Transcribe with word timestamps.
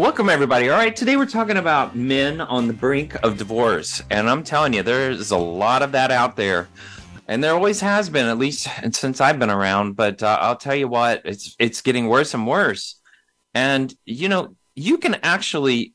Welcome, 0.00 0.30
everybody. 0.30 0.70
All 0.70 0.78
right, 0.78 0.96
today 0.96 1.18
we're 1.18 1.26
talking 1.26 1.58
about 1.58 1.94
men 1.94 2.40
on 2.40 2.66
the 2.66 2.72
brink 2.72 3.22
of 3.22 3.36
divorce. 3.36 4.00
And 4.08 4.30
I'm 4.30 4.42
telling 4.42 4.72
you, 4.72 4.82
there's 4.82 5.30
a 5.30 5.36
lot 5.36 5.82
of 5.82 5.92
that 5.92 6.10
out 6.10 6.36
there. 6.36 6.70
And 7.28 7.44
there 7.44 7.52
always 7.52 7.82
has 7.82 8.08
been, 8.08 8.24
at 8.24 8.38
least 8.38 8.66
since 8.92 9.20
I've 9.20 9.38
been 9.38 9.50
around. 9.50 9.96
But 9.96 10.22
uh, 10.22 10.38
I'll 10.40 10.56
tell 10.56 10.74
you 10.74 10.88
what, 10.88 11.20
it's 11.26 11.54
it's 11.58 11.82
getting 11.82 12.08
worse 12.08 12.32
and 12.32 12.46
worse. 12.46 12.98
And 13.52 13.94
you 14.06 14.30
know, 14.30 14.56
you 14.74 14.96
can 14.96 15.16
actually 15.16 15.92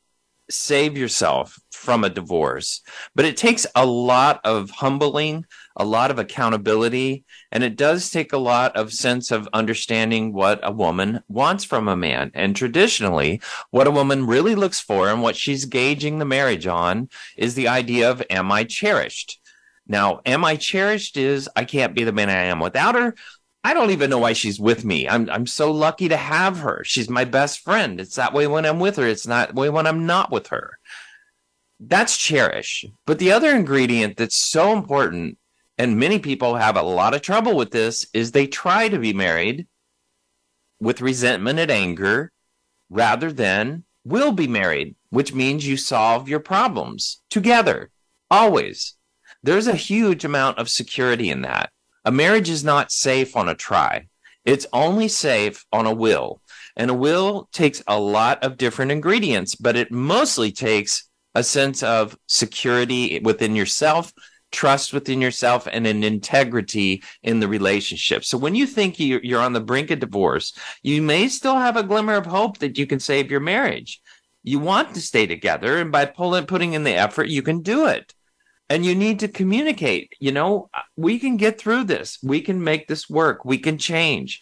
save 0.51 0.95
yourself 0.95 1.59
from 1.71 2.03
a 2.03 2.09
divorce, 2.11 2.81
but 3.15 3.25
it 3.25 3.37
takes 3.37 3.65
a 3.73 3.87
lot 3.87 4.39
of 4.43 4.69
humbling, 4.69 5.47
a 5.75 5.85
lot 5.85 6.11
of 6.11 6.19
accountability, 6.19 7.25
and 7.51 7.63
it 7.63 7.75
does 7.75 8.09
take 8.09 8.31
a 8.33 8.37
lot 8.37 8.75
of 8.75 8.93
sense 8.93 9.31
of 9.31 9.49
understanding 9.53 10.33
what 10.33 10.59
a 10.63 10.71
woman 10.71 11.21
wants 11.27 11.63
from 11.63 11.87
a 11.87 11.95
man. 11.95 12.31
And 12.33 12.55
traditionally, 12.55 13.41
what 13.71 13.87
a 13.87 13.91
woman 13.91 14.25
really 14.27 14.55
looks 14.55 14.79
for 14.79 15.09
and 15.09 15.21
what 15.21 15.35
she's 15.35 15.65
gauging 15.65 16.19
the 16.19 16.25
marriage 16.25 16.67
on 16.67 17.09
is 17.37 17.55
the 17.55 17.67
idea 17.67 18.09
of 18.09 18.23
am 18.29 18.51
I 18.51 18.63
cherished? 18.63 19.39
Now, 19.87 20.21
am 20.25 20.43
I 20.43 20.55
cherished 20.55 21.17
is 21.17 21.49
I 21.55 21.65
can't 21.65 21.95
be 21.95 22.03
the 22.03 22.11
man 22.11 22.29
I 22.29 22.45
am 22.45 22.59
without 22.59 22.95
her. 22.95 23.15
I 23.63 23.73
don't 23.73 23.91
even 23.91 24.11
know 24.11 24.19
why 24.19 24.33
she's 24.33 24.59
with 24.59 24.85
me. 24.85 25.09
I'm 25.09 25.27
I'm 25.29 25.47
so 25.47 25.71
lucky 25.71 26.07
to 26.09 26.17
have 26.17 26.59
her. 26.59 26.83
She's 26.85 27.09
my 27.09 27.25
best 27.25 27.61
friend. 27.61 27.99
It's 27.99 28.15
that 28.15 28.33
way 28.33 28.45
when 28.45 28.63
I'm 28.63 28.79
with 28.79 28.97
her. 28.97 29.07
It's 29.07 29.25
not 29.25 29.55
way 29.55 29.69
when 29.69 29.87
I'm 29.87 30.05
not 30.05 30.31
with 30.31 30.47
her. 30.47 30.77
That's 31.79 32.15
cherish. 32.15 32.85
But 33.05 33.19
the 33.19 33.31
other 33.31 33.49
ingredient 33.49 34.17
that's 34.17 34.37
so 34.37 34.71
important, 34.71 35.37
and 35.77 35.97
many 35.97 36.19
people 36.19 36.55
have 36.55 36.77
a 36.77 36.81
lot 36.81 37.13
of 37.13 37.21
trouble 37.21 37.55
with 37.55 37.71
this, 37.71 38.07
is 38.13 38.31
they 38.31 38.47
try 38.47 38.87
to 38.89 38.99
be 38.99 39.13
married 39.13 39.67
with 40.79 41.01
resentment 41.01 41.59
and 41.59 41.71
anger 41.71 42.31
rather 42.89 43.31
than 43.31 43.83
will 44.03 44.31
be 44.31 44.47
married, 44.47 44.95
which 45.09 45.33
means 45.33 45.67
you 45.67 45.77
solve 45.77 46.29
your 46.29 46.39
problems 46.39 47.21
together, 47.29 47.89
always. 48.29 48.95
There's 49.43 49.67
a 49.67 49.75
huge 49.75 50.23
amount 50.23 50.57
of 50.57 50.69
security 50.69 51.29
in 51.29 51.41
that. 51.41 51.71
A 52.03 52.11
marriage 52.11 52.49
is 52.49 52.63
not 52.63 52.91
safe 52.91 53.35
on 53.35 53.49
a 53.49 53.55
try. 53.55 54.07
It's 54.43 54.67
only 54.71 55.07
safe 55.07 55.65
on 55.71 55.87
a 55.87 55.93
will. 55.93 56.41
And 56.77 56.91
a 56.91 56.93
will 56.93 57.49
takes 57.51 57.81
a 57.87 57.99
lot 57.99 58.43
of 58.43 58.57
different 58.57 58.91
ingredients, 58.91 59.55
but 59.55 59.75
it 59.75 59.91
mostly 59.91 60.51
takes 60.51 61.09
a 61.33 61.43
sense 61.43 61.83
of 61.83 62.17
security 62.27 63.19
within 63.23 63.55
yourself, 63.55 64.13
trust 64.55 64.93
within 64.93 65.21
yourself, 65.21 65.67
and 65.71 65.85
an 65.85 66.03
integrity 66.03 67.03
in 67.21 67.39
the 67.39 67.47
relationship. 67.47 68.23
So 68.23 68.37
when 68.37 68.55
you 68.55 68.65
think 68.65 68.99
you're 68.99 69.41
on 69.41 69.53
the 69.53 69.61
brink 69.61 69.91
of 69.91 69.99
divorce, 69.99 70.57
you 70.81 71.01
may 71.01 71.27
still 71.27 71.57
have 71.57 71.75
a 71.77 71.83
glimmer 71.83 72.15
of 72.15 72.25
hope 72.25 72.59
that 72.59 72.77
you 72.77 72.87
can 72.87 72.99
save 72.99 73.29
your 73.29 73.41
marriage. 73.41 74.01
You 74.43 74.59
want 74.59 74.93
to 74.93 75.01
stay 75.01 75.27
together, 75.27 75.77
and 75.77 75.91
by 75.91 76.05
pulling, 76.05 76.45
putting 76.45 76.73
in 76.73 76.83
the 76.83 76.95
effort, 76.95 77.27
you 77.27 77.41
can 77.41 77.61
do 77.61 77.87
it 77.87 78.13
and 78.69 78.85
you 78.85 78.95
need 78.95 79.19
to 79.19 79.27
communicate 79.27 80.13
you 80.19 80.31
know 80.31 80.69
we 80.95 81.19
can 81.19 81.37
get 81.37 81.59
through 81.59 81.83
this 81.83 82.17
we 82.23 82.41
can 82.41 82.63
make 82.63 82.87
this 82.87 83.09
work 83.09 83.45
we 83.45 83.57
can 83.57 83.77
change 83.77 84.41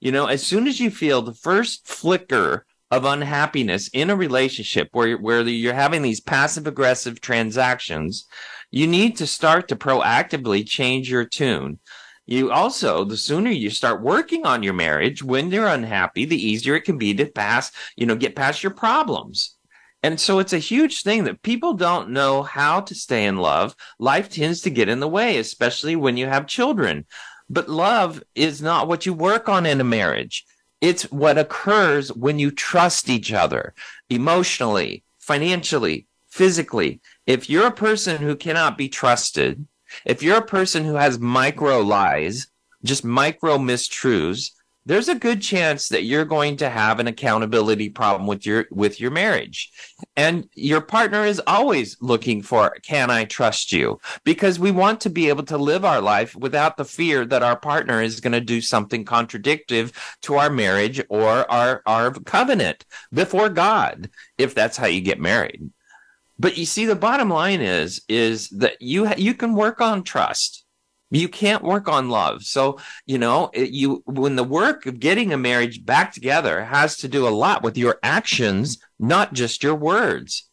you 0.00 0.12
know 0.12 0.26
as 0.26 0.44
soon 0.44 0.66
as 0.66 0.80
you 0.80 0.90
feel 0.90 1.22
the 1.22 1.34
first 1.34 1.86
flicker 1.86 2.66
of 2.90 3.06
unhappiness 3.06 3.88
in 3.88 4.10
a 4.10 4.16
relationship 4.16 4.88
where 4.92 5.16
where 5.16 5.40
you're 5.40 5.72
having 5.72 6.02
these 6.02 6.20
passive 6.20 6.66
aggressive 6.66 7.20
transactions 7.20 8.26
you 8.72 8.88
need 8.88 9.16
to 9.16 9.26
start 9.26 9.68
to 9.68 9.76
proactively 9.76 10.66
change 10.66 11.08
your 11.08 11.24
tune 11.24 11.78
you 12.26 12.50
also 12.50 13.04
the 13.04 13.16
sooner 13.16 13.50
you 13.50 13.70
start 13.70 14.02
working 14.02 14.44
on 14.44 14.64
your 14.64 14.74
marriage 14.74 15.22
when 15.22 15.50
you're 15.50 15.68
unhappy 15.68 16.24
the 16.24 16.44
easier 16.44 16.74
it 16.74 16.82
can 16.82 16.98
be 16.98 17.14
to 17.14 17.26
pass 17.26 17.70
you 17.96 18.06
know 18.06 18.16
get 18.16 18.34
past 18.34 18.62
your 18.62 18.72
problems 18.72 19.56
and 20.02 20.18
so 20.18 20.40
it's 20.40 20.52
a 20.52 20.58
huge 20.58 21.02
thing 21.02 21.24
that 21.24 21.42
people 21.42 21.74
don't 21.74 22.10
know 22.10 22.42
how 22.42 22.80
to 22.80 22.94
stay 22.94 23.24
in 23.24 23.36
love. 23.36 23.76
Life 24.00 24.30
tends 24.30 24.62
to 24.62 24.70
get 24.70 24.88
in 24.88 24.98
the 24.98 25.08
way, 25.08 25.38
especially 25.38 25.94
when 25.94 26.16
you 26.16 26.26
have 26.26 26.48
children. 26.48 27.06
But 27.48 27.68
love 27.68 28.22
is 28.34 28.60
not 28.60 28.88
what 28.88 29.06
you 29.06 29.14
work 29.14 29.48
on 29.48 29.64
in 29.64 29.80
a 29.80 29.84
marriage. 29.84 30.44
It's 30.80 31.04
what 31.12 31.38
occurs 31.38 32.12
when 32.12 32.40
you 32.40 32.50
trust 32.50 33.08
each 33.08 33.32
other 33.32 33.74
emotionally, 34.10 35.04
financially, 35.20 36.08
physically. 36.32 36.98
If 37.26 37.50
you're 37.50 37.66
a 37.66 37.72
person 37.72 38.16
who 38.16 38.34
cannot 38.34 38.78
be 38.78 38.88
trusted, 38.88 39.66
if 40.06 40.22
you're 40.22 40.38
a 40.38 40.46
person 40.46 40.82
who 40.82 40.94
has 40.94 41.18
micro 41.18 41.80
lies, 41.80 42.46
just 42.82 43.04
micro 43.04 43.58
mistruths, 43.58 44.50
there's 44.86 45.08
a 45.08 45.14
good 45.14 45.42
chance 45.42 45.90
that 45.90 46.04
you're 46.04 46.24
going 46.24 46.56
to 46.56 46.70
have 46.70 46.98
an 46.98 47.06
accountability 47.06 47.90
problem 47.90 48.26
with 48.26 48.46
your 48.46 48.64
with 48.70 48.98
your 48.98 49.10
marriage. 49.10 49.70
And 50.16 50.48
your 50.54 50.80
partner 50.80 51.24
is 51.24 51.40
always 51.46 51.98
looking 52.00 52.42
for 52.42 52.74
can 52.82 53.10
i 53.10 53.24
trust 53.24 53.70
you? 53.70 54.00
Because 54.24 54.58
we 54.58 54.70
want 54.70 55.02
to 55.02 55.10
be 55.10 55.28
able 55.28 55.44
to 55.44 55.58
live 55.58 55.84
our 55.84 56.00
life 56.00 56.34
without 56.34 56.78
the 56.78 56.86
fear 56.86 57.26
that 57.26 57.42
our 57.42 57.56
partner 57.56 58.00
is 58.00 58.20
going 58.20 58.32
to 58.32 58.40
do 58.40 58.60
something 58.62 59.04
contradictive 59.04 59.92
to 60.22 60.34
our 60.36 60.50
marriage 60.50 61.00
or 61.10 61.48
our 61.50 61.82
our 61.86 62.10
covenant 62.10 62.84
before 63.12 63.50
god 63.50 64.10
if 64.38 64.54
that's 64.54 64.78
how 64.78 64.86
you 64.86 65.02
get 65.02 65.20
married 65.20 65.70
but 66.38 66.56
you 66.56 66.66
see 66.66 66.86
the 66.86 66.96
bottom 66.96 67.28
line 67.28 67.60
is 67.60 68.02
is 68.08 68.48
that 68.50 68.80
you 68.80 69.10
you 69.16 69.34
can 69.34 69.54
work 69.54 69.80
on 69.80 70.02
trust 70.02 70.62
you 71.12 71.28
can't 71.28 71.62
work 71.62 71.88
on 71.88 72.08
love. 72.08 72.42
So, 72.42 72.78
you 73.04 73.18
know, 73.18 73.50
it, 73.52 73.70
you 73.70 74.02
when 74.06 74.34
the 74.34 74.44
work 74.44 74.86
of 74.86 74.98
getting 74.98 75.32
a 75.32 75.36
marriage 75.36 75.84
back 75.84 76.12
together 76.12 76.64
has 76.64 76.96
to 76.98 77.08
do 77.08 77.28
a 77.28 77.30
lot 77.30 77.62
with 77.62 77.76
your 77.76 77.98
actions, 78.02 78.78
not 78.98 79.34
just 79.34 79.62
your 79.62 79.74
words. 79.74 80.48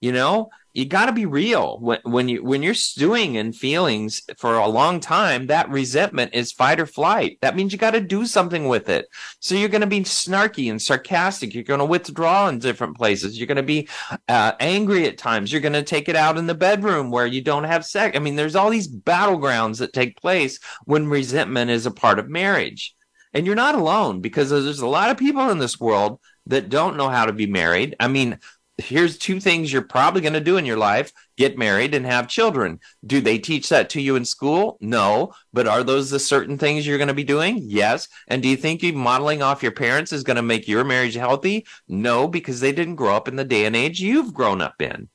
You 0.00 0.12
know, 0.12 0.50
you 0.74 0.84
got 0.84 1.06
to 1.06 1.12
be 1.12 1.24
real. 1.24 1.78
When, 1.78 2.00
when 2.02 2.28
you 2.28 2.42
when 2.42 2.62
you're 2.62 2.74
stewing 2.74 3.36
in 3.36 3.52
feelings 3.52 4.22
for 4.36 4.56
a 4.56 4.68
long 4.68 4.98
time 4.98 5.46
that 5.46 5.70
resentment 5.70 6.34
is 6.34 6.52
fight 6.52 6.80
or 6.80 6.86
flight. 6.86 7.38
That 7.40 7.54
means 7.54 7.72
you 7.72 7.78
got 7.78 7.92
to 7.92 8.00
do 8.00 8.26
something 8.26 8.66
with 8.66 8.88
it. 8.88 9.06
So 9.38 9.54
you're 9.54 9.68
going 9.68 9.82
to 9.82 9.86
be 9.86 10.00
snarky 10.00 10.68
and 10.70 10.82
sarcastic. 10.82 11.54
You're 11.54 11.62
going 11.62 11.78
to 11.78 11.86
withdraw 11.86 12.48
in 12.48 12.58
different 12.58 12.96
places. 12.96 13.38
You're 13.38 13.46
going 13.46 13.56
to 13.56 13.62
be 13.62 13.88
uh, 14.28 14.52
angry 14.58 15.06
at 15.06 15.16
times. 15.16 15.52
You're 15.52 15.60
going 15.60 15.74
to 15.74 15.82
take 15.84 16.08
it 16.08 16.16
out 16.16 16.36
in 16.36 16.48
the 16.48 16.54
bedroom 16.54 17.12
where 17.12 17.26
you 17.26 17.40
don't 17.40 17.64
have 17.64 17.86
sex. 17.86 18.16
I 18.16 18.20
mean 18.20 18.34
there's 18.34 18.56
all 18.56 18.70
these 18.70 18.92
battlegrounds 18.92 19.78
that 19.78 19.92
take 19.92 20.20
place 20.20 20.58
when 20.84 21.08
resentment 21.08 21.70
is 21.70 21.86
a 21.86 21.92
part 21.92 22.18
of 22.18 22.28
marriage. 22.28 22.96
And 23.32 23.46
you're 23.46 23.54
not 23.54 23.74
alone 23.74 24.20
because 24.20 24.50
there's 24.50 24.80
a 24.80 24.86
lot 24.86 25.10
of 25.10 25.18
people 25.18 25.50
in 25.50 25.58
this 25.58 25.78
world 25.78 26.20
that 26.46 26.68
don't 26.68 26.96
know 26.96 27.08
how 27.08 27.26
to 27.26 27.32
be 27.32 27.46
married. 27.46 27.96
I 27.98 28.08
mean 28.08 28.38
here's 28.78 29.18
two 29.18 29.38
things 29.38 29.72
you're 29.72 29.82
probably 29.82 30.20
going 30.20 30.32
to 30.32 30.40
do 30.40 30.56
in 30.56 30.66
your 30.66 30.76
life. 30.76 31.12
Get 31.36 31.58
married 31.58 31.94
and 31.94 32.04
have 32.06 32.28
children. 32.28 32.80
Do 33.06 33.20
they 33.20 33.38
teach 33.38 33.68
that 33.68 33.90
to 33.90 34.00
you 34.00 34.16
in 34.16 34.24
school? 34.24 34.78
No. 34.80 35.32
But 35.52 35.68
are 35.68 35.84
those 35.84 36.10
the 36.10 36.18
certain 36.18 36.58
things 36.58 36.86
you're 36.86 36.98
going 36.98 37.08
to 37.08 37.14
be 37.14 37.24
doing? 37.24 37.60
Yes. 37.62 38.08
And 38.28 38.42
do 38.42 38.48
you 38.48 38.56
think 38.56 38.82
you 38.82 38.92
modeling 38.92 39.42
off 39.42 39.62
your 39.62 39.72
parents 39.72 40.12
is 40.12 40.24
going 40.24 40.36
to 40.36 40.42
make 40.42 40.66
your 40.66 40.84
marriage 40.84 41.14
healthy? 41.14 41.66
No 41.88 42.26
because 42.26 42.60
they 42.60 42.72
didn't 42.72 42.96
grow 42.96 43.14
up 43.14 43.28
in 43.28 43.36
the 43.36 43.44
day 43.44 43.64
and 43.64 43.76
age 43.76 44.00
you've 44.00 44.34
grown 44.34 44.60
up 44.60 44.80
in. 44.82 45.08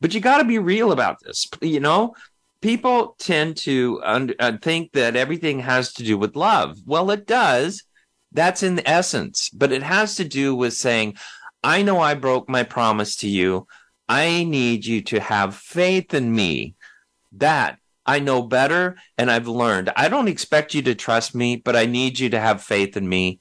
But 0.00 0.14
you 0.14 0.20
got 0.20 0.38
to 0.38 0.44
be 0.44 0.58
real 0.58 0.92
about 0.92 1.18
this 1.20 1.48
you 1.60 1.80
know? 1.80 2.14
People 2.60 3.16
tend 3.18 3.56
to 3.58 4.00
un- 4.04 4.34
uh, 4.38 4.56
think 4.62 4.92
that 4.92 5.16
everything 5.16 5.58
has 5.60 5.92
to 5.94 6.04
do 6.04 6.16
with 6.16 6.36
love. 6.36 6.78
Well 6.86 7.10
it 7.10 7.26
does. 7.26 7.82
That's 8.30 8.62
in 8.62 8.86
essence. 8.86 9.50
But 9.50 9.72
it 9.72 9.82
has 9.82 10.14
to 10.16 10.24
do 10.24 10.54
with 10.54 10.72
saying 10.72 11.16
I 11.62 11.82
know 11.82 12.00
I 12.00 12.14
broke 12.14 12.48
my 12.48 12.64
promise 12.64 13.16
to 13.16 13.28
you. 13.28 13.66
I 14.08 14.44
need 14.44 14.84
you 14.84 15.02
to 15.02 15.20
have 15.20 15.54
faith 15.54 16.12
in 16.12 16.34
me. 16.34 16.74
That 17.32 17.78
I 18.04 18.18
know 18.18 18.42
better 18.42 18.96
and 19.16 19.30
I've 19.30 19.46
learned. 19.46 19.90
I 19.96 20.08
don't 20.08 20.28
expect 20.28 20.74
you 20.74 20.82
to 20.82 20.94
trust 20.94 21.34
me, 21.34 21.56
but 21.56 21.76
I 21.76 21.86
need 21.86 22.18
you 22.18 22.30
to 22.30 22.40
have 22.40 22.62
faith 22.62 22.96
in 22.96 23.08
me. 23.08 23.38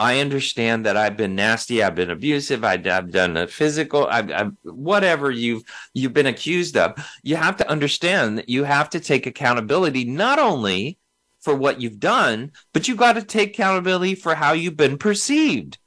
I 0.00 0.20
understand 0.20 0.86
that 0.86 0.96
I've 0.96 1.16
been 1.16 1.34
nasty, 1.34 1.82
I've 1.82 1.96
been 1.96 2.10
abusive, 2.10 2.62
I've, 2.62 2.84
done 2.84 3.36
a 3.36 3.48
physical, 3.48 4.06
I've, 4.06 4.30
I've, 4.30 4.52
whatever 4.62 5.28
you've 5.28 5.64
you've 5.92 6.12
been 6.12 6.26
accused 6.26 6.76
of. 6.76 6.94
You 7.24 7.34
have 7.34 7.56
to 7.56 7.68
understand 7.68 8.38
that 8.38 8.48
you 8.48 8.62
have 8.62 8.90
to 8.90 9.00
take 9.00 9.26
accountability 9.26 10.04
not 10.04 10.38
only 10.38 10.98
for 11.40 11.54
what 11.54 11.80
you've 11.80 11.98
done, 11.98 12.52
but 12.72 12.86
you 12.86 12.94
got 12.94 13.14
to 13.14 13.22
take 13.22 13.50
accountability 13.50 14.14
for 14.14 14.36
how 14.36 14.52
you've 14.52 14.76
been 14.76 14.98
perceived 14.98 15.78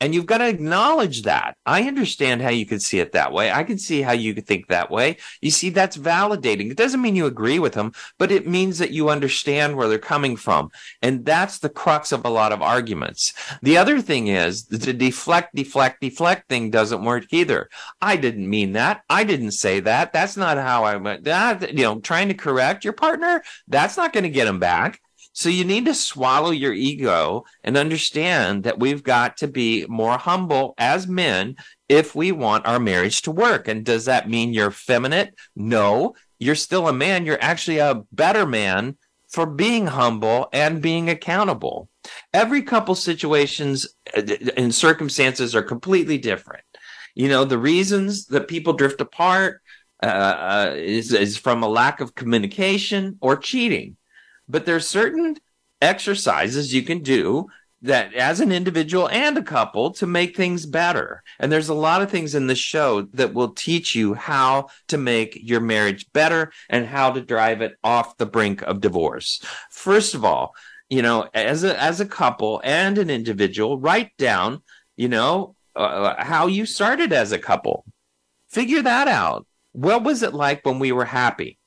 And 0.00 0.14
you've 0.14 0.26
got 0.26 0.38
to 0.38 0.48
acknowledge 0.48 1.22
that. 1.22 1.56
I 1.66 1.82
understand 1.82 2.40
how 2.40 2.50
you 2.50 2.66
could 2.66 2.80
see 2.82 3.00
it 3.00 3.12
that 3.12 3.32
way. 3.32 3.50
I 3.50 3.64
can 3.64 3.78
see 3.78 4.00
how 4.00 4.12
you 4.12 4.32
could 4.32 4.46
think 4.46 4.68
that 4.68 4.90
way. 4.90 5.16
You 5.42 5.50
see, 5.50 5.70
that's 5.70 5.96
validating. 5.96 6.70
It 6.70 6.76
doesn't 6.76 7.02
mean 7.02 7.16
you 7.16 7.26
agree 7.26 7.58
with 7.58 7.72
them, 7.72 7.92
but 8.16 8.30
it 8.30 8.46
means 8.46 8.78
that 8.78 8.92
you 8.92 9.08
understand 9.08 9.76
where 9.76 9.88
they're 9.88 9.98
coming 9.98 10.36
from. 10.36 10.70
And 11.02 11.24
that's 11.24 11.58
the 11.58 11.68
crux 11.68 12.12
of 12.12 12.24
a 12.24 12.30
lot 12.30 12.52
of 12.52 12.62
arguments. 12.62 13.32
The 13.60 13.76
other 13.76 14.00
thing 14.00 14.28
is 14.28 14.66
the 14.66 14.92
deflect, 14.92 15.56
deflect, 15.56 16.00
deflect 16.00 16.48
thing 16.48 16.70
doesn't 16.70 17.04
work 17.04 17.32
either. 17.32 17.68
I 18.00 18.16
didn't 18.16 18.48
mean 18.48 18.74
that. 18.74 19.02
I 19.10 19.24
didn't 19.24 19.52
say 19.52 19.80
that. 19.80 20.12
That's 20.12 20.36
not 20.36 20.58
how 20.58 20.84
I 20.84 20.96
went. 20.96 21.24
That, 21.24 21.74
you 21.74 21.82
know, 21.82 21.98
trying 21.98 22.28
to 22.28 22.34
correct 22.34 22.84
your 22.84 22.92
partner, 22.92 23.42
that's 23.66 23.96
not 23.96 24.12
going 24.12 24.24
to 24.24 24.30
get 24.30 24.44
them 24.44 24.60
back. 24.60 25.00
So 25.38 25.50
you 25.50 25.64
need 25.64 25.84
to 25.84 25.94
swallow 25.94 26.50
your 26.50 26.72
ego 26.72 27.44
and 27.62 27.76
understand 27.76 28.64
that 28.64 28.80
we've 28.80 29.04
got 29.04 29.36
to 29.36 29.46
be 29.46 29.86
more 29.88 30.18
humble 30.18 30.74
as 30.78 31.06
men 31.06 31.54
if 31.88 32.16
we 32.16 32.32
want 32.32 32.66
our 32.66 32.80
marriage 32.80 33.22
to 33.22 33.30
work. 33.30 33.68
And 33.68 33.84
does 33.84 34.06
that 34.06 34.28
mean 34.28 34.52
you're 34.52 34.72
feminine? 34.72 35.30
No, 35.54 36.16
you're 36.40 36.56
still 36.56 36.88
a 36.88 36.92
man. 36.92 37.24
You're 37.24 37.40
actually 37.40 37.78
a 37.78 38.02
better 38.10 38.46
man 38.46 38.96
for 39.28 39.46
being 39.46 39.86
humble 39.86 40.48
and 40.52 40.82
being 40.82 41.08
accountable. 41.08 41.88
Every 42.34 42.62
couple 42.62 42.96
situations 42.96 43.86
uh, 44.16 44.22
and 44.56 44.74
circumstances 44.74 45.54
are 45.54 45.62
completely 45.62 46.18
different. 46.18 46.64
You 47.14 47.28
know, 47.28 47.44
the 47.44 47.58
reasons 47.58 48.26
that 48.26 48.48
people 48.48 48.72
drift 48.72 49.00
apart 49.00 49.62
uh, 50.02 50.06
uh, 50.06 50.74
is, 50.74 51.12
is 51.12 51.36
from 51.36 51.62
a 51.62 51.68
lack 51.68 52.00
of 52.00 52.16
communication 52.16 53.18
or 53.20 53.36
cheating 53.36 53.97
but 54.48 54.66
there's 54.66 54.86
certain 54.86 55.36
exercises 55.80 56.74
you 56.74 56.82
can 56.82 57.00
do 57.00 57.46
that 57.82 58.12
as 58.14 58.40
an 58.40 58.50
individual 58.50 59.08
and 59.08 59.38
a 59.38 59.42
couple 59.42 59.92
to 59.92 60.06
make 60.06 60.36
things 60.36 60.66
better. 60.66 61.22
And 61.38 61.52
there's 61.52 61.68
a 61.68 61.74
lot 61.74 62.02
of 62.02 62.10
things 62.10 62.34
in 62.34 62.48
the 62.48 62.56
show 62.56 63.02
that 63.12 63.34
will 63.34 63.50
teach 63.50 63.94
you 63.94 64.14
how 64.14 64.68
to 64.88 64.98
make 64.98 65.38
your 65.40 65.60
marriage 65.60 66.06
better 66.12 66.52
and 66.68 66.86
how 66.86 67.12
to 67.12 67.20
drive 67.20 67.60
it 67.60 67.76
off 67.84 68.16
the 68.16 68.26
brink 68.26 68.62
of 68.62 68.80
divorce. 68.80 69.40
First 69.70 70.14
of 70.14 70.24
all, 70.24 70.54
you 70.90 71.02
know, 71.02 71.28
as 71.34 71.64
a 71.64 71.80
as 71.80 72.00
a 72.00 72.06
couple 72.06 72.60
and 72.64 72.98
an 72.98 73.10
individual, 73.10 73.78
write 73.78 74.16
down, 74.16 74.62
you 74.96 75.08
know, 75.08 75.54
uh, 75.76 76.14
how 76.18 76.46
you 76.46 76.66
started 76.66 77.12
as 77.12 77.30
a 77.30 77.38
couple. 77.38 77.84
Figure 78.48 78.82
that 78.82 79.06
out. 79.06 79.46
What 79.72 80.02
was 80.02 80.22
it 80.22 80.32
like 80.32 80.64
when 80.64 80.78
we 80.78 80.90
were 80.90 81.04
happy? 81.04 81.58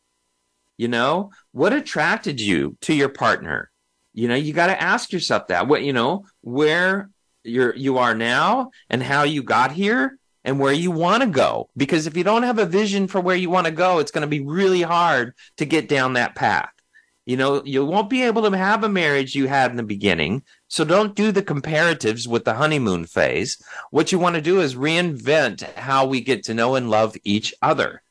You 0.82 0.88
know, 0.88 1.30
what 1.52 1.74
attracted 1.74 2.42
you 2.42 2.76
to 2.82 2.94
your 2.96 3.10
partner? 3.10 3.70
You 4.16 4.28
know, 4.28 4.34
you 4.34 4.52
got 4.52 4.66
to 4.66 4.82
ask 4.82 5.12
yourself 5.12 5.46
that. 5.50 5.68
What, 5.68 5.84
you 5.84 5.94
know, 5.94 6.26
where 6.42 7.12
you're 7.44 7.76
you 7.76 8.00
are 8.00 8.16
now 8.16 8.72
and 8.90 9.04
how 9.04 9.22
you 9.22 9.44
got 9.44 9.72
here 9.72 10.18
and 10.44 10.60
where 10.60 10.74
you 10.74 10.90
want 10.90 11.22
to 11.22 11.30
go. 11.30 11.70
Because 11.78 12.08
if 12.08 12.18
you 12.18 12.24
don't 12.24 12.42
have 12.42 12.58
a 12.58 12.66
vision 12.66 13.08
for 13.08 13.22
where 13.22 13.36
you 13.36 13.48
want 13.52 13.68
to 13.68 13.72
go, 13.72 14.00
it's 14.00 14.10
going 14.10 14.24
to 14.24 14.28
be 14.28 14.40
really 14.40 14.82
hard 14.82 15.36
to 15.58 15.66
get 15.66 15.88
down 15.88 16.14
that 16.14 16.34
path. 16.34 16.72
You 17.28 17.38
know, 17.38 17.64
you 17.64 17.86
won't 17.86 18.10
be 18.10 18.24
able 18.24 18.50
to 18.50 18.58
have 18.58 18.84
a 18.84 18.90
marriage 18.90 19.36
you 19.36 19.48
had 19.48 19.70
in 19.70 19.78
the 19.78 19.84
beginning. 19.84 20.42
So 20.68 20.84
don't 20.84 21.16
do 21.16 21.32
the 21.32 21.44
comparatives 21.44 22.26
with 22.26 22.44
the 22.44 22.56
honeymoon 22.56 23.06
phase. 23.06 23.62
What 23.92 24.12
you 24.12 24.18
want 24.18 24.34
to 24.34 24.42
do 24.42 24.62
is 24.62 24.74
reinvent 24.74 25.62
how 25.76 26.08
we 26.08 26.22
get 26.22 26.46
to 26.46 26.56
know 26.56 26.74
and 26.74 26.90
love 26.90 27.16
each 27.24 27.54
other. 27.62 28.02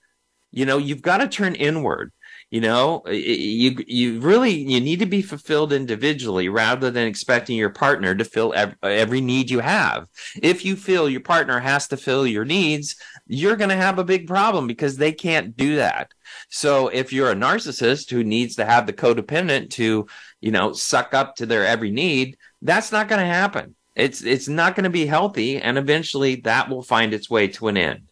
You 0.53 0.67
know, 0.67 0.79
you've 0.79 1.03
got 1.03 1.19
to 1.19 1.27
turn 1.27 1.57
inward 1.57 2.13
you 2.51 2.61
know 2.61 3.03
you 3.07 3.77
you 3.87 4.21
really 4.21 4.53
you 4.53 4.81
need 4.81 4.99
to 4.99 5.07
be 5.07 5.23
fulfilled 5.23 5.73
individually 5.73 6.49
rather 6.49 6.91
than 6.91 7.07
expecting 7.07 7.57
your 7.57 7.71
partner 7.71 8.15
to 8.15 8.25
fill 8.25 8.53
every, 8.55 8.77
every 8.83 9.21
need 9.21 9.51
you 9.51 9.61
have. 9.61 10.07
If 10.43 10.65
you 10.65 10.77
feel 10.77 11.09
your 11.09 11.21
partner 11.21 11.61
has 11.61 11.89
to 11.89 11.97
fill 11.97 12.27
your 12.27 12.45
needs 12.45 12.97
you're 13.27 13.57
going 13.57 13.71
to 13.71 13.77
have 13.77 14.01
a 14.01 14.05
big 14.05 14.27
problem 14.27 14.67
because 14.67 14.97
they 14.97 15.13
can't 15.13 15.57
do 15.57 15.77
that. 15.77 16.11
So 16.49 16.89
if 16.89 17.13
you're 17.13 17.31
a 17.31 17.37
narcissist 17.37 18.11
who 18.11 18.25
needs 18.25 18.57
to 18.57 18.65
have 18.65 18.87
the 18.87 18.93
codependent 18.93 19.71
to 19.71 20.07
you 20.41 20.51
know 20.51 20.73
suck 20.73 21.15
up 21.15 21.37
to 21.37 21.47
their 21.47 21.65
every 21.65 21.91
need 21.91 22.37
that's 22.63 22.93
not 22.93 23.09
going 23.09 23.21
to 23.21 23.27
happen. 23.27 23.75
It's 23.95 24.23
it's 24.23 24.49
not 24.49 24.75
going 24.75 24.85
to 24.85 24.91
be 24.91 25.07
healthy 25.07 25.59
and 25.59 25.79
eventually 25.79 26.37
that 26.37 26.69
will 26.69 26.83
find 26.83 27.15
its 27.15 27.31
way 27.31 27.49
to 27.49 27.69
an 27.69 27.77
end 27.77 28.10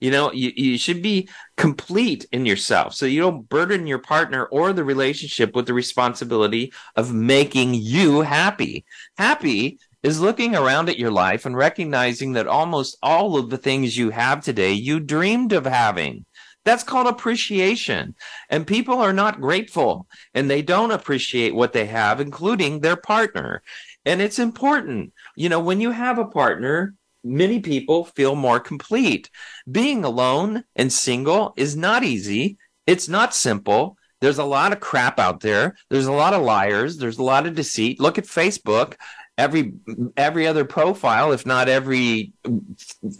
you 0.00 0.10
know, 0.10 0.32
you, 0.32 0.52
you 0.54 0.78
should 0.78 1.02
be 1.02 1.28
complete 1.56 2.26
in 2.32 2.44
yourself. 2.44 2.94
So 2.94 3.06
you 3.06 3.20
don't 3.20 3.48
burden 3.48 3.86
your 3.86 3.98
partner 3.98 4.44
or 4.46 4.72
the 4.72 4.84
relationship 4.84 5.54
with 5.54 5.66
the 5.66 5.74
responsibility 5.74 6.72
of 6.96 7.14
making 7.14 7.74
you 7.74 8.20
happy. 8.20 8.84
Happy 9.16 9.78
is 10.02 10.20
looking 10.20 10.54
around 10.54 10.88
at 10.88 10.98
your 10.98 11.10
life 11.10 11.46
and 11.46 11.56
recognizing 11.56 12.32
that 12.34 12.46
almost 12.46 12.98
all 13.02 13.38
of 13.38 13.50
the 13.50 13.58
things 13.58 13.96
you 13.96 14.10
have 14.10 14.44
today 14.44 14.72
you 14.72 15.00
dreamed 15.00 15.52
of 15.52 15.64
having. 15.64 16.24
That's 16.64 16.82
called 16.82 17.06
appreciation. 17.06 18.14
And 18.50 18.66
people 18.66 18.98
are 18.98 19.12
not 19.12 19.40
grateful 19.40 20.06
and 20.34 20.50
they 20.50 20.62
don't 20.62 20.90
appreciate 20.90 21.54
what 21.54 21.72
they 21.72 21.86
have, 21.86 22.20
including 22.20 22.80
their 22.80 22.96
partner. 22.96 23.62
And 24.04 24.20
it's 24.20 24.38
important. 24.38 25.12
You 25.36 25.48
know, 25.48 25.60
when 25.60 25.80
you 25.80 25.92
have 25.92 26.18
a 26.18 26.26
partner, 26.26 26.94
many 27.26 27.60
people 27.60 28.04
feel 28.04 28.34
more 28.34 28.60
complete. 28.60 29.30
Being 29.70 30.04
alone 30.04 30.64
and 30.74 30.92
single 30.92 31.52
is 31.56 31.76
not 31.76 32.04
easy. 32.04 32.58
It's 32.86 33.08
not 33.08 33.34
simple. 33.34 33.98
There's 34.20 34.38
a 34.38 34.44
lot 34.44 34.72
of 34.72 34.80
crap 34.80 35.18
out 35.18 35.40
there. 35.40 35.76
There's 35.90 36.06
a 36.06 36.12
lot 36.12 36.32
of 36.32 36.42
liars. 36.42 36.96
There's 36.96 37.18
a 37.18 37.22
lot 37.22 37.46
of 37.46 37.54
deceit. 37.54 38.00
Look 38.00 38.18
at 38.18 38.24
Facebook. 38.24 38.94
Every 39.38 39.74
every 40.16 40.46
other 40.46 40.64
profile, 40.64 41.32
if 41.32 41.44
not 41.44 41.68
every 41.68 42.32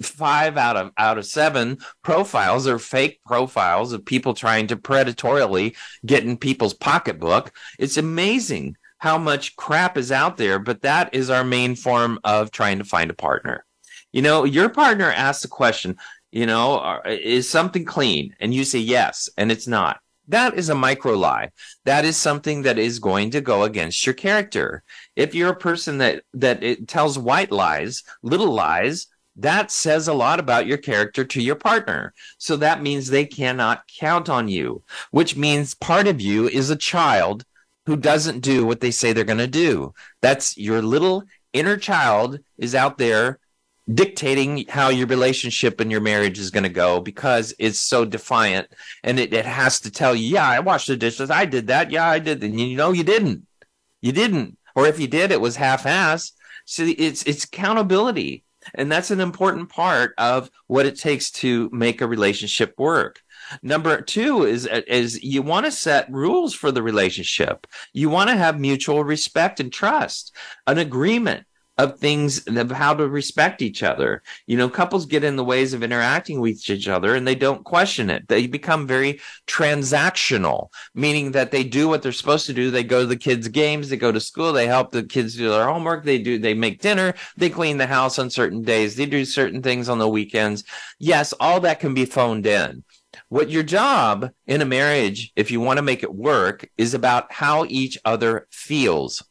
five 0.00 0.56
out 0.56 0.76
of 0.78 0.90
out 0.96 1.18
of 1.18 1.26
seven 1.26 1.76
profiles, 2.02 2.66
are 2.66 2.78
fake 2.78 3.20
profiles 3.26 3.92
of 3.92 4.02
people 4.02 4.32
trying 4.32 4.66
to 4.68 4.76
predatorily 4.76 5.76
get 6.06 6.24
in 6.24 6.38
people's 6.38 6.72
pocketbook. 6.72 7.52
It's 7.78 7.98
amazing 7.98 8.76
how 8.96 9.18
much 9.18 9.56
crap 9.56 9.98
is 9.98 10.10
out 10.10 10.38
there, 10.38 10.58
but 10.58 10.80
that 10.80 11.14
is 11.14 11.28
our 11.28 11.44
main 11.44 11.76
form 11.76 12.18
of 12.24 12.50
trying 12.50 12.78
to 12.78 12.84
find 12.84 13.10
a 13.10 13.14
partner. 13.14 13.65
You 14.16 14.22
know, 14.22 14.44
your 14.44 14.70
partner 14.70 15.12
asks 15.12 15.44
a 15.44 15.48
question, 15.48 15.98
you 16.32 16.46
know, 16.46 16.78
uh, 16.78 17.02
is 17.04 17.50
something 17.50 17.84
clean? 17.84 18.34
And 18.40 18.54
you 18.54 18.64
say 18.64 18.78
yes, 18.78 19.28
and 19.36 19.52
it's 19.52 19.66
not. 19.66 20.00
That 20.28 20.54
is 20.54 20.70
a 20.70 20.74
micro 20.74 21.12
lie. 21.12 21.50
That 21.84 22.06
is 22.06 22.16
something 22.16 22.62
that 22.62 22.78
is 22.78 22.98
going 22.98 23.32
to 23.32 23.42
go 23.42 23.64
against 23.64 24.06
your 24.06 24.14
character. 24.14 24.82
If 25.16 25.34
you're 25.34 25.50
a 25.50 25.56
person 25.56 25.98
that 25.98 26.22
that 26.32 26.62
it 26.62 26.88
tells 26.88 27.18
white 27.18 27.52
lies, 27.52 28.04
little 28.22 28.54
lies, 28.54 29.06
that 29.36 29.70
says 29.70 30.08
a 30.08 30.14
lot 30.14 30.40
about 30.40 30.66
your 30.66 30.78
character 30.78 31.22
to 31.22 31.42
your 31.42 31.56
partner. 31.56 32.14
So 32.38 32.56
that 32.56 32.80
means 32.80 33.08
they 33.08 33.26
cannot 33.26 33.82
count 34.00 34.30
on 34.30 34.48
you, 34.48 34.82
which 35.10 35.36
means 35.36 35.74
part 35.74 36.06
of 36.06 36.22
you 36.22 36.48
is 36.48 36.70
a 36.70 36.76
child 36.76 37.44
who 37.84 37.98
doesn't 37.98 38.40
do 38.40 38.64
what 38.64 38.80
they 38.80 38.92
say 38.92 39.12
they're 39.12 39.24
going 39.24 39.36
to 39.40 39.46
do. 39.46 39.92
That's 40.22 40.56
your 40.56 40.80
little 40.80 41.24
inner 41.52 41.76
child 41.76 42.38
is 42.56 42.74
out 42.74 42.96
there 42.96 43.40
dictating 43.92 44.64
how 44.68 44.88
your 44.88 45.06
relationship 45.06 45.80
and 45.80 45.90
your 45.90 46.00
marriage 46.00 46.38
is 46.38 46.50
going 46.50 46.64
to 46.64 46.68
go 46.68 47.00
because 47.00 47.54
it's 47.58 47.78
so 47.78 48.04
defiant 48.04 48.68
and 49.04 49.20
it, 49.20 49.32
it 49.32 49.46
has 49.46 49.80
to 49.80 49.90
tell 49.90 50.14
you, 50.14 50.34
yeah, 50.34 50.48
I 50.48 50.60
washed 50.60 50.88
the 50.88 50.96
dishes. 50.96 51.30
I 51.30 51.44
did 51.44 51.68
that. 51.68 51.90
Yeah, 51.90 52.08
I 52.08 52.18
did. 52.18 52.42
And 52.42 52.60
you 52.60 52.76
know, 52.76 52.92
you 52.92 53.04
didn't. 53.04 53.46
You 54.02 54.12
didn't. 54.12 54.58
Or 54.74 54.86
if 54.86 54.98
you 54.98 55.06
did, 55.06 55.30
it 55.30 55.40
was 55.40 55.56
half 55.56 55.86
ass. 55.86 56.32
So 56.64 56.84
it's, 56.98 57.22
it's 57.22 57.44
accountability. 57.44 58.44
And 58.74 58.90
that's 58.90 59.12
an 59.12 59.20
important 59.20 59.68
part 59.68 60.14
of 60.18 60.50
what 60.66 60.86
it 60.86 60.98
takes 60.98 61.30
to 61.30 61.70
make 61.72 62.00
a 62.00 62.08
relationship 62.08 62.74
work. 62.78 63.20
Number 63.62 64.00
two 64.00 64.42
is, 64.42 64.66
is 64.66 65.22
you 65.22 65.42
want 65.42 65.66
to 65.66 65.72
set 65.72 66.10
rules 66.10 66.52
for 66.52 66.72
the 66.72 66.82
relationship. 66.82 67.68
You 67.92 68.10
want 68.10 68.30
to 68.30 68.36
have 68.36 68.58
mutual 68.58 69.04
respect 69.04 69.60
and 69.60 69.72
trust, 69.72 70.34
an 70.66 70.78
agreement 70.78 71.46
of 71.78 71.98
things 71.98 72.46
of 72.46 72.70
how 72.70 72.94
to 72.94 73.06
respect 73.06 73.60
each 73.60 73.82
other. 73.82 74.22
You 74.46 74.56
know, 74.56 74.68
couples 74.68 75.06
get 75.06 75.24
in 75.24 75.36
the 75.36 75.44
ways 75.44 75.74
of 75.74 75.82
interacting 75.82 76.40
with 76.40 76.68
each 76.70 76.88
other 76.88 77.14
and 77.14 77.26
they 77.26 77.34
don't 77.34 77.64
question 77.64 78.08
it. 78.08 78.28
They 78.28 78.46
become 78.46 78.86
very 78.86 79.20
transactional, 79.46 80.68
meaning 80.94 81.32
that 81.32 81.50
they 81.50 81.64
do 81.64 81.88
what 81.88 82.02
they're 82.02 82.12
supposed 82.12 82.46
to 82.46 82.54
do. 82.54 82.70
They 82.70 82.84
go 82.84 83.00
to 83.00 83.06
the 83.06 83.16
kids' 83.16 83.48
games, 83.48 83.88
they 83.88 83.96
go 83.96 84.10
to 84.10 84.20
school, 84.20 84.52
they 84.52 84.66
help 84.66 84.90
the 84.90 85.04
kids 85.04 85.36
do 85.36 85.50
their 85.50 85.66
homework, 85.66 86.04
they 86.04 86.18
do 86.18 86.38
they 86.38 86.54
make 86.54 86.80
dinner, 86.80 87.14
they 87.36 87.50
clean 87.50 87.76
the 87.76 87.86
house 87.86 88.18
on 88.18 88.30
certain 88.30 88.62
days, 88.62 88.96
they 88.96 89.06
do 89.06 89.24
certain 89.24 89.62
things 89.62 89.88
on 89.88 89.98
the 89.98 90.08
weekends. 90.08 90.64
Yes, 90.98 91.34
all 91.38 91.60
that 91.60 91.80
can 91.80 91.94
be 91.94 92.04
phoned 92.04 92.46
in. 92.46 92.84
What 93.28 93.50
your 93.50 93.62
job 93.62 94.30
in 94.46 94.60
a 94.60 94.66
marriage, 94.66 95.32
if 95.36 95.50
you 95.50 95.60
want 95.60 95.78
to 95.78 95.82
make 95.82 96.02
it 96.02 96.14
work, 96.14 96.68
is 96.76 96.94
about 96.94 97.32
how 97.32 97.64
each 97.66 97.98
other 98.04 98.46
feels 98.50 99.22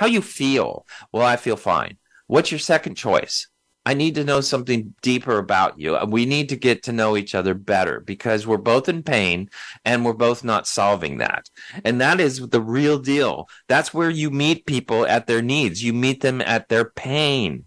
how 0.00 0.06
you 0.06 0.22
feel? 0.22 0.86
Well, 1.12 1.26
I 1.26 1.36
feel 1.36 1.58
fine. 1.58 1.98
What's 2.26 2.50
your 2.50 2.58
second 2.58 2.94
choice? 2.94 3.48
I 3.84 3.92
need 3.92 4.14
to 4.14 4.24
know 4.24 4.40
something 4.40 4.94
deeper 5.02 5.36
about 5.36 5.78
you. 5.78 5.94
Uh, 5.94 6.06
we 6.08 6.24
need 6.24 6.48
to 6.48 6.56
get 6.56 6.84
to 6.84 6.92
know 6.92 7.18
each 7.18 7.34
other 7.34 7.52
better 7.52 8.00
because 8.00 8.46
we're 8.46 8.56
both 8.56 8.88
in 8.88 9.02
pain 9.02 9.50
and 9.84 10.02
we're 10.02 10.14
both 10.14 10.42
not 10.42 10.66
solving 10.66 11.18
that. 11.18 11.50
And 11.84 12.00
that 12.00 12.18
is 12.18 12.48
the 12.48 12.62
real 12.62 12.98
deal. 12.98 13.46
That's 13.68 13.92
where 13.92 14.08
you 14.08 14.30
meet 14.30 14.64
people 14.64 15.06
at 15.06 15.26
their 15.26 15.42
needs. 15.42 15.84
You 15.84 15.92
meet 15.92 16.22
them 16.22 16.40
at 16.40 16.70
their 16.70 16.86
pain. 16.86 17.66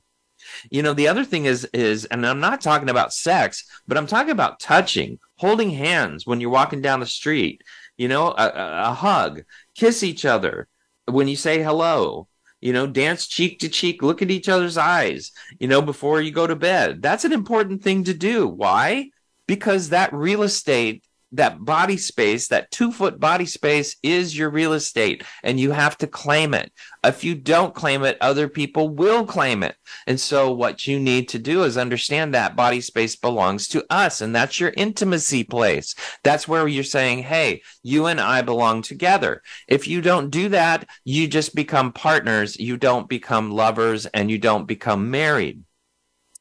You 0.72 0.82
know, 0.82 0.94
the 0.94 1.10
other 1.10 1.26
thing 1.26 1.46
is 1.46 1.66
is 1.66 2.06
and 2.06 2.26
I'm 2.26 2.40
not 2.40 2.62
talking 2.62 2.90
about 2.90 3.14
sex, 3.14 3.64
but 3.88 3.96
I'm 3.96 4.08
talking 4.08 4.32
about 4.32 4.60
touching, 4.60 5.20
holding 5.38 5.70
hands 5.70 6.26
when 6.26 6.42
you're 6.42 6.50
walking 6.50 6.82
down 6.82 7.00
the 7.00 7.06
street, 7.06 7.62
you 7.96 8.08
know, 8.08 8.30
a, 8.30 8.48
a, 8.48 8.84
a 8.86 8.94
hug, 8.94 9.44
kiss 9.76 10.02
each 10.02 10.26
other 10.26 10.68
when 11.06 11.28
you 11.28 11.36
say 11.36 11.62
hello, 11.62 12.28
you 12.62 12.74
know, 12.74 12.88
dance 12.88 13.28
cheek 13.28 13.60
to 13.60 13.70
cheek, 13.70 14.02
look 14.02 14.22
at 14.22 14.32
each 14.32 14.48
other's 14.48 14.78
eyes, 14.78 15.32
you 15.60 15.68
know, 15.68 15.82
before 15.82 16.22
you 16.22 16.32
go 16.32 16.48
to 16.48 16.56
bed. 16.56 17.02
That's 17.02 17.26
an 17.26 17.34
important 17.34 17.84
thing 17.84 18.06
to 18.06 18.14
do. 18.14 18.48
Why? 18.48 19.10
Because 19.48 19.90
that 19.90 20.14
real 20.14 20.44
estate 20.44 21.04
that 21.34 21.66
body 21.66 21.98
space, 21.98 22.48
that 22.48 22.72
two 22.72 22.92
foot 22.92 23.20
body 23.20 23.46
space 23.46 23.96
is 24.04 24.38
your 24.38 24.50
real 24.50 24.74
estate 24.74 25.24
and 25.44 25.60
you 25.60 25.72
have 25.72 25.98
to 25.98 26.08
claim 26.08 26.54
it. 26.54 26.72
If 27.04 27.24
you 27.24 27.36
don't 27.36 27.74
claim 27.74 28.04
it, 28.04 28.18
other 28.22 28.48
people 28.48 28.90
will 28.90 29.26
claim 29.26 29.64
it. 29.64 29.76
And 30.08 30.20
so 30.20 30.52
what 30.52 30.88
you 30.88 31.00
need 31.00 31.28
to 31.30 31.40
do 31.40 31.64
is 31.64 31.78
understand 31.78 32.34
that 32.34 32.56
body 32.56 32.82
space 32.82 33.16
belongs 33.16 33.68
to 33.70 33.84
us 33.90 34.22
and 34.22 34.36
that's 34.36 34.60
your 34.60 34.74
intimacy 34.78 35.44
place. 35.44 35.96
That's 36.24 36.48
where 36.48 36.68
you're 36.68 36.84
saying, 36.84 37.24
Hey, 37.24 37.64
you 37.82 38.06
and 38.06 38.22
I 38.22 38.44
belong 38.44 38.84
together. 38.84 39.42
If 39.68 39.88
you 39.88 40.02
don't 40.02 40.30
do 40.30 40.50
that, 40.50 40.88
you 41.04 41.28
just 41.28 41.56
become 41.56 41.92
partners. 41.92 42.60
You 42.60 42.78
don't 42.78 43.10
become 43.10 43.52
lovers 43.52 44.06
and 44.06 44.30
you 44.30 44.38
don't 44.38 44.68
become 44.68 45.10
married. 45.10 45.64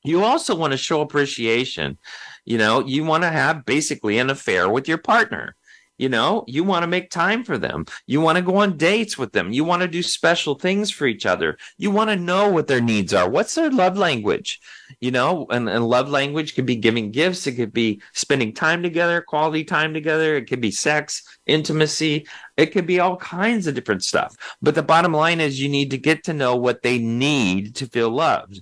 You 0.04 0.24
also 0.24 0.56
want 0.56 0.72
to 0.72 0.76
show 0.76 1.00
appreciation. 1.00 1.98
You 2.44 2.58
know, 2.58 2.84
you 2.84 3.04
want 3.04 3.22
to 3.22 3.30
have 3.30 3.64
basically 3.64 4.18
an 4.18 4.30
affair 4.30 4.68
with 4.68 4.88
your 4.88 4.98
partner. 4.98 5.56
You 5.98 6.08
know, 6.08 6.42
you 6.48 6.64
want 6.64 6.82
to 6.82 6.88
make 6.88 7.10
time 7.10 7.44
for 7.44 7.58
them. 7.58 7.84
You 8.06 8.20
want 8.20 8.36
to 8.36 8.42
go 8.42 8.56
on 8.56 8.76
dates 8.76 9.16
with 9.16 9.32
them. 9.32 9.52
You 9.52 9.62
want 9.62 9.82
to 9.82 9.88
do 9.88 10.02
special 10.02 10.56
things 10.56 10.90
for 10.90 11.06
each 11.06 11.26
other. 11.26 11.58
You 11.78 11.92
want 11.92 12.10
to 12.10 12.16
know 12.16 12.50
what 12.50 12.66
their 12.66 12.80
needs 12.80 13.14
are. 13.14 13.28
What's 13.28 13.54
their 13.54 13.70
love 13.70 13.96
language? 13.96 14.58
You 15.00 15.12
know, 15.12 15.46
and, 15.50 15.68
and 15.68 15.86
love 15.86 16.08
language 16.08 16.56
could 16.56 16.66
be 16.66 16.74
giving 16.74 17.12
gifts. 17.12 17.46
It 17.46 17.52
could 17.52 17.72
be 17.72 18.02
spending 18.14 18.52
time 18.52 18.82
together, 18.82 19.20
quality 19.20 19.62
time 19.62 19.94
together. 19.94 20.34
It 20.34 20.48
could 20.48 20.60
be 20.60 20.72
sex, 20.72 21.22
intimacy. 21.46 22.26
It 22.56 22.72
could 22.72 22.86
be 22.86 22.98
all 22.98 23.16
kinds 23.18 23.68
of 23.68 23.74
different 23.74 24.02
stuff. 24.02 24.34
But 24.60 24.74
the 24.74 24.82
bottom 24.82 25.12
line 25.12 25.40
is 25.40 25.60
you 25.60 25.68
need 25.68 25.92
to 25.92 25.98
get 25.98 26.24
to 26.24 26.32
know 26.32 26.56
what 26.56 26.82
they 26.82 26.98
need 26.98 27.76
to 27.76 27.86
feel 27.86 28.10
loved. 28.10 28.60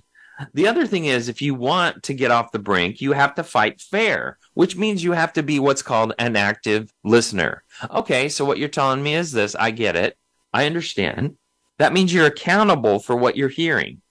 The 0.53 0.67
other 0.67 0.85
thing 0.85 1.05
is, 1.05 1.29
if 1.29 1.41
you 1.41 1.55
want 1.55 2.03
to 2.03 2.13
get 2.13 2.31
off 2.31 2.51
the 2.51 2.59
brink, 2.59 3.01
you 3.01 3.13
have 3.13 3.35
to 3.35 3.43
fight 3.43 3.81
fair, 3.81 4.37
which 4.53 4.75
means 4.75 5.03
you 5.03 5.11
have 5.11 5.33
to 5.33 5.43
be 5.43 5.59
what's 5.59 5.81
called 5.81 6.13
an 6.19 6.35
active 6.35 6.93
listener. 7.03 7.63
Okay, 7.89 8.29
so 8.29 8.45
what 8.45 8.57
you're 8.57 8.69
telling 8.69 9.03
me 9.03 9.15
is 9.15 9.31
this 9.31 9.55
I 9.55 9.71
get 9.71 9.95
it. 9.95 10.17
I 10.53 10.65
understand. 10.65 11.37
That 11.77 11.93
means 11.93 12.13
you're 12.13 12.25
accountable 12.25 12.99
for 12.99 13.15
what 13.15 13.35
you're 13.35 13.49
hearing. 13.49 14.01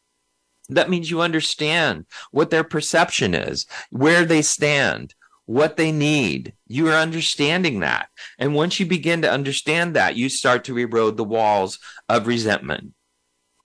That 0.68 0.90
means 0.90 1.10
you 1.10 1.20
understand 1.20 2.06
what 2.30 2.50
their 2.50 2.64
perception 2.64 3.34
is, 3.34 3.66
where 3.90 4.24
they 4.24 4.42
stand, 4.42 5.14
what 5.46 5.76
they 5.76 5.90
need. 5.90 6.54
You 6.68 6.88
are 6.88 6.94
understanding 6.94 7.80
that. 7.80 8.08
And 8.38 8.54
once 8.54 8.78
you 8.78 8.86
begin 8.86 9.22
to 9.22 9.30
understand 9.30 9.96
that, 9.96 10.16
you 10.16 10.28
start 10.28 10.64
to 10.64 10.78
erode 10.78 11.16
the 11.16 11.24
walls 11.24 11.78
of 12.08 12.26
resentment. 12.26 12.94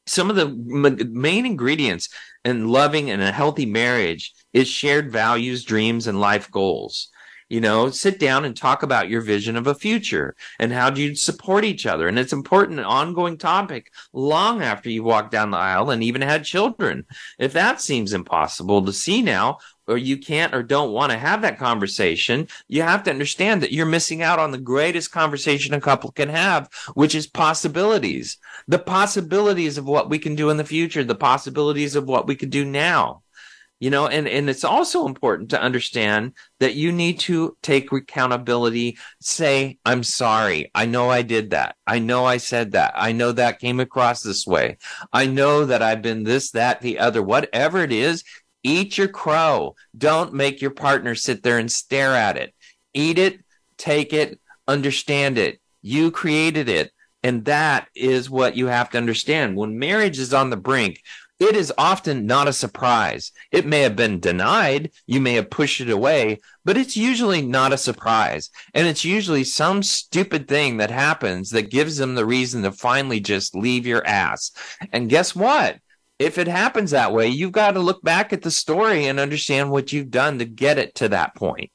Some 0.07 0.29
of 0.29 0.36
the 0.36 1.07
main 1.12 1.45
ingredients 1.45 2.10
and 2.46 2.70
loving 2.70 3.10
and 3.10 3.22
a 3.22 3.32
healthy 3.32 3.66
marriage 3.66 4.34
is 4.54 4.70
shared 4.70 5.12
values, 5.12 5.66
dreams, 5.66 6.08
and 6.08 6.22
life 6.22 6.50
goals. 6.52 7.10
You 7.50 7.62
know, 7.62 7.92
sit 7.92 8.20
down 8.20 8.44
and 8.44 8.58
talk 8.58 8.82
about 8.82 9.10
your 9.10 9.22
vision 9.22 9.56
of 9.56 9.68
a 9.68 9.75
future 9.75 10.36
and 10.60 10.72
how 10.72 10.90
do 10.90 11.02
you 11.02 11.14
support 11.14 11.64
each 11.64 11.86
other. 11.86 12.08
And 12.08 12.18
it's 12.18 12.34
important, 12.34 12.80
an 12.80 12.86
ongoing 12.86 13.38
topic 13.38 13.92
long 14.14 14.64
after 14.64 14.90
you 14.90 15.04
walk 15.04 15.30
down 15.30 15.52
the 15.52 15.58
aisle 15.58 15.92
and 15.92 16.04
even 16.04 16.24
had 16.24 16.44
children. 16.44 17.06
If 17.38 17.54
that 17.54 17.82
seems 17.82 18.14
impossible 18.14 18.84
to 18.86 18.94
see 18.94 19.22
now, 19.22 19.60
or 19.88 19.98
you 19.98 20.18
can't 20.18 20.54
or 20.54 20.63
don't 20.63 20.92
want 20.92 21.12
to 21.12 21.18
have 21.18 21.42
that 21.42 21.60
conversation, 21.60 22.48
you 22.68 22.82
have 22.82 23.04
to 23.04 23.12
understand 23.12 23.62
that 23.62 23.72
you're 23.72 23.86
missing 23.86 24.22
out 24.22 24.39
on 24.39 24.51
the 24.51 24.58
greatest 24.58 25.12
conversation 25.12 25.74
a 25.74 25.82
couple 25.82 26.12
can 26.12 26.30
have, 26.30 26.70
which 26.94 27.15
is 27.15 27.27
possibilities. 27.27 28.38
The 28.68 28.80
possibilities 28.80 29.77
of 29.77 29.86
what 29.86 30.10
we 30.10 30.20
can 30.20 30.36
do 30.36 30.50
in 30.50 30.58
the 30.58 30.63
future, 30.63 31.04
the 31.04 31.15
possibilities 31.15 31.96
of 31.96 32.06
what 32.06 32.27
we 32.27 32.36
could 32.36 32.50
do 32.50 32.65
now. 32.65 33.22
You 33.82 33.89
know, 33.89 34.08
and, 34.08 34.25
and 34.25 34.50
it's 34.50 34.63
also 34.63 35.06
important 35.06 35.50
to 35.50 35.62
understand 35.62 36.32
that 36.62 36.75
you 36.75 36.94
need 36.94 37.20
to 37.22 37.58
take 37.62 37.92
accountability, 37.92 38.98
say, 39.20 39.80
I'm 39.86 40.01
sorry. 40.01 40.72
I 40.74 40.86
know 40.86 41.10
I 41.10 41.24
did 41.24 41.50
that. 41.50 41.75
I 41.86 42.00
know 42.00 42.24
I 42.24 42.38
said 42.38 42.72
that. 42.72 42.94
I 42.96 43.12
know 43.12 43.34
that 43.34 43.60
came 43.60 43.82
across 43.82 44.24
this 44.24 44.48
way. 44.48 44.77
I 45.12 45.25
know 45.25 45.65
that 45.65 45.82
I've 45.82 46.01
been 46.01 46.24
this, 46.24 46.51
that, 46.51 46.80
the 46.80 47.00
other, 47.00 47.22
whatever 47.22 47.80
it 47.80 47.92
is, 47.92 48.24
Eat 48.65 48.98
your 48.98 49.07
crow. 49.07 49.75
Don't 49.95 50.34
make 50.34 50.60
your 50.60 50.72
partner 50.72 51.13
sit 51.13 51.43
there 51.43 51.60
and 51.60 51.72
stare 51.72 52.15
at 52.15 52.36
it. 52.36 52.51
Eat 52.95 53.19
it, 53.19 53.41
take 53.77 54.12
it, 54.12 54.39
understand 54.67 55.38
it. 55.38 55.62
You 55.84 56.10
created 56.10 56.67
it. 56.67 56.91
And 57.22 57.45
that 57.45 57.89
is 57.95 58.27
what 58.27 58.57
you 58.57 58.65
have 58.65 58.89
to 58.89 58.98
understand. 58.98 59.55
When 59.55 59.77
marriage 59.77 60.17
is 60.17 60.34
on 60.34 60.50
the 60.50 60.57
brink, 60.57 61.00
it 61.39 61.55
is 61.55 61.72
often 61.77 62.25
not 62.25 62.48
a 62.48 62.53
surprise. 62.53 63.31
It 63.51 63.67
may 63.67 63.81
have 63.81 63.95
been 63.95 64.19
denied, 64.19 64.91
you 65.05 65.22
may 65.22 65.34
have 65.34 65.51
pushed 65.51 65.81
it 65.81 65.91
away, 65.91 66.39
but 66.63 66.75
it's 66.75 66.98
usually 66.98 67.43
not 67.43 67.72
a 67.72 67.77
surprise. 67.77 68.50
And 68.74 68.88
it's 68.88 69.05
usually 69.05 69.43
some 69.43 69.84
stupid 69.84 70.48
thing 70.48 70.77
that 70.77 70.89
happens 70.89 71.51
that 71.51 71.69
gives 71.69 71.98
them 71.98 72.15
the 72.15 72.25
reason 72.25 72.63
to 72.63 72.72
finally 72.72 73.19
just 73.19 73.55
leave 73.55 73.86
your 73.86 74.05
ass. 74.07 74.51
And 74.91 75.07
guess 75.07 75.36
what? 75.36 75.77
If 76.19 76.38
it 76.38 76.48
happens 76.48 76.91
that 76.91 77.13
way, 77.13 77.27
you've 77.27 77.51
got 77.51 77.72
to 77.72 77.79
look 77.79 78.01
back 78.01 78.31
at 78.31 78.41
the 78.41 78.51
story 78.51 79.05
and 79.05 79.19
understand 79.19 79.72
what 79.72 79.91
you've 79.91 80.12
done 80.12 80.39
to 80.39 80.45
get 80.45 80.77
it 80.77 80.95
to 80.95 81.10
that 81.10 81.36
point. 81.36 81.72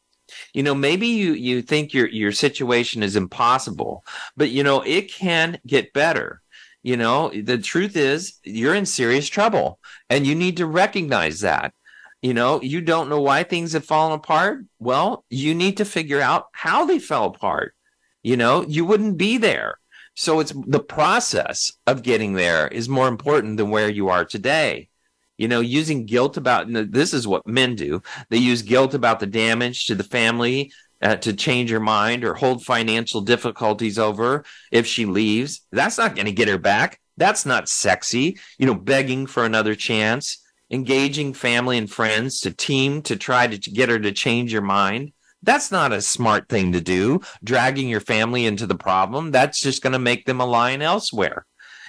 You 0.54 0.62
know, 0.62 0.74
maybe 0.74 1.08
you 1.08 1.32
you 1.32 1.60
think 1.60 1.92
your 1.92 2.08
your 2.08 2.32
situation 2.32 3.02
is 3.02 3.16
impossible, 3.16 4.04
but 4.36 4.50
you 4.50 4.62
know, 4.62 4.82
it 4.82 5.12
can 5.12 5.58
get 5.66 5.92
better. 5.92 6.40
You 6.82 6.96
know, 6.96 7.30
the 7.30 7.58
truth 7.58 7.96
is 7.96 8.38
you're 8.44 8.74
in 8.74 8.86
serious 8.86 9.28
trouble 9.28 9.80
and 10.08 10.26
you 10.26 10.34
need 10.34 10.56
to 10.58 10.66
recognize 10.66 11.40
that. 11.40 11.74
You 12.22 12.32
know, 12.34 12.60
you 12.62 12.80
don't 12.80 13.08
know 13.08 13.20
why 13.20 13.42
things 13.42 13.72
have 13.72 13.84
fallen 13.84 14.12
apart. 14.12 14.64
Well, 14.78 15.24
you 15.30 15.54
need 15.54 15.78
to 15.78 15.84
figure 15.84 16.20
out 16.20 16.46
how 16.52 16.84
they 16.86 16.98
fell 16.98 17.26
apart. 17.26 17.74
You 18.22 18.36
know, 18.36 18.64
you 18.66 18.84
wouldn't 18.84 19.16
be 19.16 19.38
there 19.38 19.79
so 20.20 20.38
it's 20.38 20.52
the 20.66 20.80
process 20.80 21.72
of 21.86 22.02
getting 22.02 22.34
there 22.34 22.68
is 22.68 22.90
more 22.90 23.08
important 23.08 23.56
than 23.56 23.70
where 23.70 23.88
you 23.88 24.10
are 24.10 24.26
today. 24.26 24.90
You 25.38 25.48
know, 25.48 25.60
using 25.60 26.04
guilt 26.04 26.36
about 26.36 26.66
this 26.68 27.14
is 27.14 27.26
what 27.26 27.46
men 27.46 27.74
do. 27.74 28.02
They 28.28 28.36
use 28.36 28.60
guilt 28.60 28.92
about 28.92 29.20
the 29.20 29.26
damage 29.26 29.86
to 29.86 29.94
the 29.94 30.04
family 30.04 30.74
uh, 31.00 31.16
to 31.16 31.32
change 31.32 31.70
her 31.70 31.80
mind 31.80 32.22
or 32.22 32.34
hold 32.34 32.62
financial 32.62 33.22
difficulties 33.22 33.98
over 33.98 34.44
if 34.70 34.86
she 34.86 35.06
leaves. 35.06 35.62
That's 35.72 35.96
not 35.96 36.14
going 36.14 36.26
to 36.26 36.32
get 36.32 36.48
her 36.48 36.58
back. 36.58 37.00
That's 37.16 37.46
not 37.46 37.70
sexy. 37.70 38.38
You 38.58 38.66
know, 38.66 38.74
begging 38.74 39.26
for 39.26 39.46
another 39.46 39.74
chance, 39.74 40.44
engaging 40.70 41.32
family 41.32 41.78
and 41.78 41.90
friends 41.90 42.40
to 42.40 42.50
team 42.50 43.00
to 43.04 43.16
try 43.16 43.46
to 43.46 43.70
get 43.70 43.88
her 43.88 43.98
to 43.98 44.12
change 44.12 44.52
her 44.52 44.60
mind. 44.60 45.12
That's 45.42 45.70
not 45.70 45.92
a 45.92 46.02
smart 46.02 46.48
thing 46.48 46.72
to 46.72 46.80
do. 46.80 47.20
Dragging 47.42 47.88
your 47.88 48.00
family 48.00 48.44
into 48.46 48.66
the 48.66 48.74
problem, 48.74 49.30
that's 49.30 49.60
just 49.60 49.82
going 49.82 49.94
to 49.94 49.98
make 49.98 50.26
them 50.26 50.40
align 50.40 50.82
elsewhere. 50.82 51.46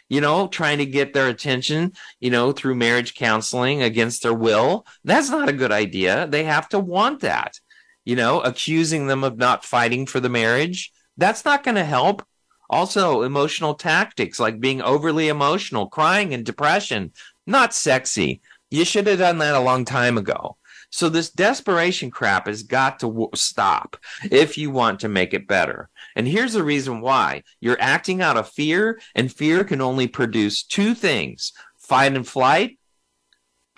You 0.09 0.21
know, 0.21 0.47
trying 0.47 0.77
to 0.79 0.85
get 0.85 1.13
their 1.13 1.27
attention, 1.27 1.93
you 2.19 2.29
know, 2.29 2.51
through 2.51 2.75
marriage 2.75 3.15
counseling 3.15 3.81
against 3.81 4.23
their 4.23 4.33
will, 4.33 4.85
that's 5.03 5.29
not 5.29 5.49
a 5.49 5.53
good 5.53 5.71
idea. 5.71 6.27
They 6.27 6.43
have 6.43 6.67
to 6.69 6.79
want 6.79 7.21
that. 7.21 7.59
You 8.03 8.15
know, 8.15 8.41
accusing 8.41 9.07
them 9.07 9.23
of 9.23 9.37
not 9.37 9.63
fighting 9.63 10.05
for 10.05 10.19
the 10.19 10.29
marriage, 10.29 10.91
that's 11.17 11.45
not 11.45 11.63
going 11.63 11.75
to 11.75 11.85
help. 11.85 12.25
Also, 12.69 13.21
emotional 13.21 13.73
tactics 13.73 14.39
like 14.39 14.59
being 14.59 14.81
overly 14.81 15.27
emotional, 15.27 15.87
crying, 15.87 16.33
and 16.33 16.45
depression, 16.45 17.11
not 17.45 17.73
sexy. 17.73 18.41
You 18.69 18.85
should 18.85 19.07
have 19.07 19.19
done 19.19 19.39
that 19.39 19.55
a 19.55 19.59
long 19.59 19.83
time 19.85 20.17
ago. 20.17 20.57
So 20.91 21.07
this 21.07 21.31
desperation 21.31 22.11
crap 22.11 22.47
has 22.47 22.63
got 22.63 22.99
to 22.99 23.07
w- 23.07 23.29
stop 23.33 23.97
if 24.29 24.57
you 24.57 24.69
want 24.69 24.99
to 24.99 25.09
make 25.09 25.33
it 25.33 25.47
better. 25.47 25.89
And 26.15 26.27
here's 26.27 26.53
the 26.53 26.63
reason 26.63 27.01
why. 27.01 27.43
You're 27.61 27.81
acting 27.81 28.21
out 28.21 28.37
of 28.37 28.49
fear 28.49 28.99
and 29.15 29.33
fear 29.33 29.63
can 29.63 29.81
only 29.81 30.07
produce 30.07 30.63
two 30.63 30.93
things, 30.93 31.53
fight 31.77 32.13
and 32.13 32.27
flight. 32.27 32.77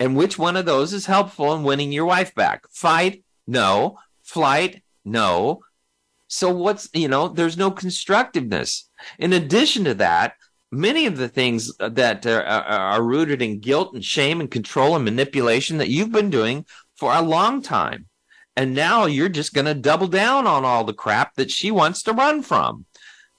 And 0.00 0.16
which 0.16 0.38
one 0.38 0.56
of 0.56 0.66
those 0.66 0.92
is 0.92 1.06
helpful 1.06 1.54
in 1.54 1.62
winning 1.62 1.92
your 1.92 2.04
wife 2.04 2.34
back? 2.34 2.66
Fight? 2.70 3.24
No. 3.46 3.98
Flight? 4.24 4.82
No. 5.04 5.60
So 6.26 6.50
what's, 6.52 6.88
you 6.92 7.06
know, 7.06 7.28
there's 7.28 7.56
no 7.56 7.70
constructiveness. 7.70 8.90
In 9.20 9.32
addition 9.32 9.84
to 9.84 9.94
that, 9.94 10.34
many 10.74 11.06
of 11.06 11.16
the 11.16 11.28
things 11.28 11.76
that 11.78 12.26
are, 12.26 12.42
are, 12.42 13.02
rooted 13.02 13.40
in 13.40 13.60
guilt 13.60 13.94
and 13.94 14.04
shame 14.04 14.40
and 14.40 14.50
control 14.50 14.96
and 14.96 15.04
manipulation 15.04 15.78
that 15.78 15.88
you've 15.88 16.12
been 16.12 16.30
doing 16.30 16.66
for 17.04 17.12
a 17.12 17.20
long 17.20 17.60
time. 17.60 18.06
And 18.56 18.72
now 18.72 19.04
you're 19.04 19.28
just 19.28 19.52
going 19.52 19.66
to 19.66 19.74
double 19.74 20.08
down 20.08 20.46
on 20.46 20.64
all 20.64 20.84
the 20.84 20.94
crap 20.94 21.34
that 21.34 21.50
she 21.50 21.70
wants 21.70 22.02
to 22.04 22.14
run 22.14 22.40
from. 22.40 22.86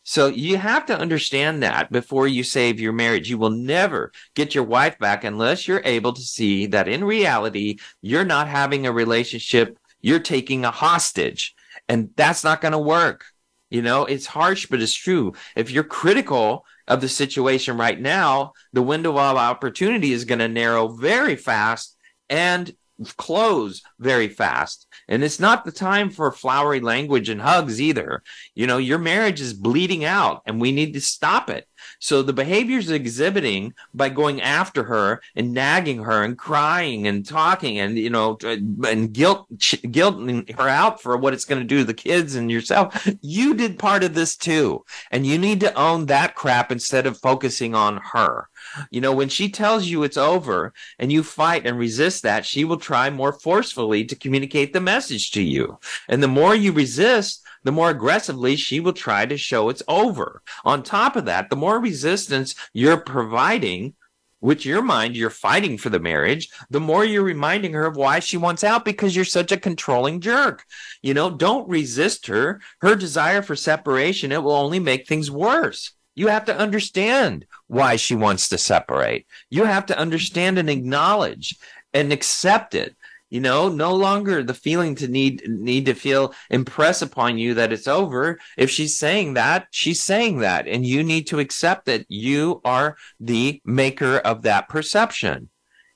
So 0.04 0.28
you 0.28 0.58
have 0.58 0.86
to 0.86 1.00
understand 1.00 1.64
that 1.64 1.92
before 1.92 2.28
you 2.28 2.44
save 2.44 2.80
your 2.80 2.94
marriage. 2.94 3.28
You 3.28 3.40
will 3.40 3.50
never 3.50 4.12
get 4.36 4.54
your 4.54 4.66
wife 4.66 5.00
back 5.00 5.24
unless 5.24 5.68
you're 5.68 5.82
able 5.84 6.14
to 6.14 6.22
see 6.22 6.68
that 6.68 6.88
in 6.88 7.04
reality, 7.04 7.80
you're 8.04 8.24
not 8.24 8.48
having 8.48 8.86
a 8.86 8.92
relationship. 8.92 9.80
You're 10.00 10.20
taking 10.20 10.64
a 10.64 10.70
hostage 10.70 11.56
and 11.90 12.12
that's 12.16 12.44
not 12.44 12.62
going 12.62 12.74
to 12.74 12.78
work. 12.78 13.26
You 13.72 13.82
know, 13.82 14.06
it's 14.06 14.28
harsh, 14.28 14.68
but 14.68 14.80
it's 14.80 14.94
true. 14.94 15.34
If 15.56 15.72
you're 15.72 15.84
critical 15.84 16.68
of 16.88 17.02
the 17.02 17.10
situation 17.10 17.78
right 17.78 18.00
now, 18.00 18.54
the 18.74 18.84
window 18.84 19.14
of 19.14 19.38
opportunity 19.38 20.12
is 20.12 20.24
going 20.24 20.38
to 20.38 20.48
narrow 20.48 20.90
very 20.90 21.36
fast 21.36 21.98
and 22.30 22.72
close 23.18 23.82
very 24.00 24.28
fast. 24.28 24.88
And 25.08 25.24
it's 25.24 25.40
not 25.40 25.66
the 25.66 25.72
time 25.72 26.10
for 26.10 26.32
flowery 26.32 26.80
language 26.80 27.30
and 27.30 27.42
hugs 27.42 27.82
either. 27.82 28.24
You 28.54 28.68
know, 28.68 28.78
your 28.78 29.00
marriage 29.00 29.42
is 29.42 29.54
bleeding 29.54 30.06
out 30.06 30.42
and 30.46 30.60
we 30.62 30.72
need 30.72 30.94
to 30.94 31.02
stop 31.02 31.50
it. 31.50 31.68
So 32.06 32.22
the 32.22 32.34
behaviors 32.34 32.92
exhibiting 32.92 33.74
by 33.96 34.10
going 34.10 34.40
after 34.40 34.84
her 34.84 35.24
and 35.36 35.54
nagging 35.56 36.04
her 36.04 36.24
and 36.24 36.38
crying 36.38 37.08
and 37.08 37.26
talking 37.26 37.80
and, 37.80 37.98
you 37.98 38.12
know, 38.12 38.38
uh, 38.44 38.58
and 38.88 39.12
guilt, 39.12 39.50
guilting 39.50 40.56
her 40.56 40.70
out 40.70 41.02
for 41.02 41.18
what 41.18 41.34
it's 41.34 41.46
going 41.46 41.62
to 41.62 41.68
do 41.68 41.80
to 41.80 41.84
the 41.84 41.96
kids 41.96 42.36
and 42.36 42.52
yourself. 42.52 43.10
You 43.22 43.56
did 43.56 43.80
part 43.80 44.04
of 44.04 44.14
this 44.14 44.38
too. 44.38 44.86
And 45.10 45.26
you 45.26 45.40
need 45.40 45.60
to 45.62 45.74
own 45.74 46.06
that 46.06 46.36
crap 46.36 46.72
instead 46.72 47.08
of 47.08 47.18
focusing 47.18 47.74
on 47.74 48.00
her. 48.14 48.50
You 48.92 49.02
know, 49.02 49.14
when 49.14 49.30
she 49.30 49.50
tells 49.50 49.88
you 49.88 50.04
it's 50.04 50.16
over 50.16 50.74
and 51.00 51.12
you 51.12 51.24
fight 51.24 51.66
and 51.66 51.80
resist 51.80 52.22
that, 52.22 52.46
she 52.46 52.66
will 52.66 52.78
try 52.78 53.10
more 53.10 53.34
forcefully 53.34 54.06
to 54.06 54.16
communicate 54.16 54.74
the 54.74 54.80
message 54.80 55.32
to 55.32 55.42
you. 55.42 55.80
And 56.08 56.22
the 56.22 56.28
more 56.28 56.54
you 56.54 56.72
resist, 56.72 57.45
the 57.66 57.72
more 57.72 57.90
aggressively 57.90 58.56
she 58.56 58.80
will 58.80 58.94
try 58.94 59.26
to 59.26 59.38
show 59.38 59.70
it's 59.70 59.84
over. 59.88 60.42
On 60.64 60.82
top 60.82 61.16
of 61.16 61.26
that, 61.26 61.50
the 61.50 61.56
more 61.56 61.80
resistance 61.80 62.56
you're 62.74 62.96
providing, 62.96 63.96
which 64.40 64.66
your 64.66 64.84
mind 64.84 65.18
you're 65.18 65.32
fighting 65.32 65.78
for 65.78 65.90
the 65.90 66.00
marriage, 66.00 66.50
the 66.70 66.80
more 66.80 67.04
you're 67.04 67.24
reminding 67.24 67.74
her 67.74 67.86
of 67.86 67.98
why 67.98 68.20
she 68.20 68.38
wants 68.38 68.64
out 68.64 68.86
because 68.86 69.16
you're 69.16 69.26
such 69.26 69.52
a 69.52 69.58
controlling 69.58 70.22
jerk. 70.22 70.64
You 71.02 71.16
know, 71.16 71.32
don't 71.32 71.68
resist 71.68 72.28
her. 72.28 72.62
Her 72.82 72.96
desire 72.96 73.42
for 73.42 73.56
separation, 73.56 74.32
it 74.32 74.44
will 74.44 74.52
only 74.52 74.80
make 74.80 75.08
things 75.08 75.32
worse. 75.32 75.92
You 76.14 76.28
have 76.28 76.46
to 76.46 76.56
understand 76.56 77.46
why 77.66 77.96
she 77.96 78.16
wants 78.16 78.48
to 78.50 78.60
separate. 78.60 79.26
You 79.50 79.64
have 79.64 79.88
to 79.88 79.98
understand 79.98 80.60
and 80.60 80.70
acknowledge 80.70 81.58
and 81.96 82.14
accept 82.14 82.76
it 82.76 82.96
you 83.36 83.42
know 83.42 83.68
no 83.68 83.94
longer 83.94 84.42
the 84.44 84.54
feeling 84.54 84.96
to 84.96 85.10
need 85.10 85.44
need 85.46 85.86
to 85.88 85.94
feel 85.94 86.34
impress 86.50 87.02
upon 87.02 87.38
you 87.38 87.54
that 87.56 87.74
it's 87.74 87.86
over. 87.86 88.40
If 88.56 88.70
she's 88.70 88.98
saying 88.98 89.34
that 89.34 89.68
she's 89.72 90.02
saying 90.02 90.40
that 90.40 90.70
and 90.70 90.86
you 90.86 91.04
need 91.04 91.28
to 91.28 91.40
accept 91.40 91.86
that 91.88 92.06
you 92.08 92.62
are 92.64 92.96
the 93.20 93.62
maker 93.66 94.20
of 94.20 94.44
that 94.44 94.70
perception. 94.70 95.50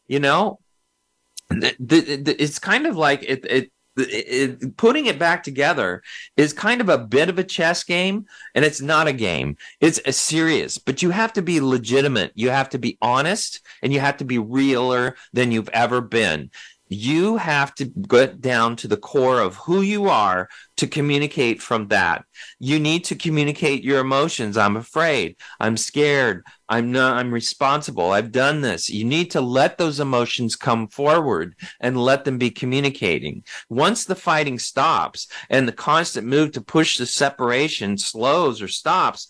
You 0.05 0.19
know 0.19 0.60
the, 1.50 1.74
the, 1.79 2.00
the, 2.17 2.43
it's 2.43 2.60
kind 2.60 2.86
of 2.86 2.98
like 2.98 3.24
it, 3.24 3.46
it 3.46 3.72
it, 3.96 4.75
putting 4.75 5.05
it 5.05 5.17
back 5.17 5.41
together 5.43 6.03
is 6.36 6.51
kind 6.53 6.81
of 6.81 6.89
a 6.89 6.98
bit 6.98 7.29
of 7.29 7.39
a 7.39 7.43
chess 7.43 7.84
game 7.86 8.25
and 8.53 8.65
it's 8.65 8.81
not 8.81 9.08
a 9.08 9.13
game. 9.13 9.55
It's 9.79 10.01
a 10.05 10.12
serious 10.12 10.77
but 10.77 11.01
you 11.01 11.12
have 11.12 11.31
to 11.34 11.41
be 11.41 11.62
legitimate. 11.62 12.34
You 12.36 12.50
have 12.50 12.69
to 12.72 12.79
be 12.79 12.98
honest 13.01 13.62
and 13.81 13.93
you 13.93 14.01
have 14.01 14.17
to 14.17 14.25
be 14.25 14.39
realer 14.39 15.15
than 15.31 15.53
you've 15.53 15.69
ever 15.69 16.01
been 16.01 16.51
you 16.89 17.38
have 17.38 17.74
to 17.75 17.86
get 17.86 18.41
down 18.41 18.75
to 18.77 18.88
the 18.88 18.98
core 18.98 19.39
of 19.39 19.55
who 19.55 19.81
you 19.81 20.10
are 20.10 20.50
to 20.77 20.88
communicate 20.88 21.62
from 21.62 21.88
that. 21.89 22.25
You 22.60 22.79
need 22.79 23.05
to 23.05 23.15
communicate 23.15 23.84
your 23.84 24.00
emotions. 24.00 24.58
I'm 24.58 24.75
afraid. 24.75 25.38
I'm 25.60 25.77
scared. 25.77 26.43
I'm 26.67 26.91
not, 26.91 27.17
I'm 27.17 27.31
responsible. 27.31 28.12
I've 28.12 28.31
done 28.31 28.62
this. 28.62 28.89
You 28.89 29.05
need 29.05 29.31
to 29.31 29.41
let 29.41 29.77
those 29.77 30.00
emotions 30.00 30.55
come 30.55 30.88
forward 30.88 31.55
and 31.79 31.96
let 31.96 32.25
them 32.25 32.39
be 32.39 32.50
communicating. 32.50 33.44
Once 33.70 34.05
the 34.05 34.16
fighting 34.16 34.57
stops 34.57 35.27
and 35.50 35.68
the 35.68 35.74
constant 35.74 36.25
move 36.25 36.53
to 36.53 36.61
push 36.61 36.98
the 36.98 37.05
separation 37.05 37.98
slows 37.98 38.61
or 38.61 38.68
stops, 38.68 39.27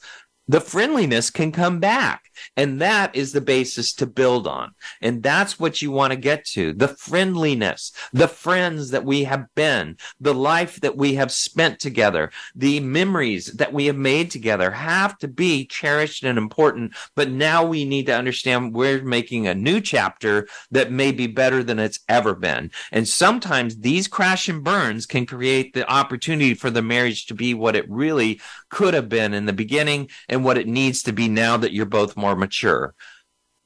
the 0.47 0.61
friendliness 0.61 1.29
can 1.29 1.51
come 1.51 1.79
back. 1.79 2.28
And 2.55 2.81
that 2.81 3.15
is 3.15 3.31
the 3.31 3.41
basis 3.41 3.93
to 3.93 4.05
build 4.05 4.47
on. 4.47 4.73
And 5.01 5.23
that's 5.23 5.59
what 5.59 5.81
you 5.81 5.91
want 5.91 6.11
to 6.11 6.17
get 6.17 6.45
to. 6.45 6.73
The 6.73 6.87
friendliness, 6.87 7.91
the 8.13 8.27
friends 8.27 8.91
that 8.91 9.05
we 9.05 9.23
have 9.23 9.47
been, 9.55 9.97
the 10.19 10.33
life 10.33 10.79
that 10.81 10.97
we 10.97 11.15
have 11.15 11.31
spent 11.31 11.79
together, 11.79 12.31
the 12.55 12.79
memories 12.79 13.47
that 13.53 13.73
we 13.73 13.85
have 13.85 13.95
made 13.95 14.31
together 14.31 14.71
have 14.71 15.17
to 15.19 15.27
be 15.27 15.65
cherished 15.65 16.23
and 16.23 16.37
important. 16.37 16.93
But 17.15 17.29
now 17.29 17.65
we 17.65 17.85
need 17.85 18.05
to 18.07 18.15
understand 18.15 18.73
we're 18.73 19.03
making 19.03 19.47
a 19.47 19.55
new 19.55 19.81
chapter 19.81 20.47
that 20.71 20.91
may 20.91 21.11
be 21.11 21.27
better 21.27 21.63
than 21.63 21.79
it's 21.79 21.99
ever 22.07 22.35
been. 22.35 22.71
And 22.91 23.07
sometimes 23.07 23.77
these 23.77 24.07
crash 24.07 24.49
and 24.49 24.63
burns 24.63 25.05
can 25.05 25.25
create 25.25 25.73
the 25.73 25.89
opportunity 25.89 26.53
for 26.53 26.69
the 26.69 26.81
marriage 26.81 27.25
to 27.27 27.33
be 27.33 27.53
what 27.53 27.75
it 27.75 27.89
really 27.89 28.41
could 28.69 28.93
have 28.93 29.09
been 29.09 29.33
in 29.33 29.45
the 29.45 29.53
beginning 29.53 30.09
and 30.27 30.43
what 30.43 30.57
it 30.57 30.67
needs 30.67 31.03
to 31.03 31.11
be 31.11 31.27
now 31.27 31.57
that 31.57 31.73
you're 31.73 31.85
both 31.85 32.17
more 32.17 32.28
more 32.29 32.35
mature. 32.35 32.93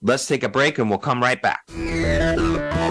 Let's 0.01 0.25
take 0.27 0.43
a 0.43 0.49
break 0.49 0.79
and 0.79 0.89
we'll 0.89 0.99
come 0.99 1.21
right 1.21 1.41
back. 1.41 1.63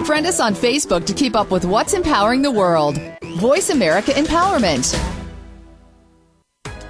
Friend 0.05 0.25
us 0.25 0.39
on 0.39 0.53
Facebook 0.53 1.05
to 1.05 1.13
keep 1.13 1.35
up 1.35 1.51
with 1.51 1.65
what's 1.65 1.93
empowering 1.93 2.41
the 2.41 2.51
world. 2.51 2.99
Voice 3.37 3.69
America 3.69 4.11
Empowerment. 4.11 4.99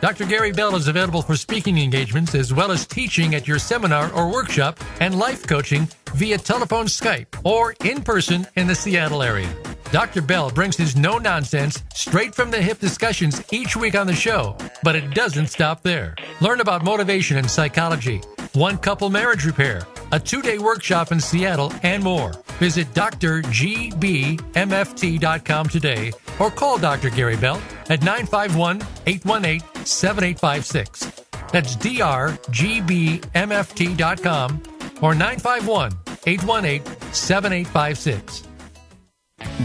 Dr. 0.01 0.25
Gary 0.25 0.51
Bell 0.51 0.75
is 0.75 0.89
available 0.89 1.21
for 1.21 1.37
speaking 1.37 1.77
engagements 1.77 2.35
as 2.35 2.53
well 2.53 2.71
as 2.71 2.85
teaching 2.85 3.35
at 3.35 3.47
your 3.47 3.57
seminar 3.57 4.11
or 4.11 4.29
workshop 4.29 4.77
and 4.99 5.17
life 5.17 5.47
coaching 5.47 5.87
via 6.15 6.37
telephone, 6.37 6.87
Skype, 6.87 7.27
or 7.45 7.73
in 7.85 8.01
person 8.01 8.45
in 8.57 8.67
the 8.67 8.75
Seattle 8.75 9.23
area. 9.23 9.49
Dr. 9.93 10.21
Bell 10.21 10.49
brings 10.49 10.75
his 10.75 10.97
no 10.97 11.19
nonsense, 11.19 11.81
straight 11.93 12.35
from 12.35 12.51
the 12.51 12.61
hip 12.61 12.79
discussions 12.79 13.41
each 13.53 13.77
week 13.77 13.95
on 13.95 14.07
the 14.07 14.13
show, 14.13 14.57
but 14.83 14.95
it 14.95 15.13
doesn't 15.13 15.47
stop 15.47 15.83
there. 15.83 16.15
Learn 16.41 16.59
about 16.59 16.83
motivation 16.83 17.37
and 17.37 17.49
psychology 17.49 18.21
one 18.53 18.77
couple 18.77 19.09
marriage 19.09 19.45
repair, 19.45 19.87
a 20.11 20.19
two 20.19 20.41
day 20.41 20.57
workshop 20.57 21.11
in 21.11 21.19
Seattle, 21.19 21.71
and 21.83 22.03
more. 22.03 22.31
Visit 22.59 22.93
drgbmft.com 22.93 23.39
today 25.69 26.11
or 26.39 26.51
call 26.51 26.77
Dr. 26.77 27.09
Gary 27.09 27.37
Bell 27.37 27.61
at 27.89 28.03
951 28.03 28.81
818 29.05 29.85
7856. 29.85 31.23
That's 31.51 31.75
drgbmft.com 31.75 32.13
or 35.01 35.13
951 35.15 35.91
818 36.25 36.85
7856. 37.13 38.52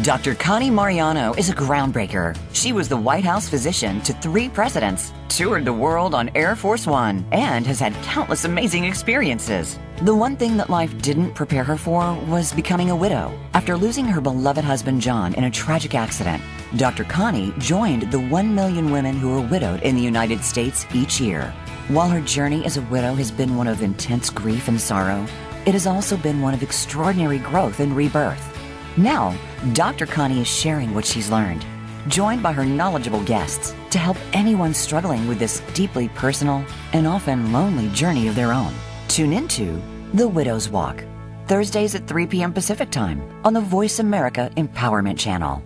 Dr. 0.02 0.34
Connie 0.34 0.70
Mariano 0.70 1.34
is 1.34 1.50
a 1.50 1.54
groundbreaker. 1.54 2.36
She 2.52 2.72
was 2.72 2.88
the 2.88 2.96
White 2.96 3.24
House 3.24 3.48
physician 3.48 4.00
to 4.02 4.12
three 4.14 4.48
presidents, 4.48 5.12
toured 5.28 5.64
the 5.64 5.72
world 5.72 6.14
on 6.14 6.30
Air 6.34 6.56
Force 6.56 6.86
One, 6.86 7.24
and 7.32 7.66
has 7.66 7.80
had 7.80 7.94
countless 8.02 8.44
amazing 8.44 8.84
experiences. 8.84 9.78
The 10.02 10.14
one 10.14 10.36
thing 10.36 10.56
that 10.56 10.70
life 10.70 10.96
didn't 11.00 11.34
prepare 11.34 11.64
her 11.64 11.76
for 11.76 12.14
was 12.28 12.52
becoming 12.52 12.90
a 12.90 12.96
widow. 12.96 13.32
After 13.54 13.76
losing 13.76 14.04
her 14.06 14.20
beloved 14.20 14.64
husband 14.64 15.00
John 15.00 15.34
in 15.34 15.44
a 15.44 15.50
tragic 15.50 15.94
accident, 15.94 16.42
Dr. 16.76 17.04
Connie 17.04 17.54
joined 17.58 18.10
the 18.12 18.20
1 18.20 18.54
million 18.54 18.90
women 18.90 19.16
who 19.16 19.36
are 19.36 19.46
widowed 19.48 19.82
in 19.82 19.96
the 19.96 20.02
United 20.02 20.44
States 20.44 20.86
each 20.94 21.20
year. 21.20 21.52
While 21.88 22.10
her 22.10 22.20
journey 22.20 22.64
as 22.66 22.76
a 22.76 22.82
widow 22.82 23.14
has 23.14 23.30
been 23.30 23.56
one 23.56 23.66
of 23.66 23.82
intense 23.82 24.28
grief 24.28 24.68
and 24.68 24.80
sorrow, 24.80 25.26
it 25.66 25.72
has 25.72 25.86
also 25.86 26.16
been 26.16 26.40
one 26.40 26.54
of 26.54 26.62
extraordinary 26.62 27.38
growth 27.38 27.80
and 27.80 27.96
rebirth. 27.96 28.57
Now, 28.96 29.36
Dr. 29.72 30.06
Connie 30.06 30.40
is 30.40 30.48
sharing 30.48 30.94
what 30.94 31.04
she's 31.04 31.30
learned, 31.30 31.64
joined 32.08 32.42
by 32.42 32.52
her 32.52 32.64
knowledgeable 32.64 33.22
guests 33.24 33.74
to 33.90 33.98
help 33.98 34.16
anyone 34.32 34.74
struggling 34.74 35.28
with 35.28 35.38
this 35.38 35.60
deeply 35.74 36.08
personal 36.10 36.64
and 36.92 37.06
often 37.06 37.52
lonely 37.52 37.88
journey 37.90 38.28
of 38.28 38.34
their 38.34 38.52
own. 38.52 38.72
Tune 39.08 39.32
into 39.32 39.80
The 40.14 40.26
Widow's 40.26 40.68
Walk, 40.68 41.04
Thursdays 41.46 41.94
at 41.94 42.06
3 42.06 42.26
p.m. 42.26 42.52
Pacific 42.52 42.90
Time 42.90 43.22
on 43.44 43.52
the 43.52 43.60
Voice 43.60 43.98
America 43.98 44.50
Empowerment 44.56 45.18
Channel. 45.18 45.62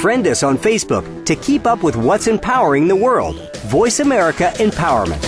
Friend 0.00 0.26
us 0.28 0.44
on 0.44 0.56
Facebook 0.56 1.26
to 1.26 1.34
keep 1.34 1.66
up 1.66 1.82
with 1.82 1.96
what's 1.96 2.28
empowering 2.28 2.86
the 2.86 2.94
world. 2.94 3.56
Voice 3.66 3.98
America 3.98 4.52
Empowerment. 4.54 5.27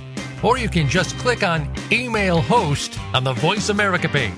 Or 0.43 0.57
you 0.57 0.69
can 0.69 0.87
just 0.87 1.17
click 1.17 1.43
on 1.43 1.71
Email 1.91 2.41
Host 2.41 2.99
on 3.13 3.23
the 3.23 3.33
Voice 3.33 3.69
America 3.69 4.09
page. 4.09 4.33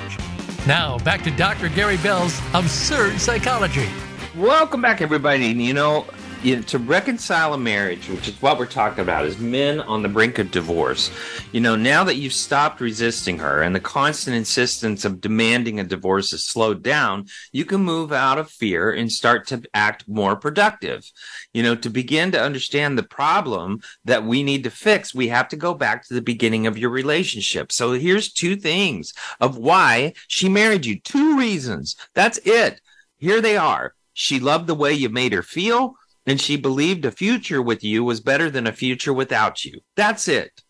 Now, 0.68 0.98
back 1.00 1.24
to 1.24 1.32
Dr. 1.32 1.70
Gary 1.70 1.98
Bell's 1.98 2.40
Absurd 2.54 3.20
Psychology. 3.20 3.88
Welcome 4.36 4.82
back, 4.82 5.02
everybody. 5.02 5.48
You 5.48 5.74
know, 5.74 6.06
you 6.44 6.58
know, 6.58 6.62
to 6.64 6.78
reconcile 6.78 7.54
a 7.54 7.58
marriage, 7.58 8.10
which 8.10 8.28
is 8.28 8.42
what 8.42 8.60
we're 8.60 8.66
talking 8.66 9.02
about, 9.02 9.26
is 9.26 9.40
men 9.40 9.80
on 9.80 10.02
the 10.02 10.10
brink 10.10 10.40
of 10.40 10.52
divorce. 10.52 11.10
You 11.54 11.62
know, 11.62 11.78
now 11.78 12.04
that 12.04 12.18
you've 12.18 12.34
stopped 12.34 12.82
resisting 12.82 13.40
her 13.40 13.62
and 13.62 13.74
the 13.74 13.80
constant 13.80 14.36
insistence 14.36 15.06
of 15.06 15.22
demanding 15.22 15.80
a 15.80 15.86
divorce 15.86 16.32
has 16.32 16.44
slowed 16.44 16.84
down, 16.84 17.28
you 17.54 17.64
can 17.64 17.82
move 17.82 18.12
out 18.12 18.38
of 18.38 18.50
fear 18.50 18.92
and 18.92 19.10
start 19.10 19.48
to 19.48 19.64
act 19.74 20.06
more 20.08 20.36
productive. 20.36 21.10
You 21.54 21.64
know, 21.64 21.76
to 21.76 21.90
begin 21.90 22.32
to 22.32 22.42
understand 22.42 22.98
the 22.98 23.04
problem 23.04 23.82
that 24.04 24.26
we 24.26 24.44
need 24.44 24.66
to 24.66 24.70
fix, 24.70 25.16
we 25.16 25.30
have 25.30 25.48
to 25.48 25.56
go 25.56 25.74
back 25.74 26.06
to 26.08 26.14
the 26.14 26.22
beginning 26.22 26.68
of 26.68 26.78
your 26.78 26.90
relationship. 26.90 27.72
So 27.72 27.94
here's 27.94 28.34
two 28.34 28.58
things 28.58 29.14
of 29.40 29.58
why 29.58 30.14
she 30.28 30.50
married 30.50 30.86
you. 30.86 31.00
Two 31.00 31.38
reasons. 31.38 31.96
That's 32.14 32.38
it. 32.40 32.82
Here 33.18 33.40
they 33.40 33.56
are. 33.56 33.94
She 34.14 34.40
loved 34.42 34.68
the 34.68 34.76
way 34.76 34.94
you 34.94 35.10
made 35.10 35.34
her 35.34 35.42
feel 35.42 35.96
and 36.26 36.40
she 36.40 36.56
believed 36.56 37.06
a 37.06 37.12
future 37.12 37.62
with 37.62 37.84
you 37.84 38.04
was 38.04 38.22
better 38.22 38.50
than 38.50 38.68
a 38.68 38.74
future 38.74 39.14
without 39.14 39.66
you. 39.66 39.80
That's 39.96 40.28
it. 40.28 40.62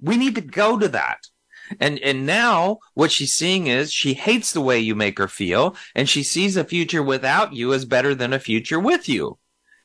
We 0.00 0.16
need 0.16 0.34
to 0.34 0.40
go 0.40 0.78
to 0.78 0.88
that. 0.88 1.18
And 1.80 1.98
and 1.98 2.26
now 2.26 2.78
what 2.94 3.10
she's 3.10 3.34
seeing 3.34 3.66
is 3.66 3.92
she 3.92 4.14
hates 4.14 4.52
the 4.52 4.60
way 4.60 4.78
you 4.78 4.94
make 4.94 5.18
her 5.18 5.28
feel 5.28 5.76
and 5.94 6.08
she 6.08 6.22
sees 6.22 6.56
a 6.56 6.64
future 6.64 7.02
without 7.02 7.52
you 7.54 7.72
as 7.72 7.84
better 7.84 8.14
than 8.14 8.32
a 8.32 8.38
future 8.38 8.78
with 8.78 9.08
you. 9.08 9.38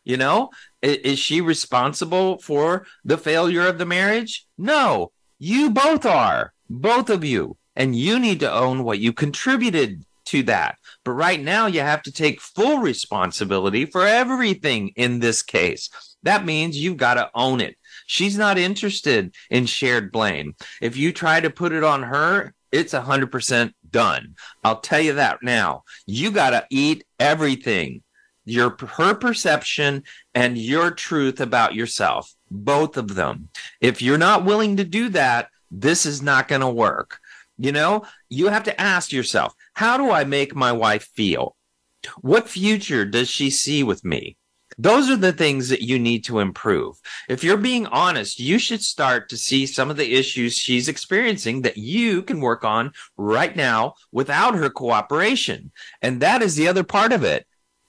You 0.04 0.18
know, 0.18 0.50
is, 0.82 0.98
is 0.98 1.20
she 1.20 1.42
responsible 1.42 2.40
for 2.40 2.86
the 3.04 3.18
failure 3.18 3.68
of 3.68 3.78
the 3.78 3.86
marriage? 3.86 4.46
No, 4.58 5.12
you 5.40 5.70
both 5.70 6.06
are. 6.06 6.54
Both 6.70 7.10
of 7.10 7.24
you. 7.24 7.58
And 7.76 7.96
you 7.96 8.20
need 8.20 8.40
to 8.42 8.52
own 8.52 8.84
what 8.84 9.00
you 9.00 9.14
contributed 9.14 10.04
to 10.26 10.44
that. 10.44 10.78
But 11.04 11.12
right 11.12 11.42
now, 11.42 11.66
you 11.66 11.80
have 11.80 12.04
to 12.04 12.12
take 12.12 12.42
full 12.42 12.80
responsibility 12.80 13.86
for 13.86 14.06
everything 14.06 14.90
in 14.96 15.20
this 15.20 15.42
case. 15.42 15.90
That 16.24 16.46
means 16.46 16.78
you've 16.78 16.98
got 16.98 17.16
to 17.16 17.32
own 17.34 17.62
it. 17.62 17.76
She's 18.06 18.38
not 18.38 18.58
interested 18.58 19.34
in 19.50 19.66
shared 19.66 20.12
blame. 20.12 20.56
If 20.82 20.98
you 20.98 21.12
try 21.12 21.40
to 21.40 21.50
put 21.50 21.72
it 21.72 21.84
on 21.84 22.04
her, 22.04 22.54
it's 22.72 22.94
100% 22.94 23.74
done. 23.90 24.36
I'll 24.64 24.80
tell 24.80 25.02
you 25.02 25.14
that 25.14 25.40
now. 25.42 25.84
You 26.06 26.32
got 26.32 26.52
to 26.52 26.66
eat 26.70 27.04
everything. 27.20 28.04
Your 28.46 28.76
her 28.96 29.14
perception 29.14 30.04
and 30.34 30.58
your 30.58 30.92
truth 30.92 31.40
about 31.40 31.76
yourself, 31.76 32.34
both 32.50 32.98
of 32.98 33.16
them. 33.16 33.50
If 33.80 34.02
you're 34.02 34.18
not 34.18 34.46
willing 34.46 34.78
to 34.78 34.84
do 34.84 35.10
that, 35.10 35.50
this 35.70 36.06
is 36.06 36.22
not 36.22 36.48
going 36.48 36.62
to 36.62 36.70
work. 36.70 37.20
You 37.62 37.71
know, 37.71 38.06
you 38.28 38.47
have 38.47 38.63
to 38.63 38.82
ask 38.82 39.12
yourself, 39.12 39.54
how 39.76 39.95
do 39.95 40.10
I 40.10 40.24
make 40.24 40.56
my 40.56 40.71
wife 40.71 41.08
feel? 41.13 41.56
What 42.21 42.50
future 42.50 43.06
does 43.06 43.30
she 43.30 43.52
see 43.52 43.84
with 43.84 44.04
me? 44.04 44.36
Those 44.80 45.12
are 45.12 45.15
the 45.15 45.32
things 45.32 45.69
that 45.69 45.84
you 45.84 46.00
need 46.00 46.24
to 46.24 46.39
improve. 46.39 47.00
If 47.30 47.43
you're 47.43 47.58
being 47.58 47.86
honest, 47.86 48.39
you 48.39 48.58
should 48.58 48.82
start 48.82 49.30
to 49.30 49.38
see 49.38 49.67
some 49.67 49.91
of 49.91 49.97
the 49.97 50.15
issues 50.15 50.58
she's 50.58 50.88
experiencing 50.88 51.62
that 51.62 51.78
you 51.78 52.24
can 52.24 52.41
work 52.41 52.63
on 52.63 52.93
right 53.15 53.56
now 53.56 53.93
without 54.12 54.56
her 54.56 54.71
cooperation. 54.71 55.71
And 56.02 56.19
that 56.19 56.41
is 56.41 56.56
the 56.56 56.67
other 56.67 56.84
part 56.84 57.13
of 57.13 57.24
it. 57.24 57.45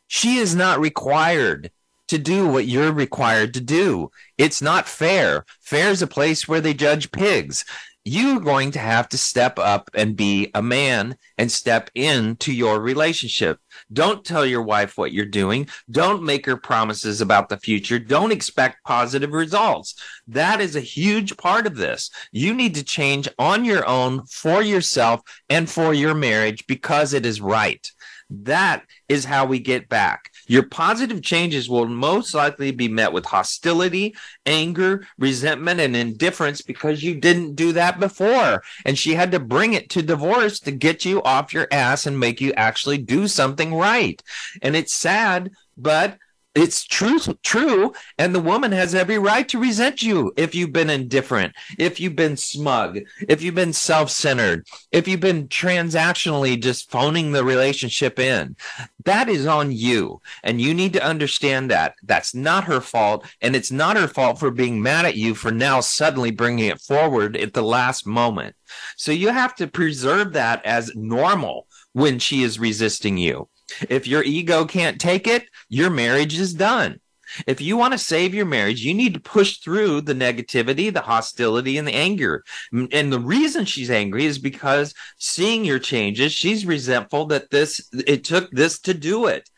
She 0.06 0.37
is 0.37 0.54
not 0.54 0.80
required 0.80 1.70
to 2.08 2.18
do 2.18 2.46
what 2.46 2.66
you're 2.66 2.92
required 2.92 3.54
to 3.54 3.61
do. 3.62 4.11
It's 4.37 4.61
not 4.61 4.87
fair. 4.87 5.46
Fair 5.62 5.88
is 5.88 6.02
a 6.02 6.06
place 6.06 6.46
where 6.46 6.61
they 6.61 6.74
judge 6.74 7.11
pigs 7.11 7.64
you're 8.04 8.40
going 8.40 8.72
to 8.72 8.78
have 8.78 9.08
to 9.10 9.18
step 9.18 9.58
up 9.58 9.88
and 9.94 10.16
be 10.16 10.50
a 10.54 10.62
man 10.62 11.16
and 11.38 11.50
step 11.50 11.90
into 11.94 12.52
your 12.52 12.80
relationship. 12.80 13.60
Don't 13.92 14.24
tell 14.24 14.44
your 14.44 14.62
wife 14.62 14.98
what 14.98 15.12
you're 15.12 15.24
doing. 15.24 15.68
Don't 15.90 16.24
make 16.24 16.44
her 16.46 16.56
promises 16.56 17.20
about 17.20 17.48
the 17.48 17.56
future. 17.56 17.98
Don't 17.98 18.32
expect 18.32 18.84
positive 18.84 19.32
results. 19.32 19.94
That 20.26 20.60
is 20.60 20.74
a 20.74 20.80
huge 20.80 21.36
part 21.36 21.66
of 21.66 21.76
this. 21.76 22.10
You 22.32 22.54
need 22.54 22.74
to 22.74 22.84
change 22.84 23.28
on 23.38 23.64
your 23.64 23.86
own 23.86 24.26
for 24.26 24.62
yourself 24.62 25.20
and 25.48 25.70
for 25.70 25.94
your 25.94 26.14
marriage 26.14 26.66
because 26.66 27.14
it 27.14 27.24
is 27.24 27.40
right. 27.40 27.88
That 28.30 28.84
is 29.08 29.24
how 29.24 29.46
we 29.46 29.58
get 29.60 29.88
back. 29.88 30.32
Your 30.46 30.64
positive 30.64 31.22
changes 31.22 31.68
will 31.68 31.87
most 31.87 32.35
likely 32.35 32.70
be 32.70 32.88
met 32.88 33.12
with 33.12 33.24
hostility, 33.24 34.14
anger, 34.46 35.07
resentment, 35.18 35.81
and 35.81 35.96
indifference 35.96 36.62
because 36.62 37.02
you 37.02 37.14
didn't 37.14 37.55
do 37.55 37.72
that 37.72 38.00
before. 38.00 38.62
And 38.85 38.98
she 38.98 39.14
had 39.14 39.33
to 39.33 39.40
bring 39.40 39.74
it 39.74 39.90
to 39.90 40.02
divorce 40.02 40.61
to 40.61 40.72
get 40.72 41.05
you 41.05 41.22
off 41.22 41.52
your 41.52 41.68
ass 41.70 42.07
and 42.07 42.18
make 42.18 42.40
you 42.40 42.52
actually 42.55 42.98
do 42.98 43.28
something 43.28 43.74
right. 43.74 44.22
And 44.62 44.76
it's 44.76 44.94
sad, 44.94 45.50
but 45.76 46.18
it's 46.54 46.84
true 46.84 47.18
true. 47.42 47.92
And 48.18 48.34
the 48.34 48.40
woman 48.40 48.72
has 48.72 48.94
every 48.94 49.18
right 49.18 49.48
to 49.48 49.58
resent 49.58 50.02
you 50.02 50.32
if 50.36 50.54
you've 50.54 50.72
been 50.72 50.90
indifferent 50.90 51.54
if 51.78 52.00
you've 52.00 52.16
been 52.16 52.36
smug 52.36 52.98
if 53.28 53.42
you've 53.42 53.54
been 53.54 53.72
self-centered 53.72 54.66
if 54.90 55.08
you've 55.08 55.20
been 55.20 55.48
transactionally 55.48 56.60
just 56.60 56.90
phoning 56.90 57.32
the 57.32 57.44
relationship 57.44 58.18
in. 58.18 58.56
That 59.04 59.28
is 59.28 59.46
on 59.46 59.72
you. 59.72 60.20
And 60.42 60.60
you 60.60 60.74
need 60.74 60.92
to 60.92 61.04
understand 61.04 61.70
that. 61.70 61.94
That's 62.02 62.34
not 62.34 62.64
her 62.64 62.80
fault. 62.80 63.26
And 63.40 63.56
it's 63.56 63.70
not 63.70 63.96
her 63.96 64.08
fault 64.08 64.38
for 64.38 64.50
being 64.50 64.82
mad 64.82 65.06
at 65.06 65.16
you 65.16 65.34
for 65.34 65.50
now 65.50 65.80
suddenly 65.80 66.30
bringing 66.30 66.66
it 66.66 66.80
forward 66.80 67.36
at 67.36 67.52
the 67.52 67.62
last 67.62 68.06
moment. 68.06 68.54
So 68.96 69.12
you 69.12 69.28
have 69.28 69.54
to 69.56 69.66
preserve 69.66 70.32
that 70.34 70.64
as 70.64 70.94
normal 70.94 71.66
when 71.92 72.18
she 72.18 72.42
is 72.42 72.58
resisting 72.58 73.18
you 73.18 73.48
if 73.88 74.07
your 74.07 74.22
ego 74.22 74.64
can't 74.64 75.01
take 75.01 75.27
it, 75.27 75.44
your 75.68 75.90
marriage 75.90 76.38
is 76.38 76.55
done. 76.55 77.01
If 77.46 77.61
you 77.61 77.77
want 77.77 77.92
to 77.92 77.98
save 77.98 78.35
your 78.35 78.44
marriage, 78.44 78.85
you 78.85 78.92
need 78.92 79.14
to 79.14 79.20
push 79.20 79.59
through 79.59 80.03
the 80.03 80.14
negativity, 80.14 80.92
the 80.92 81.01
hostility, 81.01 81.79
and 81.79 81.88
the 81.88 81.94
anger. 81.94 82.44
And 82.72 83.12
the 83.12 83.20
reason 83.20 83.64
she's 83.64 83.90
angry 83.90 84.27
is 84.27 84.38
because 84.38 84.94
seeing 85.18 85.64
your 85.64 85.79
changes, 85.79 86.33
she's 86.33 86.66
resentful 86.66 87.27
that 87.27 87.51
this, 87.51 87.88
it 88.07 88.25
took 88.25 88.51
this 88.51 88.81
to 88.81 88.94
do 88.94 89.27
it. 89.27 89.48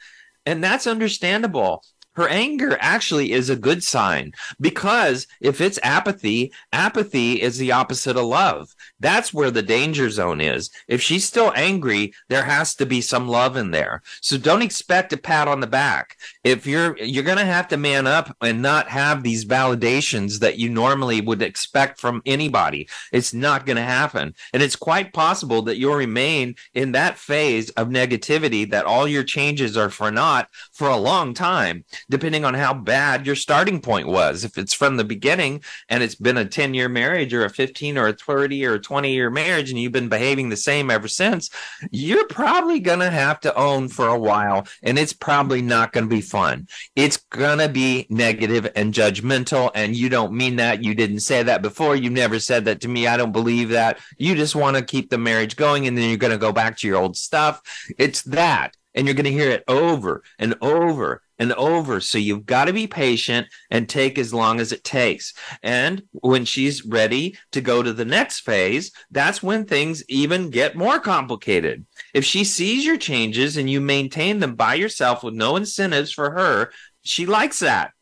And 0.46 0.62
that's 0.62 0.86
understandable 0.86 1.82
her 2.16 2.28
anger 2.28 2.76
actually 2.80 3.32
is 3.32 3.50
a 3.50 3.56
good 3.56 3.82
sign 3.82 4.32
because 4.60 5.26
if 5.40 5.60
it's 5.60 5.78
apathy, 5.82 6.52
apathy 6.72 7.40
is 7.40 7.58
the 7.58 7.72
opposite 7.72 8.16
of 8.16 8.24
love. 8.24 8.74
That's 9.00 9.34
where 9.34 9.50
the 9.50 9.62
danger 9.62 10.10
zone 10.10 10.40
is. 10.40 10.70
If 10.88 11.00
she's 11.00 11.24
still 11.24 11.52
angry, 11.56 12.14
there 12.28 12.44
has 12.44 12.74
to 12.76 12.86
be 12.86 13.00
some 13.00 13.28
love 13.28 13.56
in 13.56 13.70
there. 13.70 14.02
So 14.20 14.38
don't 14.38 14.62
expect 14.62 15.12
a 15.12 15.16
pat 15.16 15.48
on 15.48 15.60
the 15.60 15.66
back. 15.66 16.16
If 16.44 16.66
you're 16.66 16.96
you're 16.98 17.24
going 17.24 17.38
to 17.38 17.44
have 17.44 17.68
to 17.68 17.78
man 17.78 18.06
up 18.06 18.36
and 18.42 18.60
not 18.60 18.88
have 18.88 19.22
these 19.22 19.46
validations 19.46 20.40
that 20.40 20.58
you 20.58 20.68
normally 20.68 21.22
would 21.22 21.40
expect 21.40 21.98
from 21.98 22.20
anybody. 22.26 22.86
It's 23.12 23.32
not 23.32 23.64
going 23.64 23.76
to 23.76 23.82
happen. 23.82 24.34
And 24.52 24.62
it's 24.62 24.76
quite 24.76 25.14
possible 25.14 25.62
that 25.62 25.78
you'll 25.78 25.94
remain 25.94 26.56
in 26.74 26.92
that 26.92 27.18
phase 27.18 27.70
of 27.70 27.88
negativity 27.88 28.70
that 28.70 28.84
all 28.84 29.08
your 29.08 29.24
changes 29.24 29.76
are 29.76 29.88
for 29.88 30.10
naught 30.10 30.48
for 30.72 30.88
a 30.88 30.96
long 30.96 31.32
time 31.32 31.84
depending 32.10 32.44
on 32.44 32.54
how 32.54 32.74
bad 32.74 33.26
your 33.26 33.36
starting 33.36 33.80
point 33.80 34.06
was. 34.06 34.44
If 34.44 34.58
it's 34.58 34.74
from 34.74 34.98
the 34.98 35.04
beginning 35.04 35.62
and 35.88 36.02
it's 36.02 36.14
been 36.14 36.36
a 36.36 36.44
10 36.44 36.74
year 36.74 36.88
marriage 36.88 37.32
or 37.32 37.44
a 37.44 37.50
15 37.50 37.96
or 37.96 38.08
a 38.08 38.12
30 38.12 38.66
or 38.66 38.74
a 38.74 38.80
20 38.80 39.10
year 39.10 39.30
marriage 39.30 39.70
and 39.70 39.78
you've 39.78 39.92
been 39.92 40.10
behaving 40.10 40.50
the 40.50 40.56
same 40.56 40.90
ever 40.90 41.08
since, 41.08 41.48
you're 41.90 42.26
probably 42.26 42.80
going 42.80 43.00
to 43.00 43.10
have 43.10 43.40
to 43.40 43.54
own 43.54 43.88
for 43.88 44.08
a 44.08 44.18
while 44.18 44.66
and 44.82 44.98
it's 44.98 45.14
probably 45.14 45.62
not 45.62 45.92
going 45.92 46.04
to 46.04 46.14
be 46.14 46.20
fun. 46.34 46.66
It's 46.96 47.16
to 47.58 47.68
be 47.68 48.08
negative 48.10 48.68
and 48.74 48.92
judgmental. 48.92 49.70
And 49.72 49.94
you 49.94 50.08
don't 50.08 50.32
mean 50.32 50.56
that. 50.56 50.82
You 50.82 50.92
didn't 50.92 51.20
say 51.20 51.44
that 51.44 51.62
before. 51.62 51.94
You 51.94 52.10
never 52.10 52.40
said 52.40 52.64
that 52.64 52.80
to 52.80 52.88
me. 52.88 53.06
I 53.06 53.16
don't 53.16 53.30
believe 53.30 53.68
that. 53.68 54.00
You 54.18 54.34
just 54.34 54.56
want 54.56 54.76
to 54.76 54.82
keep 54.82 55.10
the 55.10 55.18
marriage 55.18 55.54
going 55.54 55.86
and 55.86 55.96
then 55.96 56.08
you're 56.08 56.18
to 56.32 56.38
go 56.38 56.50
back 56.50 56.76
to 56.78 56.88
your 56.88 56.96
old 56.96 57.16
stuff. 57.16 57.62
It's 57.98 58.22
that 58.22 58.76
and 58.94 59.06
you're 59.06 59.14
going 59.14 59.24
to 59.24 59.32
hear 59.32 59.50
it 59.50 59.64
over 59.68 60.22
and 60.38 60.54
over 60.60 61.22
and 61.38 61.52
over. 61.54 62.00
So 62.00 62.18
you've 62.18 62.46
got 62.46 62.66
to 62.66 62.72
be 62.72 62.86
patient 62.86 63.48
and 63.70 63.88
take 63.88 64.18
as 64.18 64.32
long 64.32 64.60
as 64.60 64.72
it 64.72 64.84
takes. 64.84 65.34
And 65.62 66.02
when 66.12 66.44
she's 66.44 66.84
ready 66.84 67.36
to 67.52 67.60
go 67.60 67.82
to 67.82 67.92
the 67.92 68.04
next 68.04 68.40
phase, 68.40 68.92
that's 69.10 69.42
when 69.42 69.64
things 69.64 70.04
even 70.08 70.50
get 70.50 70.76
more 70.76 71.00
complicated. 71.00 71.86
If 72.12 72.24
she 72.24 72.44
sees 72.44 72.86
your 72.86 72.98
changes 72.98 73.56
and 73.56 73.68
you 73.68 73.80
maintain 73.80 74.38
them 74.38 74.54
by 74.54 74.74
yourself 74.74 75.24
with 75.24 75.34
no 75.34 75.56
incentives 75.56 76.12
for 76.12 76.30
her, 76.30 76.70
she 77.02 77.26
likes 77.26 77.58
that, 77.58 77.92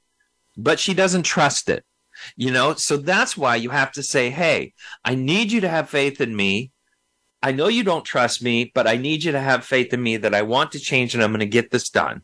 but 0.57 0.79
she 0.79 0.95
doesn't 0.95 1.25
trust 1.25 1.69
it. 1.69 1.85
You 2.37 2.53
know, 2.53 2.75
so 2.75 2.99
that's 2.99 3.37
why 3.37 3.57
you 3.57 3.71
have 3.71 3.91
to 3.93 4.03
say, 4.03 4.31
Hey, 4.31 4.75
I 5.05 5.15
need 5.15 5.51
you 5.51 5.63
to 5.63 5.69
have 5.69 5.89
faith 5.89 6.21
in 6.21 6.37
me 6.37 6.71
I 7.43 7.53
know 7.53 7.69
you 7.69 7.83
don't 7.83 8.05
trust 8.05 8.43
me, 8.43 8.71
but 8.75 8.87
I 8.87 8.97
need 8.97 9.25
you 9.25 9.33
to 9.33 9.41
have 9.41 9.65
faith 9.65 9.93
in 9.93 10.03
me 10.03 10.17
that 10.19 10.35
I 10.35 10.43
want 10.43 10.73
to 10.73 10.79
change 10.79 11.15
and 11.15 11.23
I'm 11.23 11.31
going 11.31 11.41
to 11.41 11.47
get 11.47 11.71
this 11.71 11.91
done. 11.91 12.23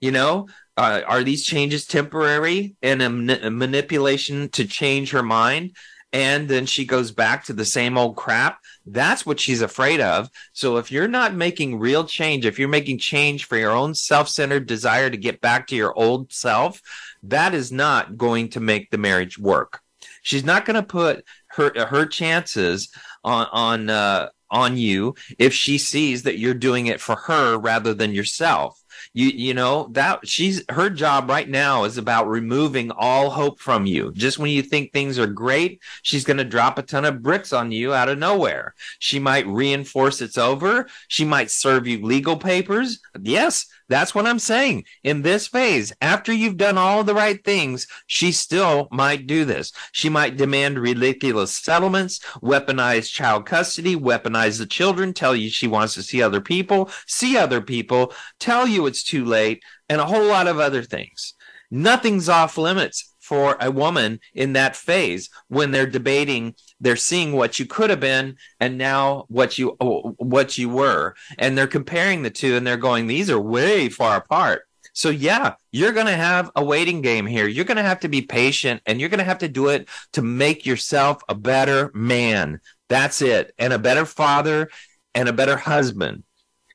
You 0.00 0.10
know, 0.10 0.48
uh, 0.76 1.02
are 1.06 1.22
these 1.22 1.44
changes 1.44 1.86
temporary 1.86 2.74
and 2.82 3.02
a, 3.02 3.10
man- 3.10 3.44
a 3.44 3.50
manipulation 3.50 4.48
to 4.50 4.66
change 4.66 5.10
her 5.10 5.22
mind? 5.22 5.76
And 6.14 6.48
then 6.48 6.64
she 6.64 6.84
goes 6.84 7.10
back 7.10 7.44
to 7.44 7.52
the 7.52 7.64
same 7.64 7.98
old 7.98 8.16
crap. 8.16 8.58
That's 8.86 9.26
what 9.26 9.40
she's 9.40 9.62
afraid 9.62 10.00
of. 10.00 10.30
So 10.52 10.76
if 10.76 10.92
you're 10.92 11.08
not 11.08 11.34
making 11.34 11.80
real 11.80 12.04
change, 12.04 12.46
if 12.46 12.56
you're 12.56 12.68
making 12.68 12.98
change 12.98 13.46
for 13.46 13.56
your 13.56 13.72
own 13.72 13.94
self 13.94 14.28
centered 14.28 14.66
desire 14.66 15.10
to 15.10 15.16
get 15.16 15.40
back 15.40 15.66
to 15.68 15.76
your 15.76 15.92
old 15.98 16.32
self, 16.32 16.80
that 17.24 17.52
is 17.52 17.72
not 17.72 18.16
going 18.16 18.50
to 18.50 18.60
make 18.60 18.90
the 18.90 18.98
marriage 18.98 19.38
work. 19.40 19.80
She's 20.22 20.44
not 20.44 20.64
going 20.64 20.76
to 20.76 20.82
put 20.84 21.24
her 21.48 21.72
her 21.86 22.06
chances 22.06 22.90
on 23.24 23.46
on 23.52 23.90
uh, 23.90 24.28
on 24.54 24.76
you 24.76 25.14
if 25.38 25.52
she 25.52 25.76
sees 25.76 26.22
that 26.22 26.38
you're 26.38 26.54
doing 26.54 26.86
it 26.86 27.00
for 27.00 27.16
her 27.16 27.58
rather 27.58 27.92
than 27.92 28.14
yourself. 28.14 28.80
You 29.12 29.26
you 29.26 29.54
know 29.54 29.88
that 29.92 30.26
she's 30.26 30.62
her 30.70 30.88
job 30.88 31.28
right 31.28 31.48
now 31.48 31.84
is 31.84 31.98
about 31.98 32.28
removing 32.28 32.92
all 32.92 33.30
hope 33.30 33.58
from 33.60 33.86
you. 33.86 34.12
Just 34.12 34.38
when 34.38 34.50
you 34.50 34.62
think 34.62 34.92
things 34.92 35.18
are 35.18 35.26
great 35.26 35.80
she's 36.02 36.24
going 36.24 36.36
to 36.36 36.44
drop 36.44 36.78
a 36.78 36.82
ton 36.82 37.04
of 37.04 37.22
bricks 37.22 37.52
on 37.52 37.72
you 37.72 37.92
out 37.92 38.08
of 38.08 38.18
nowhere. 38.18 38.74
She 39.00 39.18
might 39.18 39.46
reinforce 39.46 40.22
it's 40.22 40.38
over. 40.38 40.86
She 41.08 41.24
might 41.24 41.50
serve 41.50 41.86
you 41.86 42.04
legal 42.04 42.36
papers. 42.36 43.00
Yes 43.20 43.66
that's 43.88 44.14
what 44.14 44.26
I'm 44.26 44.38
saying. 44.38 44.84
In 45.02 45.22
this 45.22 45.46
phase, 45.46 45.92
after 46.00 46.32
you've 46.32 46.56
done 46.56 46.78
all 46.78 47.04
the 47.04 47.14
right 47.14 47.42
things, 47.44 47.86
she 48.06 48.32
still 48.32 48.88
might 48.90 49.26
do 49.26 49.44
this. 49.44 49.72
She 49.92 50.08
might 50.08 50.36
demand 50.36 50.78
ridiculous 50.78 51.56
settlements, 51.56 52.20
weaponize 52.42 53.10
child 53.10 53.46
custody, 53.46 53.96
weaponize 53.96 54.58
the 54.58 54.66
children, 54.66 55.12
tell 55.12 55.36
you 55.36 55.50
she 55.50 55.66
wants 55.66 55.94
to 55.94 56.02
see 56.02 56.22
other 56.22 56.40
people, 56.40 56.90
see 57.06 57.36
other 57.36 57.60
people, 57.60 58.12
tell 58.38 58.66
you 58.66 58.86
it's 58.86 59.04
too 59.04 59.24
late, 59.24 59.62
and 59.88 60.00
a 60.00 60.06
whole 60.06 60.24
lot 60.24 60.46
of 60.46 60.58
other 60.58 60.82
things. 60.82 61.34
Nothing's 61.70 62.28
off 62.28 62.56
limits 62.56 63.14
for 63.24 63.56
a 63.58 63.70
woman 63.70 64.20
in 64.34 64.52
that 64.52 64.76
phase 64.76 65.30
when 65.48 65.70
they're 65.70 65.86
debating 65.86 66.54
they're 66.84 66.96
seeing 66.96 67.32
what 67.32 67.58
you 67.58 67.64
could 67.66 67.90
have 67.90 68.00
been 68.00 68.36
and 68.60 68.76
now 68.76 69.24
what 69.28 69.58
you 69.58 69.70
what 69.70 70.58
you 70.58 70.68
were. 70.68 71.14
And 71.38 71.56
they're 71.56 71.66
comparing 71.66 72.22
the 72.22 72.30
two 72.30 72.56
and 72.56 72.66
they're 72.66 72.76
going 72.76 73.06
these 73.06 73.30
are 73.30 73.40
way 73.40 73.88
far 73.88 74.16
apart. 74.16 74.68
So 74.92 75.08
yeah 75.10 75.54
you're 75.72 75.92
going 75.92 76.06
to 76.06 76.12
have 76.12 76.50
a 76.54 76.64
waiting 76.64 77.00
game 77.00 77.26
here. 77.26 77.48
You're 77.48 77.64
going 77.64 77.78
to 77.78 77.82
have 77.82 78.00
to 78.00 78.08
be 78.08 78.22
patient 78.22 78.82
and 78.86 79.00
you're 79.00 79.08
going 79.08 79.18
to 79.18 79.24
have 79.24 79.38
to 79.38 79.48
do 79.48 79.68
it 79.68 79.88
to 80.12 80.22
make 80.22 80.66
yourself 80.66 81.22
a 81.28 81.34
better 81.34 81.90
man. 81.94 82.60
That's 82.88 83.22
it. 83.22 83.54
And 83.58 83.72
a 83.72 83.78
better 83.78 84.04
father 84.04 84.68
and 85.14 85.28
a 85.28 85.32
better 85.32 85.56
husband. 85.56 86.22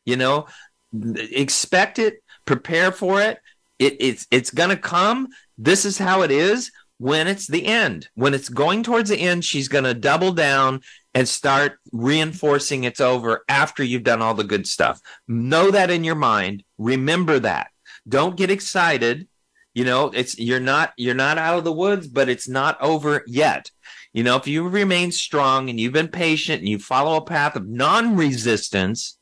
You 0.05 0.17
know 0.17 0.47
expect 0.91 1.99
it 1.99 2.23
prepare 2.45 2.91
for 2.91 3.21
it. 3.21 3.39
It, 3.77 3.97
it's 3.99 4.27
it's 4.31 4.49
going 4.49 4.71
to 4.71 4.77
come. 4.77 5.27
This 5.57 5.85
is 5.85 5.97
how 5.97 6.23
it 6.23 6.31
is 6.31 6.71
when 6.99 7.27
it's 7.27 7.47
the 7.47 7.65
end. 7.65 8.09
When 8.13 8.33
it's 8.33 8.49
going 8.49 8.83
towards 8.83 9.09
the 9.09 9.19
end, 9.19 9.43
she's 9.43 9.67
going 9.67 9.85
to 9.85 9.93
double 9.93 10.33
down 10.33 10.81
and 11.15 11.27
start 11.27 11.79
reinforcing 11.91 12.83
it's 12.83 13.01
over 13.01 13.43
after 13.49 13.83
you've 13.83 14.03
done 14.03 14.21
all 14.21 14.35
the 14.35 14.43
good 14.43 14.67
stuff. 14.67 15.01
Know 15.27 15.71
that 15.71 15.89
in 15.89 16.03
your 16.03 16.15
mind. 16.15 16.63
Remember 16.77 17.39
that. 17.39 17.71
Don't 18.07 18.37
get 18.37 18.51
excited. 18.51 19.27
You 19.73 19.85
know, 19.85 20.11
it's 20.13 20.37
you're 20.37 20.59
not 20.59 20.93
you're 20.97 21.15
not 21.15 21.37
out 21.37 21.57
of 21.57 21.63
the 21.63 21.71
woods, 21.71 22.07
but 22.07 22.27
it's 22.27 22.47
not 22.47 22.79
over 22.81 23.23
yet. 23.27 23.71
You 24.11 24.23
know, 24.23 24.35
if 24.35 24.47
you 24.47 24.67
remain 24.67 25.11
strong 25.11 25.69
and 25.69 25.79
you've 25.79 25.93
been 25.93 26.07
patient 26.09 26.59
and 26.59 26.67
you 26.67 26.79
follow 26.79 27.15
a 27.15 27.21
path 27.21 27.55
of 27.55 27.67
non-resistance, 27.67 29.17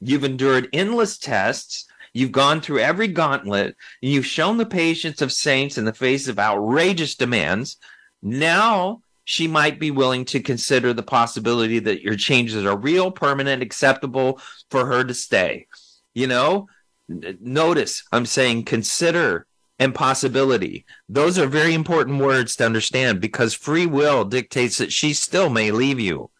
you've 0.00 0.24
endured 0.24 0.68
endless 0.72 1.18
tests, 1.18 1.86
You've 2.14 2.32
gone 2.32 2.60
through 2.60 2.78
every 2.78 3.08
gauntlet. 3.08 3.76
And 4.02 4.12
you've 4.12 4.24
shown 4.24 4.56
the 4.56 4.66
patience 4.66 5.20
of 5.20 5.32
saints 5.32 5.76
in 5.76 5.84
the 5.84 5.92
face 5.92 6.28
of 6.28 6.38
outrageous 6.38 7.16
demands. 7.16 7.76
Now 8.22 9.02
she 9.24 9.48
might 9.48 9.80
be 9.80 9.90
willing 9.90 10.24
to 10.26 10.40
consider 10.40 10.92
the 10.92 11.02
possibility 11.02 11.80
that 11.80 12.02
your 12.02 12.16
changes 12.16 12.64
are 12.64 12.76
real, 12.76 13.10
permanent, 13.10 13.62
acceptable 13.62 14.40
for 14.70 14.86
her 14.86 15.02
to 15.02 15.14
stay. 15.14 15.66
You 16.14 16.28
know, 16.28 16.68
notice 17.08 18.04
I'm 18.12 18.26
saying 18.26 18.64
consider 18.64 19.46
and 19.80 19.94
possibility. 19.94 20.84
Those 21.08 21.36
are 21.38 21.46
very 21.46 21.74
important 21.74 22.20
words 22.20 22.54
to 22.56 22.66
understand 22.66 23.20
because 23.20 23.54
free 23.54 23.86
will 23.86 24.24
dictates 24.24 24.78
that 24.78 24.92
she 24.92 25.14
still 25.14 25.50
may 25.50 25.72
leave 25.72 25.98
you. 25.98 26.30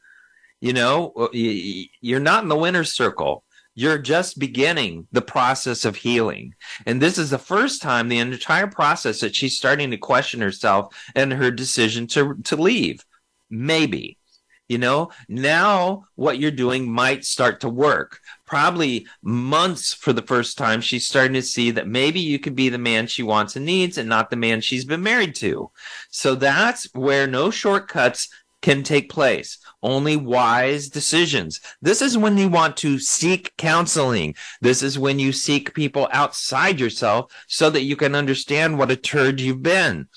You 0.60 0.72
know, 0.72 1.12
uh, 1.16 1.28
you're 1.32 2.20
not 2.20 2.44
in 2.44 2.48
the 2.48 2.56
winner's 2.56 2.92
circle 2.92 3.44
you're 3.74 3.98
just 3.98 4.38
beginning 4.38 5.06
the 5.12 5.22
process 5.22 5.84
of 5.84 5.96
healing. 5.96 6.54
And 6.86 7.00
this 7.00 7.18
is 7.18 7.30
the 7.30 7.38
first 7.38 7.82
time 7.82 8.08
the 8.08 8.18
entire 8.18 8.68
process 8.68 9.20
that 9.20 9.34
she's 9.34 9.56
starting 9.56 9.90
to 9.90 9.96
question 9.98 10.40
herself 10.40 10.94
and 11.14 11.32
her 11.32 11.50
decision 11.50 12.06
to, 12.08 12.36
to 12.44 12.56
leave. 12.56 13.04
Maybe. 13.50 14.18
You 14.66 14.78
know, 14.78 15.10
now 15.28 16.04
what 16.14 16.38
you're 16.38 16.50
doing 16.50 16.90
might 16.90 17.26
start 17.26 17.60
to 17.60 17.68
work. 17.68 18.20
Probably 18.46 19.06
months 19.22 19.92
for 19.92 20.14
the 20.14 20.22
first 20.22 20.56
time, 20.56 20.80
she's 20.80 21.06
starting 21.06 21.34
to 21.34 21.42
see 21.42 21.70
that 21.72 21.86
maybe 21.86 22.20
you 22.20 22.38
could 22.38 22.54
be 22.54 22.70
the 22.70 22.78
man 22.78 23.06
she 23.06 23.22
wants 23.22 23.56
and 23.56 23.66
needs 23.66 23.98
and 23.98 24.08
not 24.08 24.30
the 24.30 24.36
man 24.36 24.62
she's 24.62 24.86
been 24.86 25.02
married 25.02 25.34
to. 25.36 25.70
So 26.08 26.34
that's 26.34 26.88
where 26.94 27.26
no 27.26 27.50
shortcuts 27.50 28.30
can 28.64 28.82
take 28.82 29.10
place 29.10 29.58
only 29.82 30.16
wise 30.16 30.88
decisions. 30.88 31.60
This 31.82 32.00
is 32.00 32.16
when 32.16 32.38
you 32.38 32.48
want 32.48 32.78
to 32.78 32.98
seek 32.98 33.54
counseling. 33.58 34.34
This 34.62 34.82
is 34.82 34.98
when 34.98 35.18
you 35.18 35.32
seek 35.32 35.74
people 35.74 36.08
outside 36.10 36.80
yourself 36.80 37.30
so 37.46 37.68
that 37.68 37.82
you 37.82 37.94
can 37.94 38.14
understand 38.14 38.78
what 38.78 38.90
a 38.90 38.96
turd 38.96 39.38
you've 39.38 39.62
been. 39.62 40.08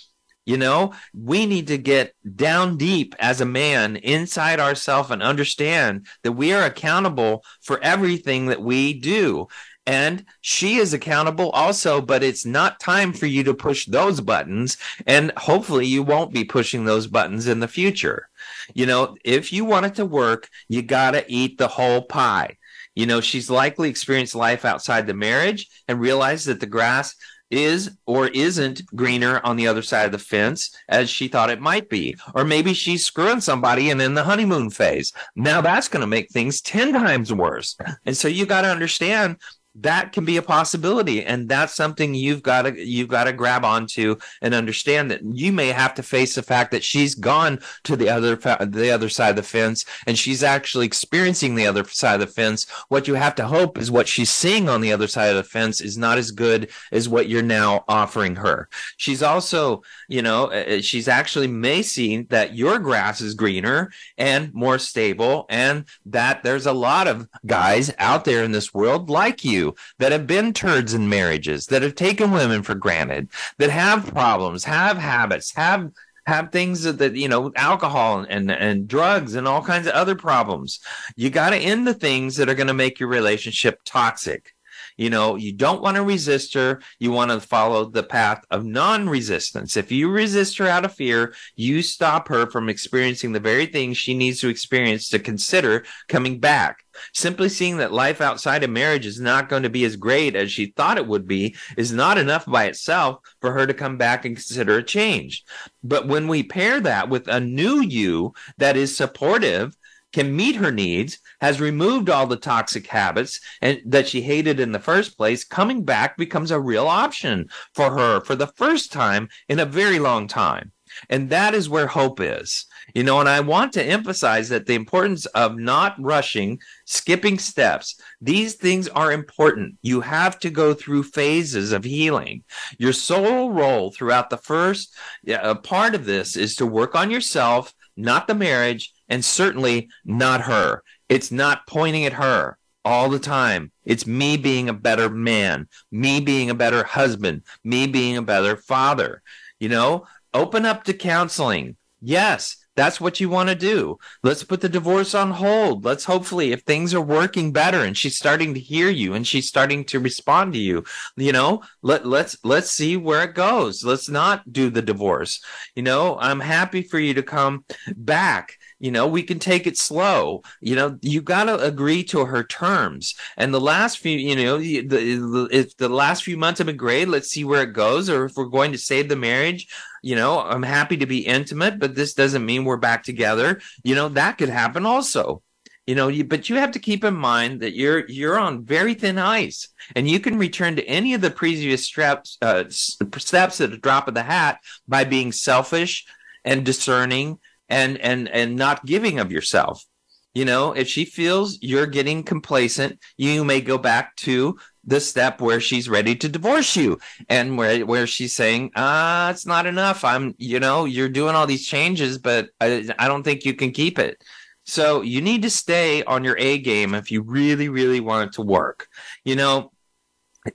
You 0.46 0.56
know, 0.56 0.94
we 1.14 1.46
need 1.46 1.68
to 1.68 1.78
get 1.78 2.14
down 2.38 2.78
deep 2.78 3.14
as 3.20 3.42
a 3.42 3.46
man 3.46 3.98
inside 3.98 4.62
ourselves 4.62 5.12
and 5.12 5.22
understand 5.22 6.08
that 6.24 6.32
we 6.32 6.54
are 6.54 6.64
accountable 6.64 7.44
for 7.62 7.84
everything 7.84 8.46
that 8.46 8.62
we 8.62 8.94
do. 8.94 9.50
And 9.86 10.26
she 10.40 10.76
is 10.76 10.94
accountable 10.94 11.50
also, 11.50 12.02
but 12.02 12.24
it's 12.24 12.46
not 12.46 12.80
time 12.80 13.12
for 13.12 13.26
you 13.26 13.44
to 13.44 13.54
push 13.54 13.86
those 13.86 14.22
buttons. 14.22 14.78
And 15.06 15.34
hopefully 15.36 15.86
you 15.86 16.04
won't 16.04 16.34
be 16.34 16.46
pushing 16.46 16.86
those 16.86 17.08
buttons 17.08 17.48
in 17.48 17.60
the 17.60 17.68
future. 17.68 18.30
You 18.74 18.86
know, 18.86 19.16
if 19.24 19.52
you 19.54 19.66
want 19.66 19.86
it 19.86 19.96
to 19.96 20.06
work, 20.06 20.50
you 20.68 20.82
got 20.82 21.12
to 21.12 21.26
eat 21.28 21.58
the 21.58 21.68
whole 21.68 22.04
pie. 22.04 22.58
You 22.96 23.06
know, 23.06 23.22
she's 23.22 23.50
likely 23.50 23.90
experienced 23.90 24.36
life 24.36 24.66
outside 24.66 25.06
the 25.06 25.14
marriage 25.14 25.68
and 25.88 26.00
realized 26.00 26.48
that 26.48 26.60
the 26.60 26.66
grass 26.66 27.16
is 27.50 27.92
or 28.06 28.28
isn't 28.28 28.86
greener 28.96 29.40
on 29.44 29.56
the 29.56 29.68
other 29.68 29.82
side 29.82 30.06
of 30.06 30.12
the 30.12 30.18
fence 30.18 30.76
as 30.90 31.10
she 31.10 31.28
thought 31.28 31.50
it 31.50 31.62
might 31.62 31.90
be. 31.90 32.16
Or 32.34 32.44
maybe 32.44 32.74
she's 32.74 33.06
screwing 33.06 33.42
somebody 33.42 33.90
and 33.90 34.02
in 34.02 34.14
the 34.14 34.24
honeymoon 34.24 34.70
phase. 34.70 35.14
Now 35.36 35.62
that's 35.62 35.88
going 35.88 36.02
to 36.02 36.08
make 36.08 36.30
things 36.30 36.62
10 36.62 36.94
times 36.94 37.34
worse. 37.34 37.78
And 38.06 38.18
so 38.18 38.28
you 38.28 38.46
got 38.46 38.62
to 38.62 38.70
understand 38.70 39.38
that 39.82 40.12
can 40.12 40.26
be 40.26 40.38
a 40.38 40.42
possibility 40.42 41.24
and 41.24 41.48
that's 41.48 41.76
something 41.76 42.14
you've 42.14 42.42
got 42.42 42.64
to 42.64 42.84
you've 42.84 43.08
got 43.08 43.26
to 43.26 43.34
grab 43.34 43.64
onto 43.64 44.16
and 44.42 44.54
understand 44.54 45.12
that 45.12 45.22
you 45.24 45.52
may 45.52 45.68
have 45.68 45.94
to 45.94 46.04
face 46.04 46.36
the 46.36 46.44
fact 46.44 46.72
that 46.72 46.84
she's 46.84 47.14
gone 47.14 47.60
to 47.84 47.96
the 47.96 48.10
other 48.10 48.36
the 48.36 48.90
other 48.90 49.10
side 49.10 49.32
of 49.32 49.36
the 49.36 49.44
fence 49.44 49.86
and 50.08 50.18
she's 50.18 50.44
actually 50.44 50.86
experiencing 50.86 51.56
the 51.56 51.68
other 51.68 51.84
side 51.86 52.16
of 52.16 52.28
the 52.28 52.34
fence. 52.34 52.66
What 52.90 53.08
you 53.08 53.16
have 53.16 53.36
to 53.36 53.48
hope 53.48 53.78
is 53.78 53.92
what 53.92 54.08
she's 54.08 54.30
seeing 54.30 54.70
on 54.70 54.82
the 54.82 54.92
other 54.92 55.08
side 55.08 55.30
of 55.30 55.36
the 55.36 55.44
fence 55.44 55.82
is 55.82 55.98
not 55.98 56.18
as 56.18 56.32
good 56.32 56.70
as 56.92 57.08
what 57.08 57.30
you're 57.30 57.42
now 57.42 57.84
offering 57.88 58.36
her. 58.38 58.70
She's 58.98 59.22
also 59.22 59.84
you 60.08 60.22
know 60.22 60.46
uh, 60.46 60.78
uh, 60.78 60.82
she's 60.82 61.08
actually 61.08 61.48
may 61.48 61.82
see 61.82 62.24
that 62.24 62.56
your 62.56 62.80
grass 62.80 63.22
is 63.22 63.34
greener 63.34 63.92
and 64.18 64.54
more 64.54 64.80
stable 64.80 65.46
and 65.50 65.86
that 66.06 66.44
there's 66.44 66.66
a 66.66 66.74
lot 66.74 67.08
of 67.08 67.28
guys 67.46 67.94
out 68.00 68.26
there 68.26 68.44
in 68.44 68.52
this 68.52 68.74
world 68.74 69.10
like 69.10 69.44
you 69.44 69.67
that 70.00 70.12
have 70.12 70.28
been 70.28 70.54
turds 70.54 70.94
in 70.94 71.10
marriages, 71.10 71.68
that 71.68 71.82
have 71.82 71.96
taken 71.96 72.32
women 72.32 72.64
for 72.64 72.76
granted, 72.76 73.30
that 73.58 73.70
have 73.70 74.14
problems, 74.14 74.64
have 74.64 74.98
habits, 74.98 75.54
have 75.56 75.92
have 76.26 76.52
things 76.52 76.84
that, 76.84 76.98
that 76.98 77.16
you 77.16 77.30
know 77.30 77.52
alcohol 77.56 78.26
and 78.30 78.52
and 78.52 78.88
drugs 78.88 79.36
and 79.36 79.48
all 79.48 79.64
kinds 79.64 79.88
of 79.88 79.94
other 79.94 80.14
problems 80.14 80.82
you 81.16 81.30
got 81.30 81.52
to 81.52 81.56
end 81.56 81.88
the 81.88 81.94
things 81.94 82.36
that 82.36 82.50
are 82.50 82.54
going 82.54 82.68
to 82.68 82.74
make 82.74 83.00
your 83.00 83.08
relationship 83.08 83.80
toxic 83.86 84.54
you 84.98 85.12
know, 85.12 85.36
you 85.36 85.54
don't 85.54 85.82
want 85.82 85.96
to 85.96 86.04
resist 86.04 86.56
her. 86.56 86.82
You 87.00 87.12
want 87.12 87.30
to 87.30 87.40
follow 87.40 87.86
the 87.86 88.04
path 88.04 88.44
of 88.50 88.66
non 88.66 89.08
resistance. 89.08 89.78
If 89.78 89.92
you 89.92 90.10
resist 90.10 90.58
her 90.58 90.68
out 90.68 90.86
of 90.86 90.94
fear, 90.94 91.36
you 91.56 91.84
stop 91.84 92.28
her 92.30 92.50
from 92.50 92.68
experiencing 92.68 93.32
the 93.32 93.40
very 93.40 93.68
things 93.68 93.98
she 93.98 94.16
needs 94.16 94.42
to 94.42 94.50
experience 94.50 95.10
to 95.10 95.20
consider 95.20 95.86
coming 96.08 96.40
back. 96.40 96.84
Simply 97.14 97.50
seeing 97.50 97.78
that 97.78 97.94
life 97.94 98.22
outside 98.22 98.64
of 98.64 98.70
marriage 98.70 99.06
is 99.06 99.20
not 99.20 99.50
going 99.50 99.64
to 99.64 99.70
be 99.70 99.86
as 99.86 99.96
great 99.96 100.36
as 100.36 100.52
she 100.52 100.68
thought 100.68 100.98
it 100.98 101.08
would 101.08 101.28
be 101.28 101.56
is 101.78 101.92
not 101.92 102.18
enough 102.18 102.46
by 102.46 102.66
itself 102.66 103.20
for 103.42 103.54
her 103.54 103.66
to 103.66 103.74
come 103.74 103.98
back 103.98 104.26
and 104.26 104.36
consider 104.36 104.78
a 104.78 104.84
change. 104.84 105.44
But 105.84 106.08
when 106.08 106.28
we 106.28 106.44
pair 106.44 106.80
that 106.82 107.10
with 107.10 107.28
a 107.28 107.40
new 107.40 107.82
you 107.82 108.34
that 108.58 108.78
is 108.78 108.96
supportive, 108.96 109.76
can 110.14 110.36
meet 110.36 110.56
her 110.56 110.72
needs, 110.72 111.20
has 111.42 111.62
removed 111.62 112.10
all 112.10 112.26
the 112.26 112.38
toxic 112.38 112.88
habits 112.88 113.40
and 113.62 113.82
that 113.86 114.08
she 114.08 114.22
hated 114.22 114.60
in 114.60 114.72
the 114.72 114.80
first 114.80 115.18
place, 115.18 115.44
coming 115.44 115.84
back 115.84 116.18
becomes 116.18 116.50
a 116.50 116.60
real 116.60 116.88
option 116.88 117.50
for 117.74 117.92
her 117.92 118.22
for 118.22 118.36
the 118.36 118.48
first 118.48 118.92
time 118.92 119.28
in 119.50 119.60
a 119.60 119.66
very 119.66 120.00
long 120.00 120.28
time. 120.28 120.72
And 121.10 121.30
that 121.30 121.54
is 121.54 121.70
where 121.70 121.88
hope 121.88 122.20
is. 122.20 122.66
You 122.96 123.04
know, 123.04 123.20
and 123.20 123.28
I 123.28 123.42
want 123.42 123.74
to 123.74 123.84
emphasize 123.84 124.50
that 124.50 124.66
the 124.66 124.76
importance 124.76 125.26
of 125.28 125.58
not 125.58 125.96
rushing, 126.00 126.60
skipping 126.86 127.38
steps. 127.38 128.00
These 128.22 128.56
things 128.56 128.88
are 128.88 129.12
important. 129.12 129.78
You 129.82 130.02
have 130.02 130.40
to 130.40 130.50
go 130.50 130.74
through 130.74 131.04
phases 131.04 131.72
of 131.72 131.84
healing. 131.84 132.44
Your 132.78 132.94
sole 132.94 133.52
role 133.52 133.92
throughout 133.92 134.30
the 134.30 134.38
first 134.38 134.96
uh, 135.30 135.56
part 135.56 135.96
of 135.96 136.06
this 136.06 136.36
is 136.36 136.56
to 136.56 136.66
work 136.66 136.96
on 136.96 137.12
yourself, 137.12 137.74
not 137.96 138.28
the 138.28 138.36
marriage, 138.36 138.94
and 139.10 139.24
certainly 139.24 139.90
not 140.06 140.42
her. 140.42 140.84
It's 141.10 141.32
not 141.32 141.68
pointing 141.68 142.06
at 142.06 142.14
her 142.14 142.58
all 142.84 143.10
the 143.10 143.20
time. 143.20 143.72
It's 143.84 144.08
me 144.08 144.38
being 144.38 144.70
a 144.70 144.74
better 144.74 145.10
man, 145.10 145.68
me 145.92 146.22
being 146.22 146.50
a 146.50 146.56
better 146.56 146.84
husband, 146.84 147.44
me 147.64 147.86
being 147.88 148.16
a 148.16 148.22
better 148.22 148.56
father. 148.56 149.22
You 149.60 149.70
know, 149.70 150.06
open 150.34 150.66
up 150.66 150.86
to 150.86 150.94
counseling. 150.94 151.76
Yes, 152.00 152.58
that's 152.78 153.02
what 153.02 153.20
you 153.20 153.28
want 153.28 153.50
to 153.50 153.56
do. 153.56 153.98
Let's 154.24 154.44
put 154.44 154.62
the 154.62 154.70
divorce 154.70 155.16
on 155.16 155.32
hold. 155.32 155.84
Let's 155.84 156.06
hopefully, 156.06 156.54
if 156.54 156.62
things 156.62 156.94
are 156.94 157.02
working 157.02 157.52
better 157.52 157.82
and 157.82 157.98
she's 157.98 158.16
starting 158.16 158.54
to 158.54 158.60
hear 158.60 158.90
you 158.90 159.16
and 159.16 159.28
she's 159.28 159.48
starting 159.48 159.84
to 159.86 160.00
respond 160.00 160.54
to 160.54 160.60
you, 160.60 160.86
you 161.18 161.32
know, 161.32 161.64
let 161.82 162.06
let's 162.06 162.38
let's 162.46 162.70
see 162.70 162.96
where 162.96 163.24
it 163.24 163.34
goes. 163.34 163.84
Let's 163.84 164.08
not 164.08 164.54
do 164.54 164.70
the 164.70 164.84
divorce. 164.84 165.44
You 165.76 165.84
know, 165.84 166.18
I'm 166.20 166.40
happy 166.40 166.84
for 166.84 167.00
you 167.00 167.16
to 167.16 167.24
come 167.24 167.66
back 167.96 168.57
you 168.80 168.92
know 168.92 169.08
we 169.08 169.24
can 169.24 169.40
take 169.40 169.68
it 169.68 169.78
slow. 169.78 170.44
You 170.62 170.76
know 170.76 170.98
you 171.02 171.22
got 171.22 171.46
to 171.46 171.60
agree 171.60 172.04
to 172.06 172.26
her 172.26 172.44
terms. 172.44 173.16
And 173.38 173.54
the 173.54 173.62
last 173.62 174.00
few 174.00 174.18
you 174.18 174.36
know 174.36 174.58
the, 174.58 174.82
the, 174.82 175.50
if 175.52 175.76
the 175.78 175.90
last 175.90 176.24
few 176.24 176.38
months 176.38 176.60
have 176.60 176.68
been 176.68 176.78
great 176.78 177.08
let's 177.08 177.30
see 177.30 177.44
where 177.44 177.64
it 177.64 177.74
goes. 177.74 178.10
Or 178.10 178.26
if 178.26 178.36
we're 178.36 178.46
going 178.46 178.72
to 178.72 178.78
save 178.78 179.10
the 179.10 179.16
marriage 179.16 179.68
you 180.04 180.16
know 180.16 180.40
i'm 180.40 180.62
happy 180.62 180.96
to 180.96 181.08
be 181.08 181.26
intimate 181.26 181.80
but 181.80 181.96
this 181.96 182.14
doesn't 182.14 182.46
mean 182.46 182.66
we're 182.66 182.78
back 182.78 183.04
together. 183.04 183.60
You 183.84 183.96
know 183.96 184.10
that 184.10 184.38
could 184.38 184.50
happen 184.50 184.86
also. 184.86 185.42
You 185.88 185.96
know 185.96 186.10
you, 186.10 186.26
but 186.26 186.50
you 186.50 186.58
have 186.58 186.72
to 186.72 186.80
keep 186.80 187.06
in 187.06 187.16
mind 187.16 187.62
that 187.62 187.74
you're 187.74 188.06
you're 188.10 188.38
on 188.38 188.66
very 188.66 188.94
thin 188.94 189.18
ice. 189.18 189.70
And 189.96 190.08
you 190.08 190.20
can 190.20 190.38
return 190.38 190.76
to 190.76 190.86
any 190.86 191.14
of 191.14 191.22
the 191.22 191.32
previous 191.32 191.86
steps 191.86 192.38
uh, 192.42 192.66
steps 192.70 193.62
at 193.62 193.72
a 193.72 193.78
drop 193.78 194.10
of 194.10 194.14
the 194.14 194.24
hat 194.24 194.60
by 194.88 195.06
being 195.06 195.32
selfish 195.32 196.06
and 196.44 196.66
discerning 196.66 197.40
and 197.70 197.98
and 198.00 198.28
and 198.30 198.56
not 198.56 198.86
giving 198.86 199.20
of 199.20 199.32
yourself. 199.32 199.86
You 200.34 200.46
know 200.46 200.72
if 200.74 200.88
she 200.88 201.06
feels 201.06 201.58
you're 201.62 201.88
getting 201.88 202.24
complacent 202.24 203.00
you 203.18 203.44
may 203.44 203.60
go 203.60 203.78
back 203.78 204.16
to 204.18 204.58
the 204.84 205.00
step 205.00 205.42
where 205.42 205.60
she's 205.60 205.90
ready 205.90 206.16
to 206.16 206.30
divorce 206.30 206.76
you 206.76 207.00
and 207.28 207.58
where 207.58 207.86
where 207.86 208.06
she's 208.06 208.34
saying 208.34 208.72
ah 208.76 209.30
it's 209.32 209.46
not 209.46 209.66
enough. 209.66 210.04
I'm 210.04 210.36
you 210.38 210.60
know 210.60 210.86
you're 210.86 211.10
doing 211.10 211.36
all 211.36 211.48
these 211.48 211.66
changes 211.66 212.18
but 212.18 212.50
i, 212.62 212.88
I 213.00 213.08
don't 213.08 213.24
think 213.24 213.46
you 213.46 213.54
can 213.54 213.72
keep 213.72 214.00
it. 214.00 214.24
So 214.66 215.02
you 215.02 215.22
need 215.22 215.42
to 215.44 215.50
stay 215.50 216.04
on 216.04 216.24
your 216.24 216.38
a 216.38 216.58
game 216.60 216.94
if 216.94 217.12
you 217.12 217.22
really 217.24 217.70
really 217.70 218.00
want 218.00 218.30
it 218.30 218.34
to 218.34 218.42
work. 218.44 218.88
You 219.26 219.36
know 219.36 219.72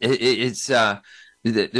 it, 0.01 0.23
it's 0.23 0.71
uh 0.71 1.01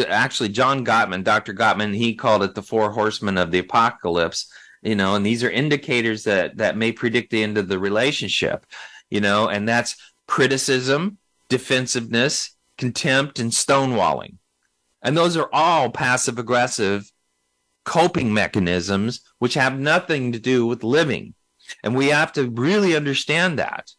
actually 0.09 0.49
john 0.49 0.85
gottman 0.85 1.23
dr 1.23 1.55
gottman 1.55 1.95
he 1.95 2.15
called 2.15 2.43
it 2.43 2.55
the 2.55 2.63
four 2.63 2.91
horsemen 2.91 3.39
of 3.39 3.51
the 3.51 3.61
apocalypse 3.61 4.53
you 4.83 4.95
know 4.95 5.15
and 5.15 5.25
these 5.25 5.43
are 5.43 5.51
indicators 5.51 6.25
that 6.25 6.57
that 6.57 6.77
may 6.77 6.93
predict 6.93 7.31
the 7.31 7.43
end 7.43 7.57
of 7.57 7.69
the 7.69 7.79
relationship 7.79 8.67
you 9.11 9.21
know 9.21 9.49
and 9.49 9.69
that's 9.69 9.97
criticism 10.27 11.19
defensiveness 11.49 12.57
contempt 12.79 13.39
and 13.39 13.53
stonewalling. 13.53 14.39
And 15.03 15.17
those 15.17 15.37
are 15.37 15.49
all 15.53 15.91
passive 15.91 16.39
aggressive 16.39 17.13
coping 17.85 18.33
mechanisms 18.33 19.21
which 19.39 19.55
have 19.55 19.79
nothing 19.79 20.33
to 20.33 20.39
do 20.39 20.67
with 20.67 20.83
living. 20.83 21.35
And 21.85 21.95
we 21.95 22.09
have 22.09 22.33
to 22.33 22.49
really 22.49 22.97
understand 22.97 23.59
that. 23.59 23.91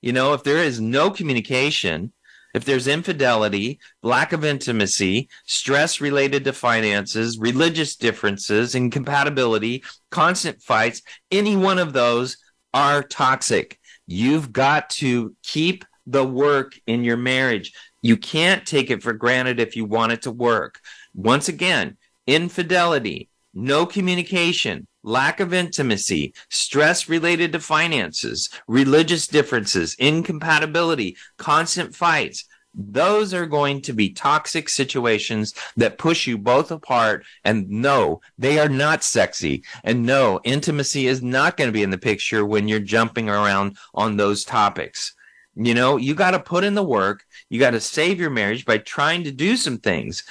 You 0.00 0.12
know 0.12 0.32
if 0.32 0.42
there 0.44 0.58
is 0.58 0.80
no 0.80 1.10
communication 1.10 2.12
if 2.54 2.64
there's 2.64 2.88
infidelity, 2.88 3.78
lack 4.02 4.32
of 4.32 4.44
intimacy, 4.44 5.28
stress 5.46 6.00
related 6.00 6.44
to 6.44 6.52
finances, 6.52 7.38
religious 7.38 7.96
differences, 7.96 8.74
incompatibility, 8.74 9.84
constant 10.10 10.62
fights, 10.62 11.02
any 11.30 11.56
one 11.56 11.78
of 11.78 11.92
those 11.92 12.36
are 12.74 13.02
toxic. 13.02 13.78
You've 14.06 14.52
got 14.52 14.90
to 14.90 15.34
keep 15.42 15.84
the 16.06 16.24
work 16.24 16.72
in 16.86 17.04
your 17.04 17.16
marriage. 17.16 17.72
You 18.02 18.16
can't 18.16 18.66
take 18.66 18.90
it 18.90 19.02
for 19.02 19.12
granted 19.12 19.60
if 19.60 19.76
you 19.76 19.84
want 19.84 20.12
it 20.12 20.22
to 20.22 20.30
work. 20.30 20.80
Once 21.14 21.48
again, 21.48 21.96
infidelity, 22.26 23.28
no 23.54 23.86
communication, 23.86 24.86
lack 25.02 25.40
of 25.40 25.54
intimacy, 25.54 26.34
stress 26.48 27.08
related 27.08 27.52
to 27.52 27.60
finances, 27.60 28.50
religious 28.66 29.26
differences, 29.26 29.94
incompatibility, 29.98 31.16
constant 31.36 31.94
fights. 31.94 32.44
Those 32.72 33.34
are 33.34 33.46
going 33.46 33.80
to 33.82 33.92
be 33.92 34.12
toxic 34.12 34.68
situations 34.68 35.54
that 35.76 35.98
push 35.98 36.26
you 36.26 36.38
both 36.38 36.70
apart. 36.70 37.24
And 37.44 37.68
no, 37.68 38.20
they 38.38 38.60
are 38.60 38.68
not 38.68 39.02
sexy. 39.02 39.64
And 39.82 40.06
no, 40.06 40.40
intimacy 40.44 41.08
is 41.08 41.22
not 41.22 41.56
going 41.56 41.68
to 41.68 41.72
be 41.72 41.82
in 41.82 41.90
the 41.90 41.98
picture 41.98 42.46
when 42.46 42.68
you're 42.68 42.78
jumping 42.78 43.28
around 43.28 43.76
on 43.94 44.16
those 44.16 44.44
topics. 44.44 45.14
You 45.56 45.74
know, 45.74 45.96
you 45.96 46.14
got 46.14 46.30
to 46.30 46.38
put 46.38 46.62
in 46.62 46.74
the 46.74 46.82
work. 46.82 47.24
You 47.48 47.58
got 47.58 47.72
to 47.72 47.80
save 47.80 48.20
your 48.20 48.30
marriage 48.30 48.64
by 48.64 48.78
trying 48.78 49.24
to 49.24 49.32
do 49.32 49.56
some 49.56 49.78
things. 49.78 50.22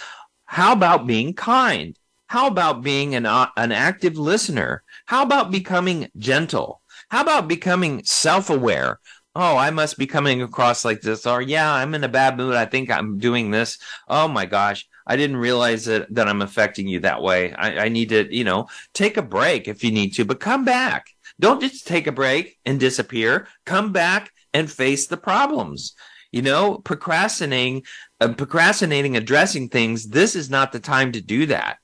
How 0.46 0.72
about 0.72 1.08
being 1.08 1.34
kind? 1.34 1.99
How 2.30 2.46
about 2.46 2.84
being 2.84 3.16
an, 3.16 3.26
uh, 3.26 3.48
an 3.58 3.72
active 3.72 4.16
listener? 4.16 4.84
How 5.08 5.24
about 5.24 5.50
becoming 5.50 6.12
gentle? 6.16 6.80
How 7.10 7.22
about 7.22 7.48
becoming 7.48 8.04
self 8.04 8.52
aware? 8.52 9.00
Oh, 9.36 9.58
I 9.58 9.72
must 9.72 9.98
be 9.98 10.06
coming 10.06 10.44
across 10.44 10.86
like 10.86 11.02
this. 11.02 11.26
Or, 11.26 11.42
yeah, 11.42 11.74
I'm 11.74 11.96
in 11.96 12.04
a 12.04 12.08
bad 12.08 12.38
mood. 12.38 12.54
I 12.54 12.66
think 12.66 12.92
I'm 12.92 13.18
doing 13.18 13.50
this. 13.50 13.80
Oh 14.08 14.28
my 14.28 14.46
gosh. 14.46 14.88
I 15.08 15.16
didn't 15.16 15.38
realize 15.38 15.86
that, 15.86 16.14
that 16.14 16.28
I'm 16.28 16.44
affecting 16.44 16.88
you 16.88 17.00
that 17.00 17.24
way. 17.24 17.52
I, 17.54 17.86
I 17.86 17.90
need 17.90 18.10
to, 18.10 18.32
you 18.32 18.44
know, 18.44 18.68
take 18.94 19.18
a 19.18 19.24
break 19.24 19.68
if 19.68 19.84
you 19.84 19.90
need 19.90 20.12
to, 20.12 20.26
but 20.26 20.40
come 20.40 20.64
back. 20.64 21.08
Don't 21.40 21.62
just 21.62 21.88
take 21.88 22.06
a 22.06 22.12
break 22.12 22.60
and 22.64 22.80
disappear. 22.80 23.48
Come 23.66 23.92
back 23.92 24.32
and 24.54 24.70
face 24.70 25.08
the 25.08 25.18
problems. 25.18 25.96
You 26.32 26.44
know, 26.44 26.78
procrastinating, 26.78 27.86
uh, 28.22 28.34
procrastinating, 28.34 29.18
addressing 29.18 29.70
things. 29.70 30.10
This 30.10 30.36
is 30.36 30.52
not 30.52 30.72
the 30.72 30.80
time 30.80 31.12
to 31.14 31.22
do 31.22 31.48
that 31.48 31.80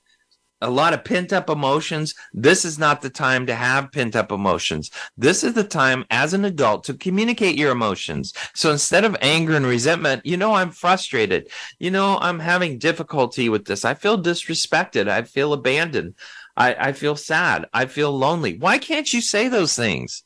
a 0.60 0.70
lot 0.70 0.94
of 0.94 1.04
pent 1.04 1.32
up 1.32 1.50
emotions. 1.50 2.14
This 2.32 2.64
is 2.64 2.78
not 2.78 3.02
the 3.02 3.10
time 3.10 3.46
to 3.46 3.54
have 3.54 3.92
pent 3.92 4.16
up 4.16 4.32
emotions. 4.32 4.90
This 5.16 5.44
is 5.44 5.54
the 5.54 5.64
time 5.64 6.04
as 6.10 6.32
an 6.32 6.44
adult 6.44 6.84
to 6.84 6.94
communicate 6.94 7.56
your 7.56 7.72
emotions. 7.72 8.32
So 8.54 8.70
instead 8.70 9.04
of 9.04 9.16
anger 9.20 9.54
and 9.54 9.66
resentment, 9.66 10.24
you 10.24 10.36
know, 10.36 10.54
I'm 10.54 10.70
frustrated. 10.70 11.48
You 11.78 11.90
know, 11.90 12.18
I'm 12.20 12.38
having 12.38 12.78
difficulty 12.78 13.48
with 13.48 13.66
this. 13.66 13.84
I 13.84 13.94
feel 13.94 14.20
disrespected. 14.22 15.08
I 15.08 15.22
feel 15.22 15.52
abandoned. 15.52 16.14
I, 16.56 16.74
I 16.74 16.92
feel 16.92 17.16
sad. 17.16 17.66
I 17.74 17.86
feel 17.86 18.12
lonely. 18.16 18.58
Why 18.58 18.78
can't 18.78 19.12
you 19.12 19.20
say 19.20 19.48
those 19.48 19.76
things? 19.76 20.24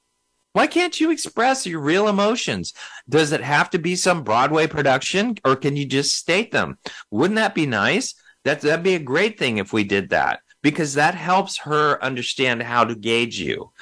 Why 0.53 0.66
can't 0.66 1.01
you 1.01 1.11
express 1.11 1.64
your 1.66 1.81
real 1.81 2.09
emotions? 2.09 2.73
Does 3.09 3.31
it 3.31 3.40
have 3.40 3.71
to 3.71 3.79
be 3.79 3.95
some 3.95 4.25
Broadway 4.25 4.66
production 4.66 5.37
or 5.45 5.55
can 5.55 5.77
you 5.77 5.87
just 5.87 6.16
state 6.16 6.51
them? 6.51 6.79
Wouldn't 7.11 7.37
that 7.37 7.55
be 7.55 7.66
nice? 7.66 8.14
That 8.44 8.61
that'd 8.61 8.83
be 8.83 8.94
a 8.94 9.00
great 9.00 9.38
thing 9.38 9.59
if 9.59 9.72
we 9.72 9.85
did 9.85 10.11
that 10.11 10.40
because 10.62 10.94
that 10.94 11.14
helps 11.14 11.59
her 11.59 12.03
understand 12.03 12.62
how 12.62 12.85
to 12.85 12.94
gauge 12.94 13.38
you. 13.38 13.72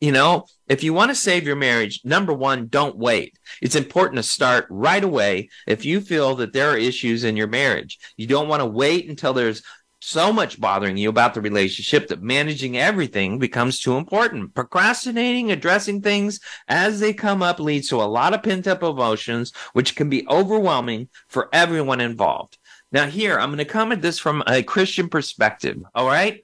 You 0.00 0.12
know, 0.12 0.46
if 0.68 0.82
you 0.82 0.94
want 0.94 1.10
to 1.10 1.14
save 1.14 1.46
your 1.46 1.56
marriage, 1.56 2.00
number 2.04 2.32
one, 2.32 2.68
don't 2.68 2.96
wait. 2.96 3.38
It's 3.60 3.74
important 3.74 4.16
to 4.16 4.22
start 4.22 4.66
right 4.70 5.02
away 5.02 5.50
if 5.66 5.84
you 5.84 6.00
feel 6.00 6.36
that 6.36 6.52
there 6.52 6.70
are 6.70 6.76
issues 6.76 7.24
in 7.24 7.36
your 7.36 7.48
marriage. 7.48 7.98
You 8.16 8.26
don't 8.26 8.48
want 8.48 8.60
to 8.60 8.66
wait 8.66 9.08
until 9.08 9.32
there's 9.32 9.62
so 10.00 10.32
much 10.32 10.60
bothering 10.60 10.96
you 10.96 11.08
about 11.08 11.34
the 11.34 11.40
relationship 11.40 12.08
that 12.08 12.22
managing 12.22 12.78
everything 12.78 13.38
becomes 13.38 13.80
too 13.80 13.96
important. 13.96 14.54
Procrastinating, 14.54 15.50
addressing 15.50 16.00
things 16.00 16.40
as 16.68 17.00
they 17.00 17.12
come 17.12 17.42
up 17.42 17.60
leads 17.60 17.88
to 17.88 17.96
a 17.96 18.04
lot 18.04 18.32
of 18.32 18.42
pent 18.42 18.66
up 18.66 18.82
emotions, 18.82 19.52
which 19.74 19.94
can 19.94 20.08
be 20.08 20.26
overwhelming 20.28 21.08
for 21.28 21.50
everyone 21.52 22.00
involved. 22.00 22.56
Now, 22.92 23.06
here, 23.06 23.38
I'm 23.38 23.50
going 23.50 23.58
to 23.58 23.64
come 23.64 23.92
at 23.92 24.02
this 24.02 24.18
from 24.18 24.42
a 24.46 24.62
Christian 24.62 25.08
perspective. 25.08 25.82
All 25.94 26.06
right. 26.06 26.42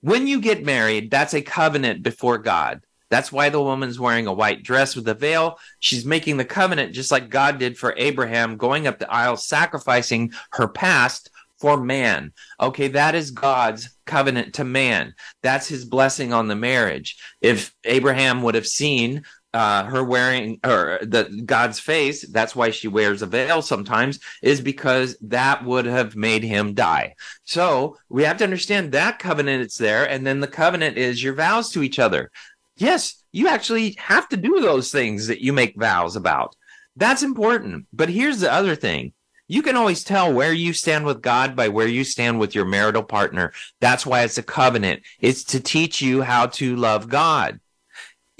When 0.00 0.26
you 0.26 0.40
get 0.40 0.64
married, 0.64 1.10
that's 1.10 1.34
a 1.34 1.42
covenant 1.42 2.02
before 2.02 2.38
God. 2.38 2.82
That's 3.10 3.32
why 3.32 3.48
the 3.48 3.60
woman's 3.60 3.98
wearing 3.98 4.28
a 4.28 4.32
white 4.32 4.62
dress 4.62 4.94
with 4.94 5.08
a 5.08 5.14
veil. 5.14 5.58
She's 5.80 6.04
making 6.06 6.36
the 6.36 6.44
covenant 6.44 6.94
just 6.94 7.10
like 7.10 7.28
God 7.28 7.58
did 7.58 7.76
for 7.76 7.94
Abraham, 7.96 8.56
going 8.56 8.86
up 8.86 8.98
the 8.98 9.10
aisle, 9.12 9.36
sacrificing 9.36 10.32
her 10.52 10.68
past 10.68 11.28
for 11.58 11.78
man. 11.78 12.32
Okay, 12.60 12.88
that 12.88 13.14
is 13.14 13.32
God's 13.32 13.90
covenant 14.06 14.54
to 14.54 14.64
man. 14.64 15.14
That's 15.42 15.68
his 15.68 15.84
blessing 15.84 16.32
on 16.32 16.48
the 16.48 16.56
marriage. 16.56 17.18
If 17.40 17.74
Abraham 17.84 18.42
would 18.42 18.54
have 18.54 18.66
seen 18.66 19.24
uh, 19.52 19.84
her 19.84 20.04
wearing 20.04 20.60
or 20.64 21.00
the 21.02 21.42
God's 21.44 21.80
face, 21.80 22.26
that's 22.28 22.54
why 22.54 22.70
she 22.70 22.88
wears 22.88 23.22
a 23.22 23.26
veil 23.26 23.62
sometimes, 23.62 24.20
is 24.42 24.60
because 24.60 25.16
that 25.22 25.64
would 25.64 25.86
have 25.86 26.14
made 26.16 26.42
him 26.42 26.74
die. 26.74 27.14
So 27.44 27.96
we 28.08 28.22
have 28.24 28.36
to 28.38 28.44
understand 28.44 28.92
that 28.92 29.18
covenant 29.18 29.62
it's 29.62 29.78
there, 29.78 30.08
and 30.08 30.26
then 30.26 30.40
the 30.40 30.46
covenant 30.46 30.98
is 30.98 31.22
your 31.22 31.34
vows 31.34 31.70
to 31.72 31.82
each 31.82 31.98
other. 31.98 32.30
Yes, 32.76 33.22
you 33.32 33.48
actually 33.48 33.96
have 33.98 34.28
to 34.30 34.36
do 34.36 34.60
those 34.60 34.90
things 34.90 35.26
that 35.26 35.42
you 35.42 35.52
make 35.52 35.74
vows 35.78 36.16
about. 36.16 36.54
That's 36.96 37.22
important. 37.22 37.86
But 37.92 38.08
here's 38.08 38.40
the 38.40 38.52
other 38.52 38.76
thing. 38.76 39.12
You 39.48 39.62
can 39.62 39.76
always 39.76 40.04
tell 40.04 40.32
where 40.32 40.52
you 40.52 40.72
stand 40.72 41.04
with 41.04 41.22
God 41.22 41.56
by 41.56 41.68
where 41.68 41.88
you 41.88 42.04
stand 42.04 42.38
with 42.38 42.54
your 42.54 42.64
marital 42.64 43.02
partner. 43.02 43.52
That's 43.80 44.06
why 44.06 44.22
it's 44.22 44.38
a 44.38 44.44
covenant. 44.44 45.02
It's 45.18 45.42
to 45.44 45.60
teach 45.60 46.00
you 46.00 46.22
how 46.22 46.46
to 46.46 46.76
love 46.76 47.08
God 47.08 47.58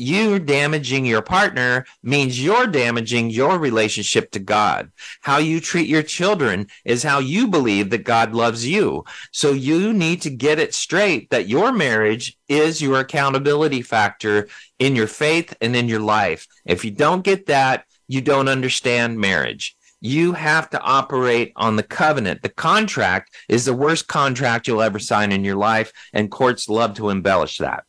you 0.01 0.39
damaging 0.39 1.05
your 1.05 1.23
partner 1.23 1.85
means 2.03 2.43
you're 2.43 2.67
damaging 2.67 3.31
your 3.31 3.59
relationship 3.59 4.31
to 4.33 4.39
God. 4.39 4.91
How 5.21 5.39
you 5.39 5.61
treat 5.61 5.89
your 5.89 6.03
children 6.03 6.67
is 6.85 7.03
how 7.03 7.19
you 7.19 7.47
believe 7.47 7.91
that 7.91 8.05
God 8.05 8.35
loves 8.35 8.67
you. 8.67 9.05
So 9.33 9.53
you 9.53 9.93
need 9.93 10.23
to 10.23 10.31
get 10.31 10.59
it 10.59 10.75
straight 10.75 11.31
that 11.31 11.49
your 11.49 11.73
marriage 11.73 12.37
is 12.49 12.83
your 12.83 13.01
accountability 13.01 13.83
factor 13.83 14.49
in 14.79 14.97
your 14.97 15.07
faith 15.07 15.57
and 15.61 15.77
in 15.77 15.89
your 15.89 16.01
life. 16.01 16.47
If 16.65 16.85
you 16.85 16.91
don't 16.91 17.23
get 17.23 17.47
that, 17.47 17.85
you 18.09 18.21
don't 18.21 18.49
understand 18.49 19.19
marriage. 19.19 19.77
You 20.01 20.33
have 20.33 20.71
to 20.71 20.81
operate 20.81 21.53
on 21.57 21.77
the 21.77 21.83
covenant. 21.83 22.43
The 22.43 22.49
contract 22.49 23.35
is 23.49 23.67
the 23.67 23.75
worst 23.75 24.09
contract 24.09 24.67
you'll 24.67 24.83
ever 24.83 24.99
sign 24.99 25.31
in 25.31 25.45
your 25.45 25.57
life, 25.57 25.93
and 26.15 26.31
courts 26.31 26.71
love 26.71 26.95
to 26.95 27.11
embellish 27.11 27.59
that. 27.59 27.85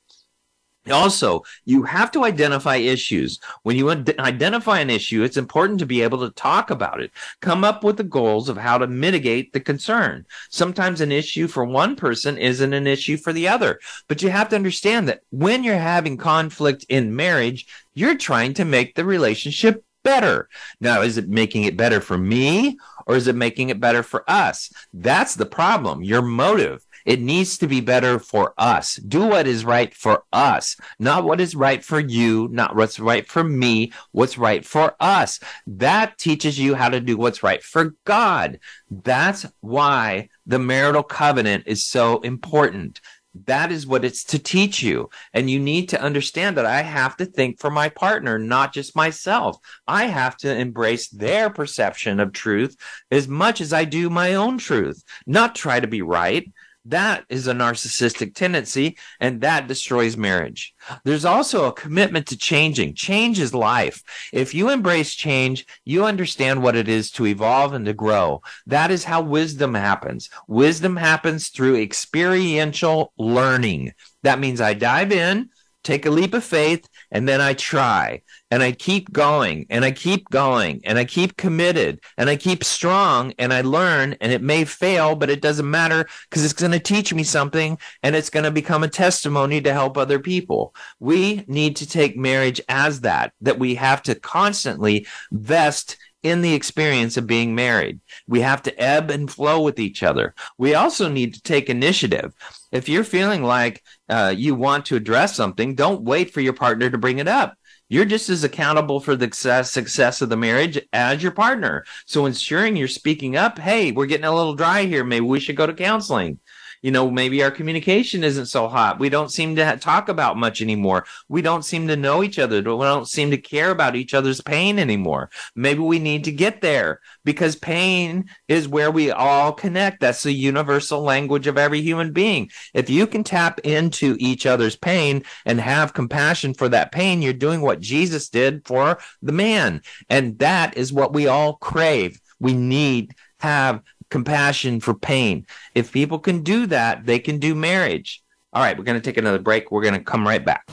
Also, 0.89 1.43
you 1.65 1.83
have 1.83 2.11
to 2.11 2.23
identify 2.23 2.77
issues. 2.77 3.39
When 3.61 3.75
you 3.75 3.89
identify 3.91 4.79
an 4.79 4.89
issue, 4.89 5.23
it's 5.23 5.37
important 5.37 5.79
to 5.79 5.85
be 5.85 6.01
able 6.01 6.19
to 6.19 6.33
talk 6.33 6.71
about 6.71 7.01
it, 7.01 7.11
come 7.39 7.63
up 7.63 7.83
with 7.83 7.97
the 7.97 8.03
goals 8.03 8.49
of 8.49 8.57
how 8.57 8.79
to 8.79 8.87
mitigate 8.87 9.53
the 9.53 9.59
concern. 9.59 10.25
Sometimes 10.49 10.99
an 10.99 11.11
issue 11.11 11.47
for 11.47 11.65
one 11.65 11.95
person 11.95 12.35
isn't 12.37 12.73
an 12.73 12.87
issue 12.87 13.17
for 13.17 13.31
the 13.31 13.47
other, 13.47 13.79
but 14.07 14.23
you 14.23 14.29
have 14.31 14.49
to 14.49 14.55
understand 14.55 15.07
that 15.07 15.21
when 15.29 15.63
you're 15.63 15.75
having 15.75 16.17
conflict 16.17 16.83
in 16.89 17.15
marriage, 17.15 17.67
you're 17.93 18.17
trying 18.17 18.55
to 18.55 18.65
make 18.65 18.95
the 18.95 19.05
relationship 19.05 19.83
better. 20.03 20.49
Now, 20.79 21.01
is 21.01 21.17
it 21.17 21.29
making 21.29 21.65
it 21.65 21.77
better 21.77 22.01
for 22.01 22.17
me 22.17 22.79
or 23.05 23.15
is 23.15 23.27
it 23.27 23.35
making 23.35 23.69
it 23.69 23.79
better 23.79 24.01
for 24.01 24.23
us? 24.27 24.71
That's 24.93 25.35
the 25.35 25.45
problem. 25.45 26.03
Your 26.03 26.23
motive. 26.23 26.83
It 27.05 27.21
needs 27.21 27.57
to 27.59 27.67
be 27.67 27.81
better 27.81 28.19
for 28.19 28.53
us. 28.57 28.95
Do 28.95 29.25
what 29.25 29.47
is 29.47 29.65
right 29.65 29.93
for 29.93 30.23
us, 30.31 30.75
not 30.99 31.23
what 31.23 31.41
is 31.41 31.55
right 31.55 31.83
for 31.83 31.99
you, 31.99 32.47
not 32.51 32.75
what's 32.75 32.99
right 32.99 33.27
for 33.27 33.43
me, 33.43 33.91
what's 34.11 34.37
right 34.37 34.65
for 34.65 34.95
us. 34.99 35.39
That 35.67 36.17
teaches 36.17 36.59
you 36.59 36.75
how 36.75 36.89
to 36.89 36.99
do 36.99 37.17
what's 37.17 37.43
right 37.43 37.63
for 37.63 37.95
God. 38.05 38.59
That's 38.89 39.45
why 39.61 40.29
the 40.45 40.59
marital 40.59 41.03
covenant 41.03 41.63
is 41.67 41.85
so 41.85 42.19
important. 42.21 42.99
That 43.45 43.71
is 43.71 43.87
what 43.87 44.03
it's 44.03 44.25
to 44.25 44.39
teach 44.39 44.83
you. 44.83 45.09
And 45.33 45.49
you 45.49 45.57
need 45.57 45.87
to 45.89 46.01
understand 46.01 46.57
that 46.57 46.65
I 46.65 46.81
have 46.81 47.15
to 47.17 47.25
think 47.25 47.59
for 47.59 47.69
my 47.69 47.87
partner, 47.87 48.37
not 48.37 48.73
just 48.73 48.95
myself. 48.95 49.57
I 49.87 50.07
have 50.07 50.35
to 50.37 50.53
embrace 50.53 51.07
their 51.07 51.49
perception 51.49 52.19
of 52.19 52.33
truth 52.33 52.75
as 53.09 53.27
much 53.27 53.61
as 53.61 53.71
I 53.71 53.85
do 53.85 54.09
my 54.09 54.33
own 54.33 54.57
truth, 54.57 55.03
not 55.25 55.55
try 55.55 55.79
to 55.79 55.87
be 55.87 56.01
right. 56.01 56.51
That 56.85 57.25
is 57.29 57.45
a 57.45 57.53
narcissistic 57.53 58.33
tendency, 58.33 58.97
and 59.19 59.41
that 59.41 59.67
destroys 59.67 60.17
marriage. 60.17 60.73
There's 61.03 61.25
also 61.25 61.65
a 61.65 61.73
commitment 61.73 62.25
to 62.27 62.37
changing. 62.37 62.95
Change 62.95 63.39
is 63.39 63.53
life. 63.53 64.01
If 64.33 64.55
you 64.55 64.69
embrace 64.69 65.13
change, 65.13 65.67
you 65.85 66.05
understand 66.05 66.63
what 66.63 66.75
it 66.75 66.87
is 66.87 67.11
to 67.11 67.27
evolve 67.27 67.73
and 67.73 67.85
to 67.85 67.93
grow. 67.93 68.41
That 68.65 68.89
is 68.89 69.03
how 69.03 69.21
wisdom 69.21 69.75
happens. 69.75 70.31
Wisdom 70.47 70.95
happens 70.95 71.49
through 71.49 71.81
experiential 71.81 73.13
learning. 73.15 73.93
That 74.23 74.39
means 74.39 74.59
I 74.59 74.73
dive 74.73 75.11
in, 75.11 75.49
take 75.83 76.07
a 76.07 76.11
leap 76.11 76.33
of 76.33 76.43
faith, 76.43 76.87
and 77.11 77.27
then 77.27 77.41
I 77.41 77.53
try 77.53 78.21
and 78.49 78.63
I 78.63 78.71
keep 78.71 79.11
going 79.11 79.65
and 79.69 79.83
I 79.83 79.91
keep 79.91 80.29
going 80.29 80.81
and 80.83 80.97
I 80.97 81.05
keep 81.05 81.37
committed 81.37 81.99
and 82.17 82.29
I 82.29 82.35
keep 82.35 82.63
strong 82.63 83.33
and 83.37 83.53
I 83.53 83.61
learn 83.61 84.15
and 84.21 84.31
it 84.31 84.41
may 84.41 84.65
fail, 84.65 85.15
but 85.15 85.29
it 85.29 85.41
doesn't 85.41 85.69
matter 85.69 86.07
because 86.29 86.43
it's 86.43 86.53
going 86.53 86.71
to 86.71 86.79
teach 86.79 87.13
me 87.13 87.23
something 87.23 87.77
and 88.03 88.15
it's 88.15 88.29
going 88.29 88.45
to 88.45 88.51
become 88.51 88.83
a 88.83 88.87
testimony 88.87 89.61
to 89.61 89.73
help 89.73 89.97
other 89.97 90.19
people. 90.19 90.73
We 90.99 91.43
need 91.47 91.75
to 91.77 91.87
take 91.87 92.17
marriage 92.17 92.61
as 92.69 93.01
that, 93.01 93.33
that 93.41 93.59
we 93.59 93.75
have 93.75 94.01
to 94.03 94.15
constantly 94.15 95.07
vest 95.31 95.97
in 96.23 96.41
the 96.41 96.53
experience 96.53 97.17
of 97.17 97.25
being 97.25 97.55
married. 97.55 97.99
We 98.27 98.41
have 98.41 98.61
to 98.63 98.79
ebb 98.79 99.09
and 99.09 99.31
flow 99.31 99.61
with 99.61 99.79
each 99.79 100.03
other. 100.03 100.35
We 100.57 100.75
also 100.75 101.09
need 101.09 101.33
to 101.33 101.41
take 101.41 101.69
initiative. 101.69 102.33
If 102.71 102.87
you're 102.87 103.03
feeling 103.03 103.43
like 103.43 103.83
uh, 104.11 104.33
you 104.35 104.53
want 104.53 104.85
to 104.85 104.95
address 104.95 105.35
something, 105.35 105.73
don't 105.73 106.03
wait 106.03 106.31
for 106.31 106.41
your 106.41 106.53
partner 106.53 106.89
to 106.89 106.97
bring 106.97 107.17
it 107.17 107.27
up 107.27 107.55
you're 107.91 108.05
just 108.05 108.29
as 108.29 108.45
accountable 108.45 109.01
for 109.01 109.17
the 109.17 109.25
success, 109.25 109.69
success 109.69 110.21
of 110.21 110.29
the 110.29 110.37
marriage 110.37 110.79
as 110.93 111.21
your 111.21 111.33
partner. 111.33 111.83
So 112.05 112.25
ensuring 112.25 112.77
you're 112.77 112.87
speaking 112.87 113.35
up, 113.35 113.59
hey, 113.59 113.91
we're 113.91 114.05
getting 114.05 114.23
a 114.23 114.33
little 114.33 114.55
dry 114.55 114.83
here. 114.83 115.03
Maybe 115.03 115.25
we 115.25 115.41
should 115.41 115.57
go 115.57 115.67
to 115.67 115.73
counseling 115.73 116.39
you 116.81 116.91
know, 116.91 117.11
maybe 117.11 117.43
our 117.43 117.51
communication 117.51 118.23
isn't 118.23 118.47
so 118.47 118.67
hot. 118.67 118.99
We 118.99 119.09
don't 119.09 119.31
seem 119.31 119.55
to 119.55 119.77
talk 119.77 120.09
about 120.09 120.37
much 120.37 120.61
anymore. 120.61 121.05
We 121.29 121.41
don't 121.41 121.63
seem 121.63 121.87
to 121.87 121.95
know 121.95 122.23
each 122.23 122.39
other. 122.39 122.57
We 122.57 122.63
don't 122.63 123.07
seem 123.07 123.31
to 123.31 123.37
care 123.37 123.69
about 123.71 123.95
each 123.95 124.13
other's 124.13 124.41
pain 124.41 124.79
anymore. 124.79 125.29
Maybe 125.55 125.79
we 125.79 125.99
need 125.99 126.23
to 126.25 126.31
get 126.31 126.61
there 126.61 127.01
because 127.23 127.55
pain 127.55 128.29
is 128.47 128.67
where 128.67 128.89
we 128.89 129.11
all 129.11 129.53
connect. 129.53 129.99
That's 129.99 130.23
the 130.23 130.33
universal 130.33 131.01
language 131.01 131.47
of 131.47 131.57
every 131.57 131.81
human 131.81 132.13
being. 132.13 132.49
If 132.73 132.89
you 132.89 133.05
can 133.05 133.23
tap 133.23 133.59
into 133.59 134.15
each 134.19 134.45
other's 134.45 134.75
pain 134.75 135.23
and 135.45 135.61
have 135.61 135.93
compassion 135.93 136.53
for 136.53 136.69
that 136.69 136.91
pain, 136.91 137.21
you're 137.21 137.33
doing 137.33 137.61
what 137.61 137.79
Jesus 137.79 138.29
did 138.29 138.65
for 138.65 138.97
the 139.21 139.31
man. 139.31 139.81
And 140.09 140.39
that 140.39 140.77
is 140.77 140.91
what 140.91 141.13
we 141.13 141.27
all 141.27 141.55
crave. 141.57 142.19
We 142.39 142.53
need 142.53 143.13
have 143.39 143.81
compassion 144.11 144.79
for 144.79 144.93
pain. 144.93 145.47
If 145.73 145.91
people 145.91 146.19
can 146.19 146.43
do 146.43 146.67
that, 146.67 147.07
they 147.07 147.17
can 147.17 147.39
do 147.39 147.55
marriage. 147.55 148.21
All 148.53 148.61
right, 148.61 148.77
we're 148.77 148.83
going 148.83 149.01
to 149.01 149.01
take 149.01 149.17
another 149.17 149.39
break. 149.39 149.71
We're 149.71 149.81
going 149.81 149.95
to 149.95 150.03
come 150.03 150.27
right 150.27 150.45
back. 150.45 150.69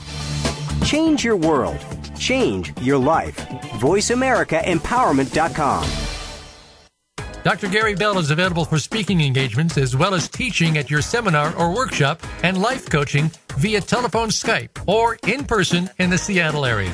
Change 0.85 1.23
your 1.23 1.37
world. 1.37 1.79
Change 2.17 2.71
your 2.81 2.99
life. 2.99 3.37
VoiceAmericaEmpowerment.com. 3.79 5.89
Dr. 7.43 7.69
Gary 7.69 7.95
Bell 7.95 8.19
is 8.19 8.31
available 8.31 8.65
for 8.65 8.77
speaking 8.77 9.21
engagements 9.21 9.77
as 9.77 9.95
well 9.95 10.13
as 10.13 10.27
teaching 10.27 10.77
at 10.77 10.91
your 10.91 11.01
seminar 11.01 11.55
or 11.55 11.73
workshop 11.73 12.21
and 12.43 12.61
life 12.61 12.89
coaching 12.89 13.31
via 13.57 13.79
telephone 13.79 14.27
Skype 14.27 14.71
or 14.87 15.17
in 15.25 15.45
person 15.45 15.89
in 15.99 16.09
the 16.09 16.17
Seattle 16.17 16.65
area. 16.65 16.93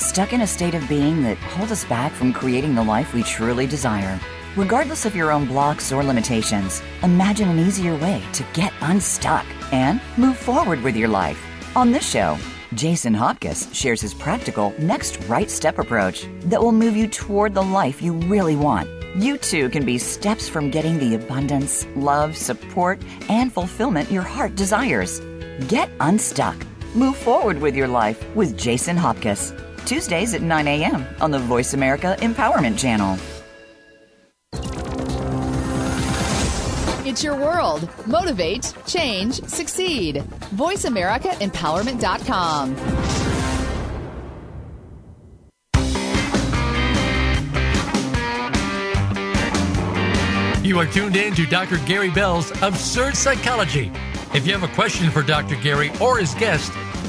Stuck 0.00 0.32
in 0.32 0.40
a 0.40 0.46
state 0.46 0.74
of 0.74 0.88
being 0.88 1.22
that 1.24 1.36
hold 1.36 1.70
us 1.70 1.84
back 1.84 2.12
from 2.12 2.32
creating 2.32 2.74
the 2.74 2.82
life 2.82 3.12
we 3.12 3.22
truly 3.22 3.66
desire. 3.66 4.18
Regardless 4.56 5.04
of 5.04 5.14
your 5.14 5.30
own 5.30 5.44
blocks 5.44 5.92
or 5.92 6.02
limitations, 6.02 6.82
imagine 7.02 7.50
an 7.50 7.58
easier 7.58 7.94
way 7.96 8.22
to 8.32 8.42
get 8.54 8.72
unstuck 8.80 9.44
and 9.72 10.00
move 10.16 10.38
forward 10.38 10.80
with 10.80 10.96
your 10.96 11.06
life. 11.06 11.38
On 11.76 11.92
this 11.92 12.08
show, 12.08 12.38
Jason 12.72 13.12
Hopkins 13.12 13.68
shares 13.76 14.00
his 14.00 14.14
practical 14.14 14.72
next 14.78 15.22
right 15.24 15.50
step 15.50 15.78
approach 15.78 16.26
that 16.44 16.62
will 16.62 16.72
move 16.72 16.96
you 16.96 17.06
toward 17.06 17.52
the 17.52 17.62
life 17.62 18.00
you 18.00 18.14
really 18.14 18.56
want. 18.56 18.88
You 19.16 19.36
too 19.36 19.68
can 19.68 19.84
be 19.84 19.98
steps 19.98 20.48
from 20.48 20.70
getting 20.70 20.98
the 20.98 21.14
abundance, 21.14 21.86
love, 21.94 22.38
support, 22.38 23.02
and 23.28 23.52
fulfillment 23.52 24.10
your 24.10 24.22
heart 24.22 24.54
desires. 24.54 25.20
Get 25.68 25.90
unstuck. 26.00 26.56
Move 26.94 27.18
forward 27.18 27.60
with 27.60 27.76
your 27.76 27.86
life 27.86 28.24
with 28.34 28.56
Jason 28.56 28.96
Hopkins. 28.96 29.52
Tuesdays 29.84 30.34
at 30.34 30.42
9 30.42 30.66
a.m. 30.68 31.06
on 31.20 31.30
the 31.30 31.38
Voice 31.38 31.74
America 31.74 32.16
Empowerment 32.20 32.78
Channel. 32.78 33.16
It's 37.06 37.22
your 37.24 37.36
world. 37.36 37.88
Motivate, 38.06 38.72
change, 38.86 39.34
succeed. 39.46 40.16
VoiceAmericaEmpowerment.com. 40.54 42.76
You 50.64 50.78
are 50.78 50.86
tuned 50.86 51.16
in 51.16 51.34
to 51.34 51.46
Dr. 51.46 51.78
Gary 51.78 52.10
Bell's 52.10 52.52
Absurd 52.62 53.16
Psychology. 53.16 53.90
If 54.32 54.46
you 54.46 54.52
have 54.52 54.62
a 54.62 54.72
question 54.72 55.10
for 55.10 55.22
Dr. 55.22 55.56
Gary 55.56 55.90
or 56.00 56.18
his 56.18 56.32
guest, 56.34 56.70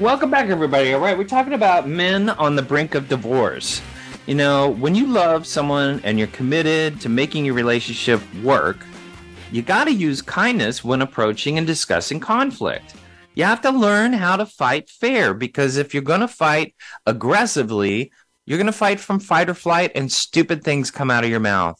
Welcome 0.00 0.30
back, 0.30 0.48
everybody. 0.48 0.94
All 0.94 1.00
right, 1.00 1.16
we're 1.16 1.24
talking 1.24 1.52
about 1.52 1.86
men 1.86 2.30
on 2.30 2.56
the 2.56 2.62
brink 2.62 2.94
of 2.94 3.06
divorce. 3.06 3.82
You 4.26 4.34
know, 4.34 4.70
when 4.70 4.94
you 4.94 5.06
love 5.06 5.46
someone 5.46 6.00
and 6.04 6.18
you're 6.18 6.28
committed 6.28 7.02
to 7.02 7.10
making 7.10 7.44
your 7.44 7.52
relationship 7.52 8.22
work, 8.36 8.78
you 9.52 9.60
got 9.60 9.84
to 9.84 9.92
use 9.92 10.22
kindness 10.22 10.82
when 10.82 11.02
approaching 11.02 11.58
and 11.58 11.66
discussing 11.66 12.18
conflict. 12.18 12.94
You 13.34 13.44
have 13.44 13.60
to 13.60 13.70
learn 13.70 14.14
how 14.14 14.36
to 14.36 14.46
fight 14.46 14.88
fair 14.88 15.34
because 15.34 15.76
if 15.76 15.92
you're 15.92 16.02
going 16.02 16.20
to 16.20 16.28
fight 16.28 16.74
aggressively, 17.04 18.10
you're 18.46 18.56
going 18.56 18.68
to 18.68 18.72
fight 18.72 19.00
from 19.00 19.20
fight 19.20 19.50
or 19.50 19.54
flight 19.54 19.92
and 19.94 20.10
stupid 20.10 20.64
things 20.64 20.90
come 20.90 21.10
out 21.10 21.24
of 21.24 21.30
your 21.30 21.40
mouth. 21.40 21.78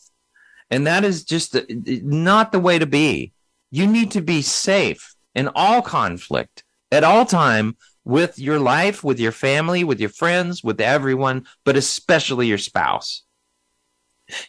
And 0.70 0.86
that 0.86 1.04
is 1.04 1.24
just 1.24 1.56
not 1.70 2.52
the 2.52 2.60
way 2.60 2.78
to 2.78 2.86
be. 2.86 3.32
You 3.70 3.86
need 3.86 4.10
to 4.10 4.20
be 4.20 4.42
safe 4.42 5.14
in 5.34 5.48
all 5.54 5.80
conflict 5.80 6.64
at 6.92 7.04
all 7.04 7.24
time 7.24 7.76
with 8.11 8.40
your 8.40 8.58
life, 8.58 9.04
with 9.04 9.20
your 9.20 9.32
family, 9.32 9.84
with 9.84 10.00
your 10.00 10.11
friends, 10.11 10.64
with 10.64 10.80
everyone, 10.80 11.46
but 11.64 11.76
especially 11.76 12.48
your 12.48 12.58
spouse. 12.58 13.22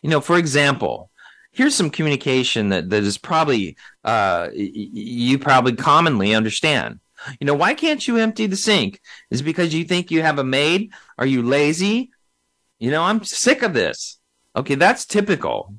You 0.02 0.10
know, 0.10 0.20
for 0.20 0.38
example, 0.38 1.12
here's 1.52 1.76
some 1.76 1.92
communication 1.92 2.70
that, 2.70 2.90
that 2.90 3.04
is 3.04 3.20
probably 3.20 3.78
uh, 4.04 4.50
you 4.54 5.38
probably 5.38 5.74
commonly 5.76 6.34
understand. 6.34 7.00
You 7.40 7.46
know, 7.46 7.54
why 7.54 7.76
can't 7.76 8.06
you 8.08 8.18
empty 8.18 8.48
the 8.48 8.56
sink? 8.56 9.00
Is 9.30 9.44
because 9.44 9.76
you 9.76 9.84
think 9.84 10.10
you 10.10 10.24
have 10.24 10.40
a 10.40 10.44
maid? 10.44 10.92
Are 11.20 11.28
you 11.28 11.44
lazy? 11.44 12.10
You 12.80 12.90
know, 12.90 13.04
I'm 13.04 13.24
sick 13.24 13.62
of 13.62 13.76
this. 13.76 14.18
Okay, 14.56 14.74
that's 14.74 15.06
typical. 15.06 15.76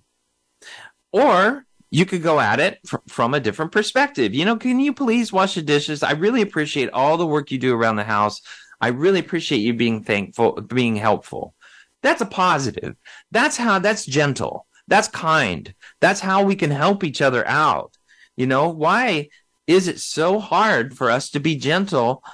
Or 1.10 1.66
you 1.92 2.06
could 2.06 2.22
go 2.22 2.40
at 2.40 2.58
it 2.58 2.80
fr- 2.86 2.96
from 3.06 3.34
a 3.34 3.40
different 3.40 3.70
perspective. 3.70 4.34
You 4.34 4.46
know, 4.46 4.56
can 4.56 4.80
you 4.80 4.94
please 4.94 5.30
wash 5.30 5.54
the 5.54 5.62
dishes? 5.62 6.02
I 6.02 6.12
really 6.12 6.40
appreciate 6.40 6.88
all 6.90 7.18
the 7.18 7.26
work 7.26 7.50
you 7.50 7.58
do 7.58 7.74
around 7.74 7.96
the 7.96 8.04
house. 8.04 8.40
I 8.80 8.88
really 8.88 9.20
appreciate 9.20 9.58
you 9.58 9.74
being 9.74 10.02
thankful, 10.02 10.52
being 10.62 10.96
helpful. 10.96 11.54
That's 12.02 12.22
a 12.22 12.26
positive. 12.26 12.96
That's 13.30 13.58
how, 13.58 13.78
that's 13.78 14.06
gentle. 14.06 14.66
That's 14.88 15.06
kind. 15.06 15.72
That's 16.00 16.20
how 16.20 16.42
we 16.42 16.56
can 16.56 16.70
help 16.70 17.04
each 17.04 17.20
other 17.20 17.46
out. 17.46 17.96
You 18.36 18.46
know, 18.46 18.70
why 18.70 19.28
is 19.66 19.86
it 19.86 20.00
so 20.00 20.40
hard 20.40 20.96
for 20.96 21.10
us 21.10 21.28
to 21.30 21.40
be 21.40 21.56
gentle 21.56 22.24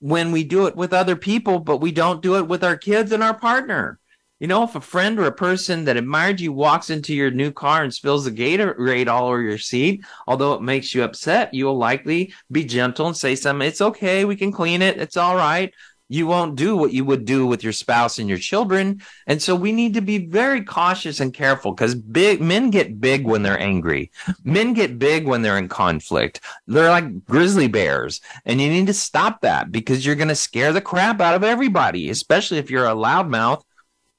when 0.00 0.32
we 0.32 0.42
do 0.42 0.66
it 0.66 0.74
with 0.74 0.92
other 0.92 1.14
people, 1.14 1.60
but 1.60 1.78
we 1.78 1.92
don't 1.92 2.20
do 2.20 2.36
it 2.36 2.48
with 2.48 2.64
our 2.64 2.76
kids 2.76 3.12
and 3.12 3.22
our 3.22 3.34
partner? 3.38 4.00
You 4.40 4.46
know, 4.46 4.62
if 4.62 4.74
a 4.76 4.80
friend 4.80 5.18
or 5.18 5.26
a 5.26 5.32
person 5.32 5.84
that 5.84 5.96
admired 5.96 6.40
you 6.40 6.52
walks 6.52 6.90
into 6.90 7.14
your 7.14 7.30
new 7.30 7.50
car 7.50 7.82
and 7.82 7.92
spills 7.92 8.24
the 8.24 8.30
Gatorade 8.30 9.08
all 9.08 9.26
over 9.26 9.42
your 9.42 9.58
seat, 9.58 10.04
although 10.26 10.54
it 10.54 10.62
makes 10.62 10.94
you 10.94 11.02
upset, 11.02 11.52
you 11.52 11.64
will 11.66 11.76
likely 11.76 12.32
be 12.50 12.64
gentle 12.64 13.08
and 13.08 13.16
say 13.16 13.34
something. 13.34 13.66
It's 13.66 13.80
okay. 13.80 14.24
We 14.24 14.36
can 14.36 14.52
clean 14.52 14.80
it. 14.80 14.96
It's 14.98 15.16
all 15.16 15.36
right 15.36 15.72
you 16.08 16.26
won't 16.26 16.56
do 16.56 16.76
what 16.76 16.92
you 16.92 17.04
would 17.04 17.24
do 17.24 17.46
with 17.46 17.62
your 17.62 17.72
spouse 17.72 18.18
and 18.18 18.28
your 18.28 18.38
children. 18.38 19.02
And 19.26 19.40
so 19.40 19.54
we 19.54 19.72
need 19.72 19.94
to 19.94 20.00
be 20.00 20.26
very 20.26 20.62
cautious 20.62 21.20
and 21.20 21.34
careful 21.34 21.72
because 21.72 21.94
big 21.94 22.40
men 22.40 22.70
get 22.70 23.00
big 23.00 23.26
when 23.26 23.42
they're 23.42 23.60
angry. 23.60 24.10
Men 24.42 24.72
get 24.72 24.98
big 24.98 25.26
when 25.26 25.42
they're 25.42 25.58
in 25.58 25.68
conflict. 25.68 26.40
They're 26.66 26.90
like 26.90 27.24
grizzly 27.26 27.68
bears. 27.68 28.20
And 28.46 28.60
you 28.60 28.68
need 28.68 28.86
to 28.86 28.94
stop 28.94 29.42
that 29.42 29.70
because 29.70 30.04
you're 30.04 30.14
going 30.14 30.28
to 30.28 30.34
scare 30.34 30.72
the 30.72 30.80
crap 30.80 31.20
out 31.20 31.34
of 31.34 31.44
everybody, 31.44 32.08
especially 32.08 32.58
if 32.58 32.70
you're 32.70 32.86
a 32.86 32.94
loudmouth. 32.94 33.62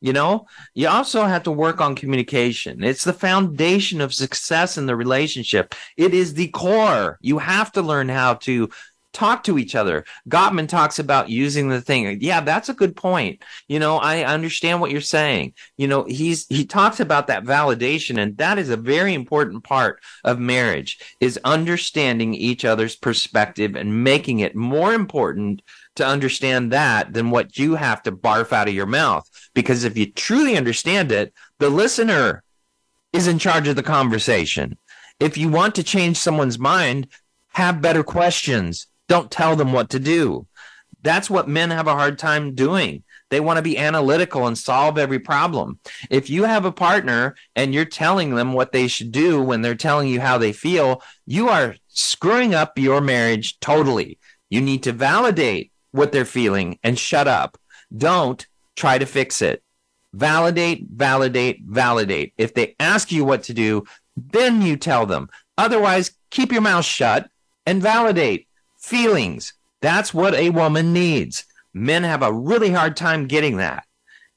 You 0.02 0.14
know, 0.14 0.48
you 0.74 0.88
also 0.88 1.26
have 1.26 1.44
to 1.44 1.52
work 1.52 1.82
on 1.82 1.96
communication. 1.96 2.84
It's 2.84 3.04
the 3.04 3.14
foundation 3.14 4.00
of 4.00 4.14
success 4.14 4.78
in 4.78 4.86
the 4.86 4.96
relationship. 4.96 5.76
It 5.98 6.14
is 6.14 6.34
the 6.34 6.48
core. 6.50 7.18
You 7.22 7.40
have 7.40 7.72
to 7.74 7.82
learn 7.82 8.08
how 8.08 8.36
to 8.36 8.70
talk 9.12 9.44
to 9.44 9.58
each 9.58 9.76
other. 9.76 10.06
Gottman 10.30 10.68
talks 10.68 11.00
about 11.00 11.30
using 11.30 11.70
the 11.70 11.82
thing. 11.82 12.20
Yeah, 12.22 12.42
that's 12.42 12.70
a 12.70 12.74
good 12.74 12.96
point. 12.96 13.44
You 13.68 13.80
know, 13.80 13.98
I 13.98 14.24
understand 14.24 14.82
what 14.82 14.92
you're 14.92 15.02
saying. 15.02 15.54
You 15.78 15.88
know, 15.88 16.04
he's 16.04 16.46
he 16.48 16.66
talks 16.66 17.00
about 17.00 17.28
that 17.28 17.44
validation 17.44 18.22
and 18.22 18.38
that 18.38 18.58
is 18.58 18.70
a 18.70 18.78
very 18.78 19.14
important 19.14 19.64
part 19.64 20.02
of 20.24 20.40
marriage 20.40 21.00
is 21.20 21.40
understanding 21.44 22.34
each 22.34 22.66
other's 22.66 22.96
perspective 22.96 23.76
and 23.76 24.04
making 24.04 24.40
it 24.40 24.56
more 24.56 24.94
important 24.94 25.62
to 26.00 26.06
understand 26.06 26.74
that 26.74 27.14
than 27.14 27.32
what 27.32 27.58
you 27.58 27.76
have 27.76 28.04
to 28.04 28.12
barf 28.12 28.52
out 28.52 28.68
of 28.68 28.74
your 28.74 28.86
mouth 28.86 29.30
because 29.54 29.84
if 29.84 29.98
you 29.98 30.12
truly 30.12 30.58
understand 30.58 31.12
it, 31.12 31.34
the 31.60 31.70
listener 31.70 32.44
is 33.14 33.28
in 33.28 33.40
charge 33.40 33.68
of 33.68 33.76
the 33.76 33.84
conversation. 33.84 34.78
If 35.20 35.38
you 35.38 35.50
want 35.50 35.76
to 35.76 35.84
change 35.84 36.18
someone's 36.18 36.60
mind, 36.60 37.08
have 37.50 37.82
better 37.82 38.04
questions 38.04 38.88
don't 39.10 39.32
tell 39.32 39.58
them 39.58 39.74
what 39.74 39.90
to 39.90 40.00
do. 40.00 40.48
That's 41.02 41.30
what 41.30 41.50
men 41.50 41.72
have 41.72 41.88
a 41.88 41.94
hard 41.94 42.18
time 42.18 42.56
doing. 42.56 43.04
They 43.30 43.40
want 43.40 43.58
to 43.58 43.64
be 43.64 43.78
analytical 43.78 44.48
and 44.48 44.58
solve 44.58 44.98
every 44.98 45.20
problem. 45.20 45.80
If 46.10 46.30
you 46.30 46.44
have 46.44 46.66
a 46.66 46.72
partner 46.72 47.36
and 47.56 47.74
you're 47.74 47.86
telling 47.86 48.36
them 48.36 48.54
what 48.54 48.72
they 48.72 48.88
should 48.88 49.12
do 49.12 49.42
when 49.42 49.62
they're 49.62 49.76
telling 49.76 50.08
you 50.08 50.22
how 50.22 50.38
they 50.38 50.54
feel, 50.54 51.02
you 51.26 51.50
are 51.50 51.76
screwing 51.88 52.56
up 52.56 52.78
your 52.78 53.02
marriage 53.02 53.60
totally. 53.60 54.20
You 54.50 54.62
need 54.62 54.84
to 54.84 54.94
validate 54.94 55.72
what 55.92 56.12
they're 56.12 56.26
feeling 56.26 56.80
and 56.84 56.98
shut 56.98 57.28
up. 57.28 57.58
Don't 57.96 58.46
try 58.76 58.98
to 58.98 59.06
fix 59.06 59.42
it. 59.42 59.64
Validate, 60.14 60.88
validate, 60.90 61.62
validate. 61.66 62.34
If 62.38 62.54
they 62.54 62.76
ask 62.80 63.12
you 63.12 63.24
what 63.26 63.44
to 63.44 63.54
do, 63.54 63.84
then 64.16 64.62
you 64.62 64.78
tell 64.78 65.06
them. 65.06 65.30
Otherwise, 65.58 66.12
keep 66.30 66.52
your 66.52 66.62
mouth 66.62 66.86
shut 66.86 67.30
and 67.66 67.82
validate 67.82 68.48
feelings. 68.78 69.54
That's 69.82 70.14
what 70.14 70.34
a 70.34 70.50
woman 70.50 70.94
needs. 70.94 71.46
Men 71.74 72.04
have 72.04 72.24
a 72.24 72.34
really 72.34 72.72
hard 72.72 72.98
time 72.98 73.28
getting 73.28 73.58
that. 73.58 73.86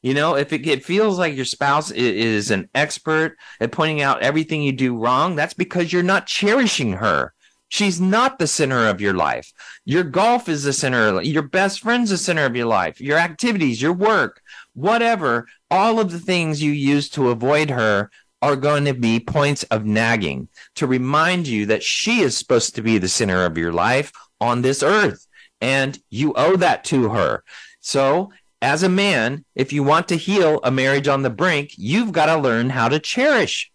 You 0.03 0.15
know, 0.15 0.35
if 0.35 0.53
it, 0.53 0.67
it, 0.67 0.85
feels 0.85 1.17
like 1.17 1.37
your 1.37 1.45
spouse 1.45 1.93
is 1.93 2.51
an 2.51 2.69
expert 2.75 3.37
at 3.61 3.71
pointing 3.71 4.03
out 4.03 4.21
everything 4.23 4.61
you 4.61 4.73
do 4.73 4.97
wrong, 4.97 5.37
that's 5.37 5.55
because 5.55 5.93
you're 5.93 6.03
not 6.03 6.27
cherishing 6.27 6.95
her. 6.95 7.33
She's 7.73 8.03
not 8.03 8.39
the 8.39 8.47
center 8.47 8.87
of 8.87 9.01
your 9.01 9.15
life. 9.15 9.51
Your 9.87 10.05
golf 10.05 10.47
is 10.47 10.65
the 10.65 10.75
center. 10.75 11.23
Your 11.23 11.41
best 11.41 11.81
friend's 11.81 12.11
the 12.11 12.19
center 12.19 12.45
of 12.45 12.55
your 12.55 12.67
life. 12.67 13.01
Your 13.01 13.17
activities, 13.17 13.81
your 13.81 13.95
work, 13.95 14.43
whatever, 14.75 15.47
all 15.71 15.99
of 15.99 16.13
the 16.13 16.19
things 16.19 16.63
you 16.63 16.71
use 16.71 17.09
to 17.09 17.31
avoid 17.31 17.71
her 17.71 18.11
are 18.43 18.57
going 18.57 18.85
to 18.85 18.93
be 18.93 19.19
points 19.21 19.63
of 19.71 19.87
nagging 19.87 20.51
to 20.75 20.87
remind 20.87 21.49
you 21.49 21.65
that 21.65 21.83
she 21.83 22.21
is 22.21 22.37
supposed 22.37 22.75
to 22.75 22.83
be 22.83 22.99
the 22.99 23.09
center 23.09 23.47
of 23.47 23.57
your 23.57 23.73
life 23.73 24.13
on 24.39 24.61
this 24.61 24.83
earth. 24.83 25.27
And 25.63 25.99
you 26.11 26.35
owe 26.35 26.57
that 26.57 26.85
to 26.85 27.09
her. 27.09 27.43
So, 27.81 28.33
as 28.61 28.83
a 28.83 28.91
man, 28.91 29.47
if 29.55 29.73
you 29.73 29.83
want 29.83 30.09
to 30.09 30.17
heal 30.17 30.61
a 30.63 30.71
marriage 30.71 31.09
on 31.09 31.23
the 31.23 31.31
brink, 31.31 31.71
you've 31.79 32.13
got 32.13 32.27
to 32.27 32.37
learn 32.37 32.69
how 32.69 32.91
to 32.91 32.99
cherish. 32.99 33.73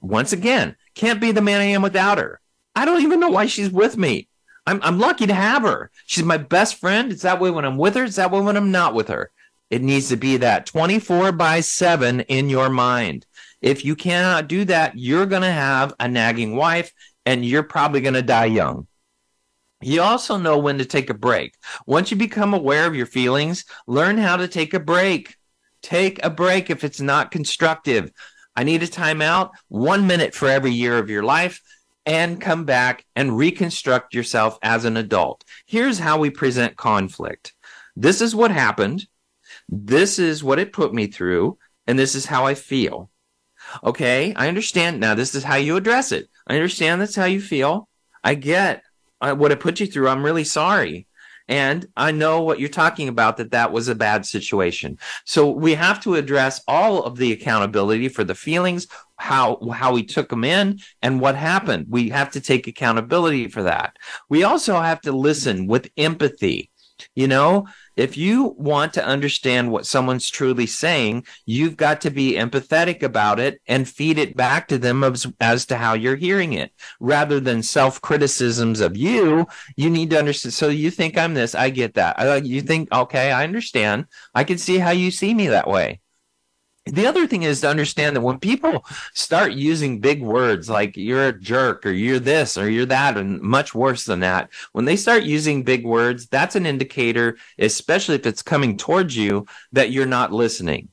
Once 0.00 0.32
again, 0.32 0.76
can't 0.94 1.20
be 1.20 1.32
the 1.32 1.42
man 1.42 1.60
I 1.60 1.64
am 1.64 1.82
without 1.82 2.18
her. 2.18 2.38
I 2.74 2.84
don't 2.84 3.02
even 3.02 3.20
know 3.20 3.30
why 3.30 3.46
she's 3.46 3.70
with 3.70 3.96
me. 3.96 4.28
I'm, 4.66 4.80
I'm 4.82 4.98
lucky 4.98 5.26
to 5.26 5.34
have 5.34 5.62
her. 5.62 5.90
She's 6.06 6.24
my 6.24 6.36
best 6.36 6.76
friend. 6.76 7.10
It's 7.10 7.22
that 7.22 7.40
way 7.40 7.50
when 7.50 7.64
I'm 7.64 7.78
with 7.78 7.94
her. 7.96 8.04
It's 8.04 8.16
that 8.16 8.30
way 8.30 8.40
when 8.40 8.56
I'm 8.56 8.70
not 8.70 8.94
with 8.94 9.08
her. 9.08 9.30
It 9.70 9.82
needs 9.82 10.08
to 10.10 10.16
be 10.16 10.36
that 10.38 10.66
24 10.66 11.32
by 11.32 11.60
7 11.60 12.20
in 12.20 12.48
your 12.48 12.68
mind. 12.68 13.26
If 13.60 13.84
you 13.84 13.96
cannot 13.96 14.48
do 14.48 14.64
that, 14.66 14.98
you're 14.98 15.26
going 15.26 15.42
to 15.42 15.50
have 15.50 15.94
a 15.98 16.08
nagging 16.08 16.56
wife 16.56 16.92
and 17.24 17.44
you're 17.44 17.62
probably 17.62 18.00
going 18.00 18.14
to 18.14 18.22
die 18.22 18.46
young. 18.46 18.86
You 19.80 20.02
also 20.02 20.36
know 20.36 20.58
when 20.58 20.78
to 20.78 20.84
take 20.84 21.10
a 21.10 21.14
break. 21.14 21.54
Once 21.86 22.10
you 22.10 22.16
become 22.16 22.54
aware 22.54 22.86
of 22.86 22.94
your 22.94 23.06
feelings, 23.06 23.64
learn 23.86 24.16
how 24.16 24.36
to 24.36 24.46
take 24.46 24.74
a 24.74 24.80
break. 24.80 25.36
Take 25.82 26.24
a 26.24 26.30
break 26.30 26.70
if 26.70 26.84
it's 26.84 27.00
not 27.00 27.32
constructive. 27.32 28.12
I 28.54 28.64
need 28.64 28.82
a 28.82 28.86
timeout, 28.86 29.50
one 29.68 30.06
minute 30.06 30.34
for 30.34 30.48
every 30.48 30.70
year 30.70 30.98
of 30.98 31.10
your 31.10 31.24
life. 31.24 31.60
And 32.04 32.40
come 32.40 32.64
back 32.64 33.04
and 33.14 33.36
reconstruct 33.36 34.14
yourself 34.14 34.58
as 34.62 34.84
an 34.84 34.96
adult. 34.96 35.44
Here's 35.66 35.98
how 35.98 36.18
we 36.18 36.30
present 36.30 36.76
conflict. 36.76 37.54
This 37.94 38.20
is 38.20 38.34
what 38.34 38.50
happened. 38.50 39.06
This 39.68 40.18
is 40.18 40.42
what 40.42 40.58
it 40.58 40.72
put 40.72 40.92
me 40.92 41.06
through. 41.06 41.58
And 41.86 41.98
this 41.98 42.14
is 42.14 42.26
how 42.26 42.46
I 42.46 42.54
feel. 42.54 43.10
Okay. 43.84 44.34
I 44.34 44.48
understand. 44.48 45.00
Now, 45.00 45.14
this 45.14 45.34
is 45.34 45.44
how 45.44 45.56
you 45.56 45.76
address 45.76 46.12
it. 46.12 46.28
I 46.46 46.54
understand 46.54 47.00
that's 47.00 47.16
how 47.16 47.24
you 47.24 47.40
feel. 47.40 47.88
I 48.24 48.34
get 48.34 48.82
uh, 49.20 49.34
what 49.34 49.52
it 49.52 49.60
put 49.60 49.80
you 49.80 49.86
through. 49.86 50.08
I'm 50.08 50.24
really 50.24 50.44
sorry. 50.44 51.06
And 51.52 51.86
I 51.98 52.12
know 52.12 52.40
what 52.40 52.60
you're 52.60 52.70
talking 52.70 53.08
about 53.08 53.36
that 53.36 53.50
that 53.50 53.72
was 53.72 53.88
a 53.88 53.94
bad 53.94 54.24
situation. 54.24 54.96
So 55.26 55.50
we 55.50 55.74
have 55.74 56.02
to 56.04 56.14
address 56.14 56.62
all 56.66 57.02
of 57.02 57.18
the 57.18 57.30
accountability 57.30 58.08
for 58.08 58.24
the 58.24 58.34
feelings, 58.34 58.86
how 59.16 59.58
how 59.70 59.92
we 59.92 60.02
took 60.02 60.30
them 60.30 60.44
in 60.44 60.78
and 61.02 61.20
what 61.20 61.36
happened. 61.36 61.88
We 61.90 62.08
have 62.08 62.30
to 62.30 62.40
take 62.40 62.68
accountability 62.68 63.48
for 63.48 63.64
that. 63.64 63.98
We 64.30 64.44
also 64.44 64.80
have 64.80 65.02
to 65.02 65.12
listen 65.12 65.66
with 65.66 65.90
empathy. 65.98 66.70
You 67.14 67.28
know, 67.28 67.66
if 67.96 68.16
you 68.16 68.54
want 68.58 68.94
to 68.94 69.04
understand 69.04 69.70
what 69.70 69.86
someone's 69.86 70.30
truly 70.30 70.66
saying, 70.66 71.26
you've 71.46 71.76
got 71.76 72.00
to 72.02 72.10
be 72.10 72.34
empathetic 72.34 73.02
about 73.02 73.38
it 73.38 73.60
and 73.66 73.88
feed 73.88 74.18
it 74.18 74.36
back 74.36 74.68
to 74.68 74.78
them 74.78 75.04
as, 75.04 75.26
as 75.40 75.66
to 75.66 75.76
how 75.76 75.94
you're 75.94 76.16
hearing 76.16 76.52
it. 76.54 76.72
Rather 77.00 77.40
than 77.40 77.62
self 77.62 78.00
criticisms 78.00 78.80
of 78.80 78.96
you, 78.96 79.46
you 79.76 79.90
need 79.90 80.10
to 80.10 80.18
understand. 80.18 80.54
So 80.54 80.68
you 80.68 80.90
think 80.90 81.18
I'm 81.18 81.34
this. 81.34 81.54
I 81.54 81.70
get 81.70 81.94
that. 81.94 82.18
Uh, 82.18 82.40
you 82.42 82.62
think, 82.62 82.92
okay, 82.92 83.32
I 83.32 83.44
understand. 83.44 84.06
I 84.34 84.44
can 84.44 84.58
see 84.58 84.78
how 84.78 84.90
you 84.90 85.10
see 85.10 85.34
me 85.34 85.48
that 85.48 85.68
way 85.68 86.00
the 86.86 87.06
other 87.06 87.26
thing 87.26 87.44
is 87.44 87.60
to 87.60 87.68
understand 87.68 88.16
that 88.16 88.22
when 88.22 88.38
people 88.38 88.84
start 89.14 89.52
using 89.52 90.00
big 90.00 90.20
words 90.20 90.68
like 90.68 90.96
you're 90.96 91.28
a 91.28 91.40
jerk 91.40 91.86
or 91.86 91.92
you're 91.92 92.18
this 92.18 92.58
or 92.58 92.68
you're 92.68 92.86
that 92.86 93.16
and 93.16 93.40
much 93.40 93.74
worse 93.74 94.04
than 94.04 94.20
that 94.20 94.50
when 94.72 94.84
they 94.84 94.96
start 94.96 95.22
using 95.22 95.62
big 95.62 95.84
words 95.84 96.26
that's 96.26 96.56
an 96.56 96.66
indicator 96.66 97.36
especially 97.58 98.16
if 98.16 98.26
it's 98.26 98.42
coming 98.42 98.76
towards 98.76 99.16
you 99.16 99.46
that 99.70 99.90
you're 99.90 100.06
not 100.06 100.32
listening 100.32 100.88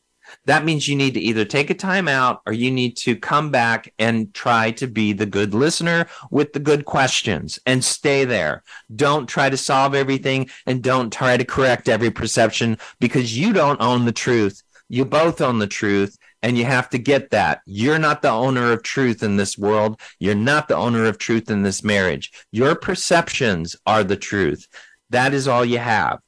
that 0.46 0.66
means 0.66 0.88
you 0.88 0.96
need 0.96 1.16
to 1.16 1.20
either 1.20 1.44
take 1.44 1.70
a 1.70 1.74
time 1.74 2.08
out 2.08 2.42
or 2.46 2.54
you 2.54 2.70
need 2.70 2.96
to 2.98 3.16
come 3.16 3.50
back 3.50 3.92
and 3.98 4.32
try 4.34 4.72
to 4.72 4.88
be 4.88 5.12
the 5.12 5.26
good 5.26 5.54
listener 5.56 6.06
with 6.30 6.54
the 6.54 6.60
good 6.60 6.86
questions 6.86 7.60
and 7.66 7.84
stay 7.84 8.26
there. 8.26 8.64
Don't 8.96 9.28
try 9.28 9.50
to 9.50 9.58
solve 9.58 9.96
everything 9.96 10.50
and 10.66 10.84
don't 10.84 11.12
try 11.12 11.36
to 11.36 11.46
correct 11.46 11.90
every 11.90 12.12
perception 12.12 12.78
because 13.00 13.38
you 13.38 13.54
don't 13.54 13.82
own 13.82 14.06
the 14.06 14.12
truth 14.12 14.62
you 14.90 15.06
both 15.06 15.40
own 15.40 15.60
the 15.60 15.68
truth 15.68 16.18
and 16.42 16.58
you 16.58 16.66
have 16.66 16.90
to 16.90 16.98
get 16.98 17.30
that. 17.32 17.62
You're 17.66 18.00
not 18.00 18.22
the 18.22 18.30
owner 18.30 18.72
of 18.72 18.84
truth 18.84 19.24
in 19.24 19.38
this 19.38 19.58
world. 19.58 20.00
You're 20.20 20.36
not 20.36 20.68
the 20.68 20.76
owner 20.76 21.06
of 21.06 21.18
truth 21.18 21.50
in 21.50 21.64
this 21.64 21.84
marriage. 21.84 22.32
Your 22.52 22.76
perceptions 22.76 23.76
are 23.86 24.04
the 24.04 24.18
truth. 24.18 24.68
That 25.10 25.34
is 25.34 25.48
all 25.48 25.64
you 25.64 25.80
have. 25.80 26.20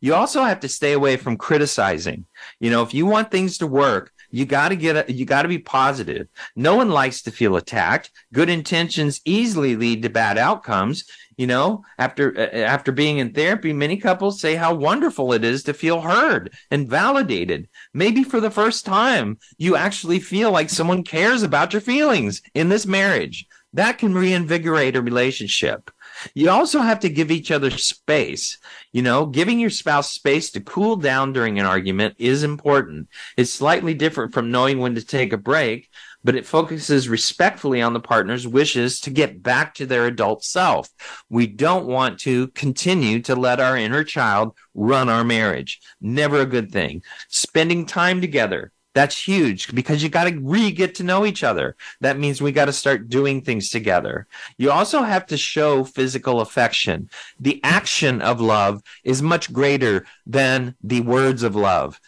You 0.00 0.14
also 0.14 0.42
have 0.42 0.60
to 0.60 0.68
stay 0.68 0.92
away 0.92 1.16
from 1.16 1.36
criticizing. 1.36 2.26
You 2.60 2.70
know, 2.70 2.82
if 2.82 2.94
you 2.94 3.06
want 3.06 3.30
things 3.30 3.58
to 3.58 3.66
work, 3.66 4.10
you 4.30 4.46
got 4.46 4.70
to 4.70 4.76
get 4.76 5.08
a, 5.08 5.12
you 5.12 5.26
got 5.26 5.42
to 5.42 5.48
be 5.48 5.58
positive. 5.58 6.28
No 6.56 6.76
one 6.76 6.90
likes 6.90 7.22
to 7.22 7.30
feel 7.30 7.56
attacked. 7.56 8.10
Good 8.32 8.48
intentions 8.48 9.20
easily 9.26 9.76
lead 9.76 10.02
to 10.02 10.08
bad 10.08 10.38
outcomes 10.38 11.04
you 11.36 11.46
know 11.46 11.84
after 11.98 12.36
uh, 12.38 12.56
after 12.56 12.92
being 12.92 13.18
in 13.18 13.32
therapy 13.32 13.72
many 13.72 13.96
couples 13.96 14.40
say 14.40 14.54
how 14.54 14.74
wonderful 14.74 15.32
it 15.32 15.44
is 15.44 15.62
to 15.62 15.74
feel 15.74 16.00
heard 16.00 16.52
and 16.70 16.88
validated 16.88 17.68
maybe 17.94 18.22
for 18.22 18.40
the 18.40 18.50
first 18.50 18.84
time 18.84 19.38
you 19.58 19.76
actually 19.76 20.18
feel 20.18 20.50
like 20.50 20.70
someone 20.70 21.02
cares 21.02 21.42
about 21.42 21.72
your 21.72 21.82
feelings 21.82 22.42
in 22.54 22.68
this 22.68 22.86
marriage 22.86 23.46
that 23.72 23.98
can 23.98 24.14
reinvigorate 24.14 24.96
a 24.96 25.02
relationship 25.02 25.90
you 26.34 26.50
also 26.50 26.80
have 26.80 27.00
to 27.00 27.08
give 27.08 27.30
each 27.30 27.50
other 27.50 27.70
space. 27.70 28.58
You 28.92 29.02
know, 29.02 29.26
giving 29.26 29.58
your 29.58 29.70
spouse 29.70 30.12
space 30.12 30.50
to 30.52 30.60
cool 30.60 30.96
down 30.96 31.32
during 31.32 31.58
an 31.58 31.66
argument 31.66 32.16
is 32.18 32.42
important. 32.42 33.08
It's 33.36 33.50
slightly 33.50 33.94
different 33.94 34.32
from 34.32 34.50
knowing 34.50 34.78
when 34.78 34.94
to 34.94 35.04
take 35.04 35.32
a 35.32 35.38
break, 35.38 35.90
but 36.24 36.34
it 36.34 36.46
focuses 36.46 37.08
respectfully 37.08 37.82
on 37.82 37.92
the 37.92 38.00
partner's 38.00 38.46
wishes 38.46 39.00
to 39.00 39.10
get 39.10 39.42
back 39.42 39.74
to 39.74 39.86
their 39.86 40.06
adult 40.06 40.44
self. 40.44 40.88
We 41.28 41.46
don't 41.46 41.86
want 41.86 42.18
to 42.20 42.48
continue 42.48 43.20
to 43.22 43.34
let 43.34 43.60
our 43.60 43.76
inner 43.76 44.04
child 44.04 44.56
run 44.74 45.08
our 45.08 45.24
marriage. 45.24 45.80
Never 46.00 46.40
a 46.40 46.46
good 46.46 46.70
thing. 46.70 47.02
Spending 47.28 47.86
time 47.86 48.20
together. 48.20 48.72
That's 48.94 49.26
huge 49.26 49.74
because 49.74 50.02
you 50.02 50.10
got 50.10 50.24
to 50.24 50.38
re 50.38 50.70
get 50.70 50.96
to 50.96 51.02
know 51.02 51.24
each 51.24 51.42
other. 51.42 51.76
That 52.02 52.18
means 52.18 52.42
we 52.42 52.52
got 52.52 52.66
to 52.66 52.74
start 52.74 53.08
doing 53.08 53.40
things 53.40 53.70
together. 53.70 54.26
You 54.58 54.70
also 54.70 55.02
have 55.02 55.24
to 55.26 55.38
show 55.38 55.84
physical 55.84 56.42
affection. 56.42 57.08
The 57.40 57.58
action 57.64 58.20
of 58.20 58.40
love 58.40 58.82
is 59.02 59.22
much 59.22 59.50
greater 59.50 60.04
than 60.26 60.76
the 60.82 61.00
words 61.00 61.42
of 61.42 61.56
love, 61.56 61.98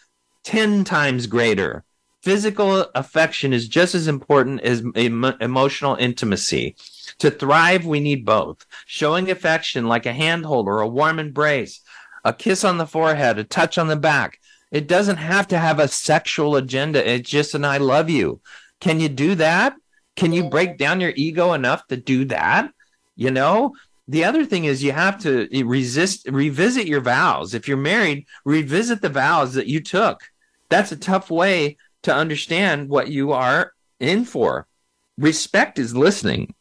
10 0.43 0.83
times 0.83 1.25
greater 1.25 1.83
physical 2.25 2.87
affection 2.95 3.53
is 3.53 3.67
just 3.67 3.93
as 3.93 4.07
important 4.07 4.59
as 4.61 4.83
em- 4.95 5.23
emotional 5.39 5.95
intimacy. 5.95 6.75
To 7.19 7.29
thrive, 7.29 7.85
we 7.85 7.99
need 7.99 8.25
both. 8.25 8.65
Showing 8.87 9.29
affection 9.29 9.87
like 9.87 10.07
a 10.07 10.11
handhold 10.11 10.67
or 10.67 10.81
a 10.81 10.87
warm 10.87 11.19
embrace, 11.19 11.81
a 12.23 12.33
kiss 12.33 12.63
on 12.63 12.79
the 12.79 12.87
forehead, 12.87 13.37
a 13.37 13.43
touch 13.43 13.77
on 13.77 13.87
the 13.87 13.95
back. 13.95 14.39
It 14.71 14.87
doesn't 14.87 15.17
have 15.17 15.47
to 15.49 15.59
have 15.59 15.79
a 15.79 15.87
sexual 15.87 16.55
agenda. 16.55 17.07
It's 17.07 17.29
just 17.29 17.53
an 17.53 17.63
I 17.63 17.77
love 17.77 18.09
you. 18.09 18.41
Can 18.79 18.99
you 18.99 19.07
do 19.07 19.35
that? 19.35 19.75
Can 20.15 20.33
you 20.33 20.49
break 20.49 20.79
down 20.79 20.99
your 20.99 21.13
ego 21.15 21.53
enough 21.53 21.85
to 21.87 21.95
do 21.95 22.25
that? 22.25 22.71
You 23.15 23.29
know, 23.29 23.75
the 24.07 24.23
other 24.23 24.45
thing 24.45 24.65
is 24.65 24.83
you 24.83 24.93
have 24.93 25.19
to 25.19 25.47
resist 25.63 26.27
revisit 26.27 26.87
your 26.87 27.01
vows. 27.01 27.53
If 27.53 27.67
you're 27.67 27.77
married, 27.77 28.25
revisit 28.45 29.01
the 29.01 29.09
vows 29.09 29.53
that 29.53 29.67
you 29.67 29.79
took. 29.79 30.21
That's 30.69 30.91
a 30.91 30.97
tough 30.97 31.29
way 31.29 31.77
to 32.05 32.15
understand 32.15 32.89
what 32.89 33.09
you 33.09 33.31
are 33.31 33.73
in 33.99 34.25
for. 34.25 34.67
Respect 35.17 35.77
is 35.79 35.95
listening. 35.95 36.53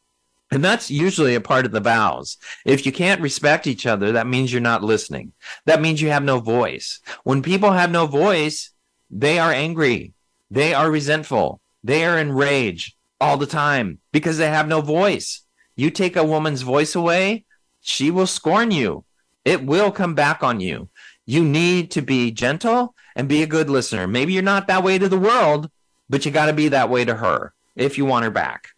And 0.50 0.62
that's 0.62 0.90
usually 0.90 1.34
a 1.34 1.40
part 1.40 1.66
of 1.66 1.72
the 1.72 1.80
vows. 1.80 2.36
If 2.64 2.86
you 2.86 2.92
can't 2.92 3.20
respect 3.20 3.66
each 3.66 3.86
other, 3.86 4.12
that 4.12 4.26
means 4.26 4.52
you're 4.52 4.60
not 4.60 4.84
listening. 4.84 5.32
That 5.64 5.80
means 5.80 6.00
you 6.00 6.10
have 6.10 6.22
no 6.22 6.38
voice. 6.38 7.00
When 7.24 7.42
people 7.42 7.72
have 7.72 7.90
no 7.90 8.06
voice, 8.06 8.70
they 9.10 9.38
are 9.38 9.52
angry. 9.52 10.12
They 10.50 10.74
are 10.74 10.90
resentful. 10.90 11.60
They 11.82 12.04
are 12.04 12.18
enraged 12.18 12.94
all 13.20 13.36
the 13.36 13.46
time 13.46 13.98
because 14.12 14.38
they 14.38 14.48
have 14.48 14.68
no 14.68 14.80
voice. 14.80 15.42
You 15.76 15.90
take 15.90 16.16
a 16.16 16.24
woman's 16.24 16.62
voice 16.62 16.94
away, 16.94 17.44
she 17.80 18.10
will 18.10 18.26
scorn 18.26 18.70
you. 18.70 19.04
It 19.44 19.64
will 19.64 19.90
come 19.90 20.14
back 20.14 20.42
on 20.42 20.60
you. 20.60 20.88
You 21.26 21.44
need 21.44 21.90
to 21.92 22.02
be 22.02 22.30
gentle 22.30 22.93
and 23.14 23.28
be 23.28 23.42
a 23.42 23.46
good 23.46 23.70
listener. 23.70 24.06
Maybe 24.06 24.32
you're 24.32 24.42
not 24.42 24.66
that 24.66 24.82
way 24.82 24.98
to 24.98 25.08
the 25.08 25.18
world, 25.18 25.70
but 26.08 26.24
you 26.24 26.30
got 26.30 26.46
to 26.46 26.52
be 26.52 26.68
that 26.68 26.90
way 26.90 27.04
to 27.04 27.14
her 27.14 27.52
if 27.76 27.98
you 27.98 28.04
want 28.04 28.24
her 28.24 28.30
back. 28.30 28.68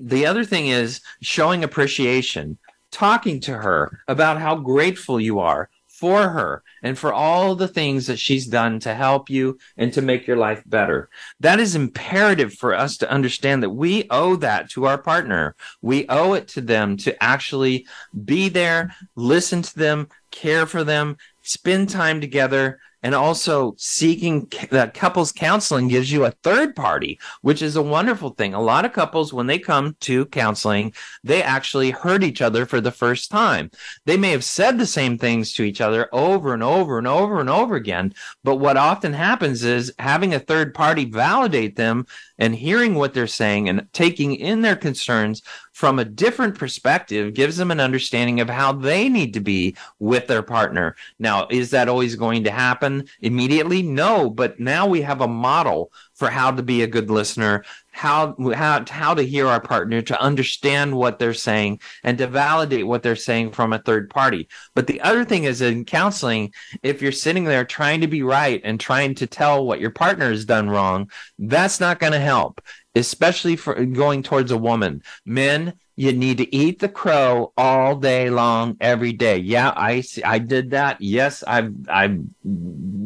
The 0.00 0.26
other 0.26 0.44
thing 0.44 0.68
is 0.68 1.00
showing 1.22 1.64
appreciation, 1.64 2.58
talking 2.90 3.40
to 3.40 3.58
her 3.58 4.00
about 4.06 4.40
how 4.40 4.56
grateful 4.56 5.20
you 5.20 5.38
are 5.38 5.70
for 5.98 6.28
her 6.28 6.62
and 6.80 6.96
for 6.96 7.12
all 7.12 7.56
the 7.56 7.66
things 7.66 8.06
that 8.06 8.20
she's 8.20 8.46
done 8.46 8.78
to 8.78 8.94
help 8.94 9.28
you 9.28 9.58
and 9.76 9.92
to 9.92 10.00
make 10.00 10.28
your 10.28 10.36
life 10.36 10.62
better. 10.64 11.08
That 11.40 11.58
is 11.58 11.74
imperative 11.74 12.54
for 12.54 12.72
us 12.72 12.96
to 12.98 13.10
understand 13.10 13.64
that 13.64 13.70
we 13.70 14.06
owe 14.08 14.36
that 14.36 14.70
to 14.70 14.86
our 14.86 14.98
partner. 14.98 15.56
We 15.82 16.06
owe 16.08 16.34
it 16.34 16.46
to 16.48 16.60
them 16.60 16.96
to 16.98 17.20
actually 17.22 17.88
be 18.24 18.48
there, 18.48 18.94
listen 19.16 19.62
to 19.62 19.76
them, 19.76 20.08
care 20.30 20.66
for 20.66 20.84
them, 20.84 21.16
spend 21.42 21.90
time 21.90 22.20
together, 22.20 22.78
and 23.02 23.14
also 23.14 23.74
seeking 23.78 24.50
the 24.70 24.90
couples 24.94 25.32
counseling 25.32 25.88
gives 25.88 26.10
you 26.10 26.24
a 26.24 26.30
third 26.42 26.74
party 26.74 27.18
which 27.42 27.62
is 27.62 27.76
a 27.76 27.82
wonderful 27.82 28.30
thing. 28.30 28.54
A 28.54 28.60
lot 28.60 28.84
of 28.84 28.92
couples 28.92 29.32
when 29.32 29.46
they 29.46 29.58
come 29.58 29.96
to 30.00 30.26
counseling 30.26 30.92
they 31.22 31.42
actually 31.42 31.90
hurt 31.90 32.22
each 32.22 32.42
other 32.42 32.66
for 32.66 32.80
the 32.80 32.90
first 32.90 33.30
time. 33.30 33.70
They 34.04 34.16
may 34.16 34.30
have 34.30 34.44
said 34.44 34.78
the 34.78 34.86
same 34.86 35.18
things 35.18 35.52
to 35.54 35.62
each 35.62 35.80
other 35.80 36.08
over 36.12 36.54
and 36.54 36.62
over 36.62 36.98
and 36.98 37.06
over 37.06 37.40
and 37.40 37.50
over 37.50 37.76
again 37.76 38.14
but 38.44 38.56
what 38.56 38.76
often 38.76 39.12
happens 39.12 39.64
is 39.64 39.92
having 39.98 40.34
a 40.34 40.40
third 40.40 40.74
party 40.74 41.04
validate 41.04 41.76
them 41.76 42.06
and 42.38 42.54
hearing 42.54 42.94
what 42.94 43.14
they're 43.14 43.26
saying 43.26 43.68
and 43.68 43.86
taking 43.92 44.34
in 44.34 44.62
their 44.62 44.76
concerns 44.76 45.42
from 45.72 45.98
a 45.98 46.04
different 46.04 46.56
perspective 46.56 47.34
gives 47.34 47.56
them 47.56 47.70
an 47.70 47.80
understanding 47.80 48.40
of 48.40 48.48
how 48.48 48.72
they 48.72 49.08
need 49.08 49.34
to 49.34 49.40
be 49.40 49.76
with 49.98 50.26
their 50.26 50.42
partner. 50.42 50.96
Now, 51.18 51.46
is 51.50 51.70
that 51.70 51.88
always 51.88 52.16
going 52.16 52.44
to 52.44 52.50
happen 52.50 53.08
immediately? 53.20 53.82
No, 53.82 54.30
but 54.30 54.58
now 54.58 54.86
we 54.86 55.02
have 55.02 55.20
a 55.20 55.28
model 55.28 55.92
for 56.14 56.30
how 56.30 56.50
to 56.50 56.62
be 56.62 56.82
a 56.82 56.86
good 56.86 57.10
listener, 57.10 57.64
how 57.98 58.36
how 58.54 58.84
how 58.88 59.12
to 59.12 59.22
hear 59.22 59.48
our 59.48 59.60
partner, 59.60 60.00
to 60.02 60.20
understand 60.20 60.96
what 60.96 61.18
they're 61.18 61.34
saying, 61.34 61.80
and 62.04 62.16
to 62.18 62.26
validate 62.26 62.86
what 62.86 63.02
they're 63.02 63.16
saying 63.16 63.50
from 63.50 63.72
a 63.72 63.80
third 63.80 64.08
party. 64.08 64.48
But 64.74 64.86
the 64.86 65.00
other 65.00 65.24
thing 65.24 65.44
is 65.44 65.60
in 65.60 65.84
counseling, 65.84 66.54
if 66.82 67.02
you're 67.02 67.12
sitting 67.12 67.44
there 67.44 67.64
trying 67.64 68.00
to 68.02 68.06
be 68.06 68.22
right 68.22 68.60
and 68.64 68.78
trying 68.78 69.16
to 69.16 69.26
tell 69.26 69.66
what 69.66 69.80
your 69.80 69.90
partner 69.90 70.30
has 70.30 70.44
done 70.44 70.70
wrong, 70.70 71.10
that's 71.38 71.80
not 71.80 71.98
going 71.98 72.12
to 72.12 72.20
help 72.20 72.60
especially 72.94 73.56
for 73.56 73.74
going 73.86 74.22
towards 74.22 74.50
a 74.50 74.58
woman. 74.58 75.02
Men, 75.24 75.74
you 75.96 76.12
need 76.12 76.38
to 76.38 76.54
eat 76.54 76.78
the 76.78 76.88
crow 76.88 77.52
all 77.56 77.96
day 77.96 78.30
long, 78.30 78.76
every 78.80 79.12
day. 79.12 79.38
Yeah, 79.38 79.72
I 79.74 80.00
see. 80.00 80.22
I 80.22 80.38
did 80.38 80.70
that. 80.70 81.00
Yes, 81.00 81.42
I've 81.46 81.74
I 81.88 82.18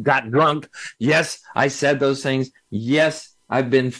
got 0.01 0.29
drunk. 0.29 0.69
Yes, 0.99 1.39
I 1.55 1.69
said 1.69 1.99
those 1.99 2.21
things. 2.21 2.51
Yes, 2.69 3.32
I've 3.53 3.69
been 3.69 3.91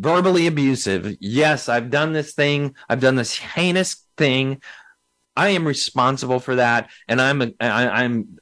verbally 0.00 0.46
abusive. 0.46 1.18
Yes, 1.20 1.68
I've 1.68 1.90
done 1.90 2.14
this 2.14 2.32
thing. 2.32 2.74
I've 2.88 3.00
done 3.00 3.16
this 3.16 3.36
heinous 3.36 4.02
thing. 4.16 4.62
I 5.36 5.50
am 5.50 5.66
responsible 5.66 6.40
for 6.40 6.54
that, 6.54 6.88
and 7.06 7.20
I'm 7.20 7.54
I'm 7.60 8.38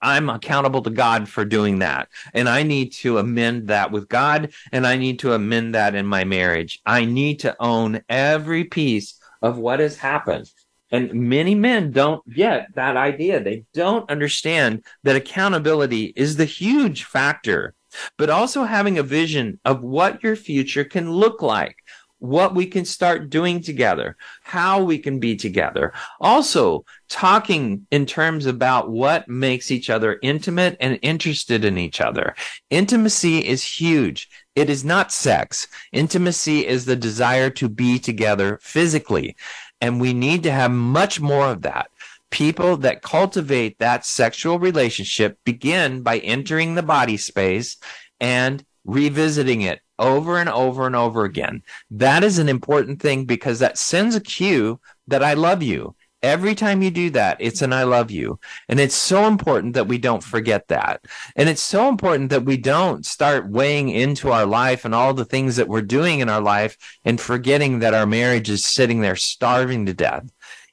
I'm 0.00 0.30
accountable 0.30 0.80
to 0.82 0.90
God 0.90 1.28
for 1.28 1.44
doing 1.44 1.80
that, 1.80 2.08
and 2.32 2.48
I 2.48 2.62
need 2.62 2.92
to 3.02 3.18
amend 3.18 3.68
that 3.68 3.90
with 3.90 4.08
God, 4.08 4.54
and 4.72 4.86
I 4.86 4.96
need 4.96 5.18
to 5.18 5.34
amend 5.34 5.74
that 5.74 5.94
in 5.94 6.06
my 6.06 6.24
marriage. 6.24 6.80
I 6.86 7.04
need 7.04 7.40
to 7.40 7.54
own 7.60 8.00
every 8.08 8.64
piece 8.64 9.20
of 9.42 9.58
what 9.58 9.80
has 9.80 9.98
happened. 9.98 10.50
And 10.92 11.12
many 11.28 11.54
men 11.54 11.90
don't 11.90 12.26
get 12.32 12.74
that 12.74 12.96
idea. 12.96 13.42
They 13.42 13.64
don't 13.74 14.08
understand 14.08 14.84
that 15.02 15.16
accountability 15.16 16.14
is 16.16 16.36
the 16.36 16.46
huge 16.46 17.04
factor, 17.04 17.74
but 18.16 18.30
also 18.30 18.64
having 18.64 18.98
a 18.98 19.02
vision 19.02 19.58
of 19.64 19.82
what 19.82 20.22
your 20.22 20.36
future 20.36 20.84
can 20.84 21.10
look 21.10 21.42
like 21.42 21.76
what 22.24 22.54
we 22.54 22.64
can 22.64 22.86
start 22.86 23.28
doing 23.28 23.60
together, 23.60 24.16
how 24.42 24.82
we 24.82 24.98
can 24.98 25.18
be 25.18 25.36
together. 25.36 25.92
Also, 26.20 26.84
talking 27.08 27.86
in 27.90 28.06
terms 28.06 28.46
about 28.46 28.90
what 28.90 29.28
makes 29.28 29.70
each 29.70 29.90
other 29.90 30.18
intimate 30.22 30.76
and 30.80 30.98
interested 31.02 31.64
in 31.66 31.76
each 31.76 32.00
other. 32.00 32.34
Intimacy 32.70 33.46
is 33.46 33.62
huge. 33.62 34.30
It 34.56 34.70
is 34.70 34.84
not 34.84 35.12
sex. 35.12 35.68
Intimacy 35.92 36.66
is 36.66 36.86
the 36.86 36.96
desire 36.96 37.50
to 37.50 37.68
be 37.68 37.98
together 37.98 38.58
physically. 38.62 39.36
And 39.82 40.00
we 40.00 40.14
need 40.14 40.44
to 40.44 40.50
have 40.50 40.70
much 40.70 41.20
more 41.20 41.48
of 41.48 41.62
that. 41.62 41.90
People 42.34 42.76
that 42.78 43.00
cultivate 43.00 43.78
that 43.78 44.04
sexual 44.04 44.58
relationship 44.58 45.38
begin 45.44 46.02
by 46.02 46.18
entering 46.18 46.74
the 46.74 46.82
body 46.82 47.16
space 47.16 47.76
and 48.18 48.64
revisiting 48.84 49.62
it 49.62 49.78
over 50.00 50.38
and 50.38 50.48
over 50.48 50.84
and 50.84 50.96
over 50.96 51.24
again. 51.24 51.62
That 51.92 52.24
is 52.24 52.40
an 52.40 52.48
important 52.48 53.00
thing 53.00 53.24
because 53.24 53.60
that 53.60 53.78
sends 53.78 54.16
a 54.16 54.20
cue 54.20 54.80
that 55.06 55.22
I 55.22 55.34
love 55.34 55.62
you. 55.62 55.94
Every 56.24 56.56
time 56.56 56.82
you 56.82 56.90
do 56.90 57.10
that, 57.10 57.36
it's 57.38 57.62
an 57.62 57.72
I 57.72 57.84
love 57.84 58.10
you. 58.10 58.40
And 58.68 58.80
it's 58.80 58.96
so 58.96 59.28
important 59.28 59.74
that 59.74 59.86
we 59.86 59.98
don't 59.98 60.24
forget 60.24 60.66
that. 60.68 61.04
And 61.36 61.48
it's 61.48 61.62
so 61.62 61.88
important 61.88 62.30
that 62.30 62.46
we 62.46 62.56
don't 62.56 63.06
start 63.06 63.48
weighing 63.48 63.90
into 63.90 64.32
our 64.32 64.46
life 64.46 64.84
and 64.84 64.92
all 64.92 65.14
the 65.14 65.24
things 65.24 65.54
that 65.54 65.68
we're 65.68 65.82
doing 65.82 66.18
in 66.18 66.28
our 66.28 66.40
life 66.40 66.76
and 67.04 67.20
forgetting 67.20 67.78
that 67.78 67.94
our 67.94 68.06
marriage 68.06 68.50
is 68.50 68.64
sitting 68.64 69.02
there 69.02 69.14
starving 69.14 69.86
to 69.86 69.94
death. 69.94 70.24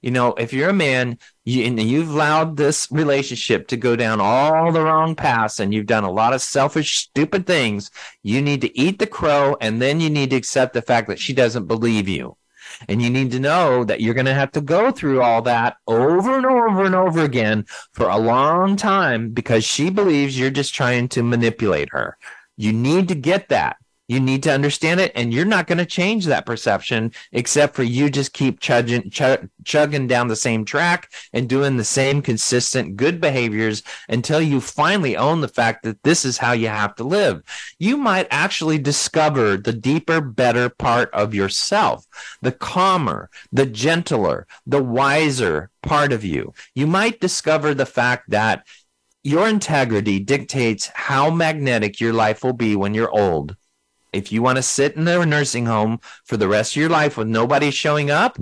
You 0.01 0.11
know, 0.11 0.33
if 0.33 0.51
you're 0.51 0.69
a 0.69 0.73
man 0.73 1.19
you, 1.45 1.63
and 1.63 1.79
you've 1.79 2.09
allowed 2.09 2.57
this 2.57 2.87
relationship 2.91 3.67
to 3.67 3.77
go 3.77 3.95
down 3.95 4.19
all 4.19 4.71
the 4.71 4.83
wrong 4.83 5.15
paths 5.15 5.59
and 5.59 5.73
you've 5.73 5.85
done 5.85 6.03
a 6.03 6.11
lot 6.11 6.33
of 6.33 6.41
selfish, 6.41 6.97
stupid 6.97 7.45
things, 7.45 7.91
you 8.23 8.41
need 8.41 8.61
to 8.61 8.77
eat 8.77 8.99
the 8.99 9.07
crow 9.07 9.55
and 9.61 9.81
then 9.81 10.01
you 10.01 10.09
need 10.09 10.31
to 10.31 10.35
accept 10.35 10.73
the 10.73 10.81
fact 10.81 11.07
that 11.07 11.19
she 11.19 11.33
doesn't 11.33 11.67
believe 11.67 12.07
you. 12.07 12.35
And 12.87 13.01
you 13.01 13.09
need 13.09 13.31
to 13.31 13.39
know 13.39 13.83
that 13.83 14.01
you're 14.01 14.13
going 14.13 14.25
to 14.25 14.33
have 14.33 14.51
to 14.53 14.61
go 14.61 14.91
through 14.91 15.21
all 15.21 15.41
that 15.43 15.77
over 15.87 16.37
and 16.37 16.45
over 16.45 16.85
and 16.85 16.95
over 16.95 17.23
again 17.23 17.65
for 17.93 18.07
a 18.07 18.17
long 18.17 18.75
time 18.77 19.31
because 19.31 19.63
she 19.63 19.89
believes 19.89 20.39
you're 20.39 20.49
just 20.49 20.73
trying 20.73 21.09
to 21.09 21.23
manipulate 21.23 21.89
her. 21.91 22.17
You 22.57 22.73
need 22.73 23.07
to 23.09 23.15
get 23.15 23.49
that. 23.49 23.77
You 24.11 24.19
need 24.19 24.43
to 24.43 24.51
understand 24.51 24.99
it, 24.99 25.13
and 25.15 25.33
you're 25.33 25.45
not 25.45 25.67
going 25.67 25.77
to 25.77 25.85
change 25.85 26.25
that 26.25 26.45
perception 26.45 27.13
except 27.31 27.77
for 27.77 27.83
you 27.83 28.09
just 28.09 28.33
keep 28.33 28.59
chugging, 28.59 29.09
chug, 29.09 29.47
chugging 29.63 30.05
down 30.05 30.27
the 30.27 30.35
same 30.35 30.65
track 30.65 31.09
and 31.31 31.47
doing 31.47 31.77
the 31.77 31.85
same 31.85 32.21
consistent 32.21 32.97
good 32.97 33.21
behaviors 33.21 33.83
until 34.09 34.41
you 34.41 34.59
finally 34.59 35.15
own 35.15 35.39
the 35.39 35.47
fact 35.47 35.83
that 35.83 36.03
this 36.03 36.25
is 36.25 36.37
how 36.37 36.51
you 36.51 36.67
have 36.67 36.93
to 36.95 37.05
live. 37.05 37.41
You 37.79 37.95
might 37.95 38.27
actually 38.31 38.79
discover 38.79 39.55
the 39.55 39.71
deeper, 39.71 40.19
better 40.19 40.67
part 40.67 41.09
of 41.13 41.33
yourself, 41.33 42.05
the 42.41 42.51
calmer, 42.51 43.29
the 43.53 43.65
gentler, 43.65 44.45
the 44.67 44.83
wiser 44.83 45.69
part 45.83 46.11
of 46.11 46.25
you. 46.25 46.53
You 46.75 46.85
might 46.85 47.21
discover 47.21 47.73
the 47.73 47.85
fact 47.85 48.31
that 48.31 48.67
your 49.23 49.47
integrity 49.47 50.19
dictates 50.19 50.91
how 50.93 51.29
magnetic 51.29 52.01
your 52.01 52.11
life 52.11 52.43
will 52.43 52.51
be 52.51 52.75
when 52.75 52.93
you're 52.93 53.17
old 53.17 53.55
if 54.13 54.31
you 54.31 54.41
want 54.41 54.57
to 54.57 54.63
sit 54.63 54.95
in 54.95 55.07
a 55.07 55.25
nursing 55.25 55.65
home 55.65 55.99
for 56.25 56.37
the 56.37 56.47
rest 56.47 56.73
of 56.73 56.81
your 56.81 56.89
life 56.89 57.17
with 57.17 57.27
nobody 57.27 57.71
showing 57.71 58.11
up, 58.11 58.37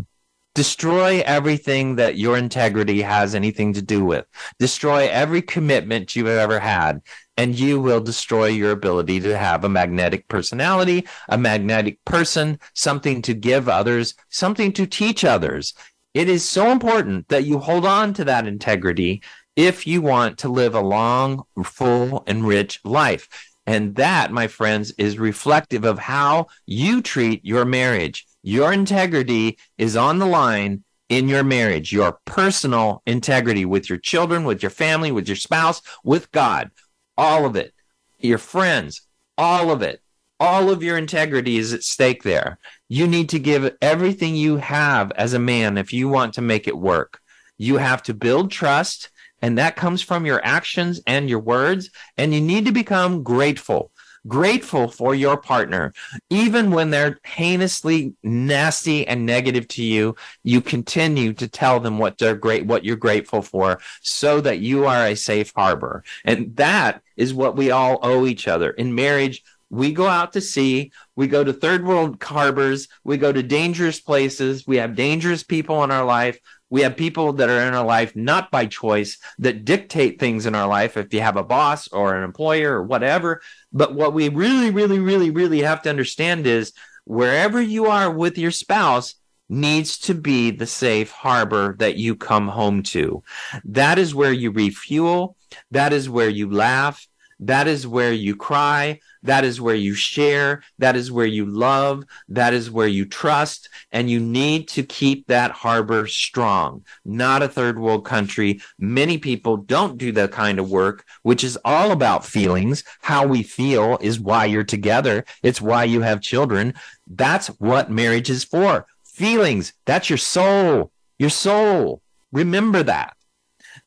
destroy 0.55 1.21
everything 1.25 1.95
that 1.95 2.17
your 2.17 2.37
integrity 2.37 3.01
has 3.01 3.35
anything 3.35 3.73
to 3.73 3.81
do 3.81 4.03
with. 4.03 4.25
Destroy 4.57 5.07
every 5.07 5.41
commitment 5.41 6.15
you've 6.15 6.27
ever 6.27 6.59
had, 6.59 7.01
and 7.37 7.57
you 7.57 7.79
will 7.79 8.01
destroy 8.01 8.47
your 8.47 8.71
ability 8.71 9.19
to 9.21 9.37
have 9.37 9.63
a 9.63 9.69
magnetic 9.69 10.27
personality, 10.27 11.07
a 11.29 11.37
magnetic 11.37 12.03
person, 12.03 12.59
something 12.73 13.21
to 13.21 13.33
give 13.33 13.69
others, 13.69 14.15
something 14.29 14.73
to 14.73 14.85
teach 14.85 15.23
others. 15.23 15.73
It 16.13 16.27
is 16.27 16.47
so 16.47 16.71
important 16.71 17.27
that 17.29 17.45
you 17.45 17.59
hold 17.59 17.85
on 17.85 18.13
to 18.15 18.25
that 18.25 18.47
integrity 18.47 19.21
if 19.55 19.85
you 19.85 20.01
want 20.01 20.39
to 20.39 20.49
live 20.49 20.73
a 20.73 20.81
long, 20.81 21.43
full, 21.63 22.23
and 22.27 22.47
rich 22.47 22.79
life. 22.83 23.48
And 23.69 23.93
that, 23.97 24.31
my 24.31 24.47
friends, 24.47 24.89
is 24.97 25.19
reflective 25.19 25.85
of 25.85 25.99
how 25.99 26.47
you 26.65 27.03
treat 27.03 27.45
your 27.45 27.65
marriage. 27.65 28.25
Your 28.41 28.73
integrity 28.73 29.59
is 29.77 29.95
on 29.95 30.17
the 30.17 30.25
line 30.25 30.83
in 31.07 31.29
your 31.29 31.43
marriage, 31.43 31.93
your 31.93 32.17
personal 32.25 33.03
integrity 33.05 33.65
with 33.65 33.87
your 33.87 33.99
children, 33.99 34.43
with 34.43 34.63
your 34.63 34.71
family, 34.71 35.11
with 35.11 35.27
your 35.27 35.35
spouse, 35.35 35.83
with 36.03 36.31
God, 36.31 36.71
all 37.15 37.45
of 37.45 37.55
it, 37.55 37.75
your 38.17 38.39
friends, 38.39 39.03
all 39.37 39.69
of 39.69 39.83
it. 39.83 40.01
All 40.39 40.71
of 40.71 40.81
your 40.81 40.97
integrity 40.97 41.59
is 41.59 41.71
at 41.71 41.83
stake 41.83 42.23
there. 42.23 42.57
You 42.87 43.05
need 43.05 43.29
to 43.29 43.37
give 43.37 43.77
everything 43.83 44.35
you 44.35 44.57
have 44.57 45.11
as 45.11 45.33
a 45.33 45.39
man 45.39 45.77
if 45.77 45.93
you 45.93 46.09
want 46.09 46.33
to 46.33 46.41
make 46.41 46.67
it 46.67 46.75
work. 46.75 47.19
You 47.59 47.77
have 47.77 48.01
to 48.03 48.15
build 48.15 48.49
trust 48.49 49.11
and 49.41 49.57
that 49.57 49.75
comes 49.75 50.01
from 50.01 50.25
your 50.25 50.43
actions 50.43 51.01
and 51.07 51.29
your 51.29 51.39
words. 51.39 51.89
And 52.17 52.33
you 52.33 52.41
need 52.41 52.65
to 52.65 52.71
become 52.71 53.23
grateful, 53.23 53.91
grateful 54.27 54.87
for 54.87 55.15
your 55.15 55.37
partner. 55.37 55.93
Even 56.29 56.71
when 56.71 56.89
they're 56.89 57.19
heinously 57.23 58.13
nasty 58.23 59.07
and 59.07 59.25
negative 59.25 59.67
to 59.69 59.83
you, 59.83 60.15
you 60.43 60.61
continue 60.61 61.33
to 61.33 61.47
tell 61.47 61.79
them 61.79 61.97
what 61.97 62.17
they're 62.17 62.35
great, 62.35 62.65
what 62.65 62.83
you're 62.83 62.95
grateful 62.95 63.41
for 63.41 63.79
so 64.01 64.41
that 64.41 64.59
you 64.59 64.85
are 64.85 65.07
a 65.07 65.15
safe 65.15 65.53
harbor. 65.55 66.03
And 66.25 66.55
that 66.57 67.01
is 67.15 67.33
what 67.33 67.55
we 67.55 67.71
all 67.71 67.99
owe 68.01 68.25
each 68.25 68.47
other 68.47 68.71
in 68.71 68.95
marriage. 68.95 69.43
We 69.69 69.93
go 69.93 70.07
out 70.07 70.33
to 70.33 70.41
sea. 70.41 70.91
We 71.15 71.27
go 71.27 71.43
to 71.43 71.53
third 71.53 71.85
world 71.85 72.21
harbors. 72.21 72.87
We 73.03 73.17
go 73.17 73.31
to 73.31 73.43
dangerous 73.43 73.99
places. 73.99 74.65
We 74.65 74.77
have 74.77 74.95
dangerous 74.95 75.43
people 75.43 75.83
in 75.83 75.91
our 75.91 76.05
life. 76.05 76.39
We 76.71 76.81
have 76.81 76.97
people 76.97 77.33
that 77.33 77.49
are 77.49 77.67
in 77.67 77.73
our 77.73 77.85
life 77.85 78.15
not 78.15 78.51
by 78.51 78.67
choice 78.67 79.17
that 79.39 79.65
dictate 79.65 80.19
things 80.19 80.45
in 80.45 80.55
our 80.55 80.67
life. 80.67 80.97
If 80.97 81.13
you 81.13 81.21
have 81.21 81.37
a 81.37 81.43
boss 81.43 81.87
or 81.89 82.15
an 82.15 82.23
employer 82.23 82.73
or 82.73 82.83
whatever. 82.83 83.41
But 83.71 83.95
what 83.95 84.13
we 84.13 84.29
really, 84.29 84.71
really, 84.71 84.99
really, 84.99 85.31
really 85.31 85.61
have 85.61 85.81
to 85.83 85.89
understand 85.89 86.45
is 86.45 86.73
wherever 87.05 87.61
you 87.61 87.87
are 87.87 88.11
with 88.11 88.37
your 88.37 88.51
spouse 88.51 89.15
needs 89.49 89.97
to 89.97 90.13
be 90.13 90.51
the 90.51 90.67
safe 90.67 91.09
harbor 91.09 91.75
that 91.79 91.95
you 91.95 92.15
come 92.15 92.47
home 92.47 92.83
to. 92.83 93.23
That 93.65 93.97
is 93.97 94.13
where 94.13 94.31
you 94.31 94.51
refuel. 94.51 95.35
That 95.71 95.91
is 95.91 96.07
where 96.07 96.29
you 96.29 96.51
laugh. 96.51 97.07
That 97.39 97.67
is 97.67 97.87
where 97.87 98.11
you 98.11 98.35
cry. 98.35 98.99
That 99.23 99.45
is 99.45 99.61
where 99.61 99.75
you 99.75 99.93
share. 99.93 100.61
That 100.77 100.95
is 100.95 101.11
where 101.11 101.25
you 101.25 101.45
love. 101.45 102.03
That 102.27 102.53
is 102.53 102.69
where 102.69 102.87
you 102.87 103.05
trust. 103.05 103.69
And 103.91 104.09
you 104.09 104.19
need 104.19 104.67
to 104.69 104.83
keep 104.83 105.27
that 105.27 105.51
harbor 105.51 106.07
strong, 106.07 106.83
not 107.05 107.41
a 107.41 107.47
third 107.47 107.79
world 107.79 108.05
country. 108.05 108.61
Many 108.77 109.17
people 109.17 109.57
don't 109.57 109.97
do 109.97 110.11
that 110.13 110.31
kind 110.31 110.59
of 110.59 110.69
work, 110.69 111.05
which 111.23 111.43
is 111.43 111.57
all 111.63 111.91
about 111.91 112.25
feelings. 112.25 112.83
How 113.01 113.25
we 113.25 113.43
feel 113.43 113.97
is 114.01 114.19
why 114.19 114.45
you're 114.45 114.63
together. 114.63 115.25
It's 115.41 115.61
why 115.61 115.85
you 115.85 116.01
have 116.01 116.21
children. 116.21 116.73
That's 117.07 117.47
what 117.59 117.89
marriage 117.89 118.29
is 118.29 118.43
for. 118.43 118.85
Feelings. 119.03 119.73
That's 119.85 120.09
your 120.09 120.17
soul. 120.17 120.91
Your 121.17 121.29
soul. 121.29 122.01
Remember 122.31 122.83
that. 122.83 123.15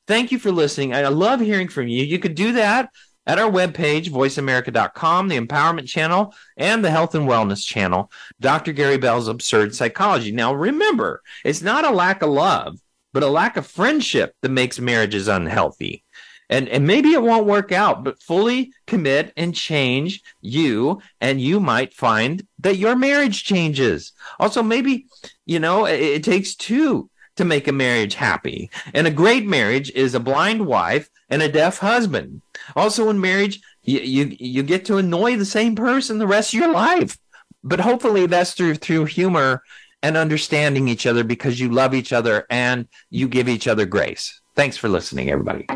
Thank 0.06 0.32
you 0.32 0.38
for 0.38 0.50
listening. 0.50 0.94
I 0.94 1.06
love 1.08 1.40
hearing 1.40 1.68
from 1.68 1.86
you. 1.86 2.04
You 2.04 2.18
could 2.18 2.34
do 2.34 2.52
that 2.52 2.90
at 3.26 3.38
our 3.38 3.50
webpage, 3.50 4.08
voiceamerica.com, 4.08 5.28
the 5.28 5.38
empowerment 5.38 5.86
channel, 5.88 6.34
and 6.56 6.84
the 6.84 6.90
health 6.90 7.14
and 7.14 7.28
wellness 7.28 7.64
channel, 7.64 8.10
Dr. 8.40 8.72
Gary 8.72 8.98
Bell's 8.98 9.28
Absurd 9.28 9.74
Psychology. 9.74 10.32
Now, 10.32 10.52
remember, 10.54 11.22
it's 11.44 11.62
not 11.62 11.84
a 11.84 11.90
lack 11.90 12.22
of 12.22 12.30
love, 12.30 12.78
but 13.12 13.22
a 13.22 13.28
lack 13.28 13.56
of 13.56 13.66
friendship 13.66 14.34
that 14.42 14.48
makes 14.50 14.78
marriages 14.80 15.28
unhealthy. 15.28 16.04
and 16.50 16.68
and 16.68 16.86
maybe 16.86 17.12
it 17.12 17.22
won't 17.22 17.46
work 17.46 17.72
out 17.72 18.04
but 18.04 18.20
fully 18.22 18.72
commit 18.86 19.32
and 19.36 19.54
change 19.54 20.22
you 20.40 21.00
and 21.20 21.40
you 21.40 21.60
might 21.60 21.94
find 21.94 22.46
that 22.58 22.76
your 22.76 22.96
marriage 22.96 23.44
changes 23.44 24.12
also 24.38 24.62
maybe 24.62 25.06
you 25.46 25.58
know 25.60 25.86
it, 25.86 26.00
it 26.00 26.24
takes 26.24 26.54
two 26.56 27.08
to 27.36 27.44
make 27.44 27.68
a 27.68 27.72
marriage 27.72 28.14
happy. 28.14 28.70
And 28.94 29.06
a 29.06 29.10
great 29.10 29.46
marriage 29.46 29.90
is 29.92 30.14
a 30.14 30.20
blind 30.20 30.66
wife 30.66 31.08
and 31.28 31.42
a 31.42 31.50
deaf 31.50 31.78
husband. 31.78 32.42
Also 32.76 33.08
in 33.08 33.20
marriage 33.20 33.60
you 33.82 34.00
you, 34.00 34.36
you 34.38 34.62
get 34.62 34.84
to 34.86 34.98
annoy 34.98 35.36
the 35.36 35.44
same 35.44 35.74
person 35.74 36.18
the 36.18 36.26
rest 36.26 36.54
of 36.54 36.60
your 36.60 36.72
life. 36.72 37.18
But 37.64 37.80
hopefully 37.80 38.26
that's 38.26 38.54
through 38.54 38.76
through 38.76 39.06
humor 39.06 39.62
and 40.02 40.16
understanding 40.16 40.88
each 40.88 41.06
other 41.06 41.24
because 41.24 41.60
you 41.60 41.70
love 41.70 41.94
each 41.94 42.12
other 42.12 42.46
and 42.50 42.88
you 43.10 43.28
give 43.28 43.48
each 43.48 43.68
other 43.68 43.86
grace. 43.86 44.40
Thanks 44.54 44.76
for 44.76 44.88
listening 44.88 45.30
everybody. 45.30 45.66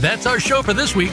That's 0.00 0.26
our 0.26 0.40
show 0.40 0.62
for 0.62 0.72
this 0.72 0.96
week. 0.96 1.12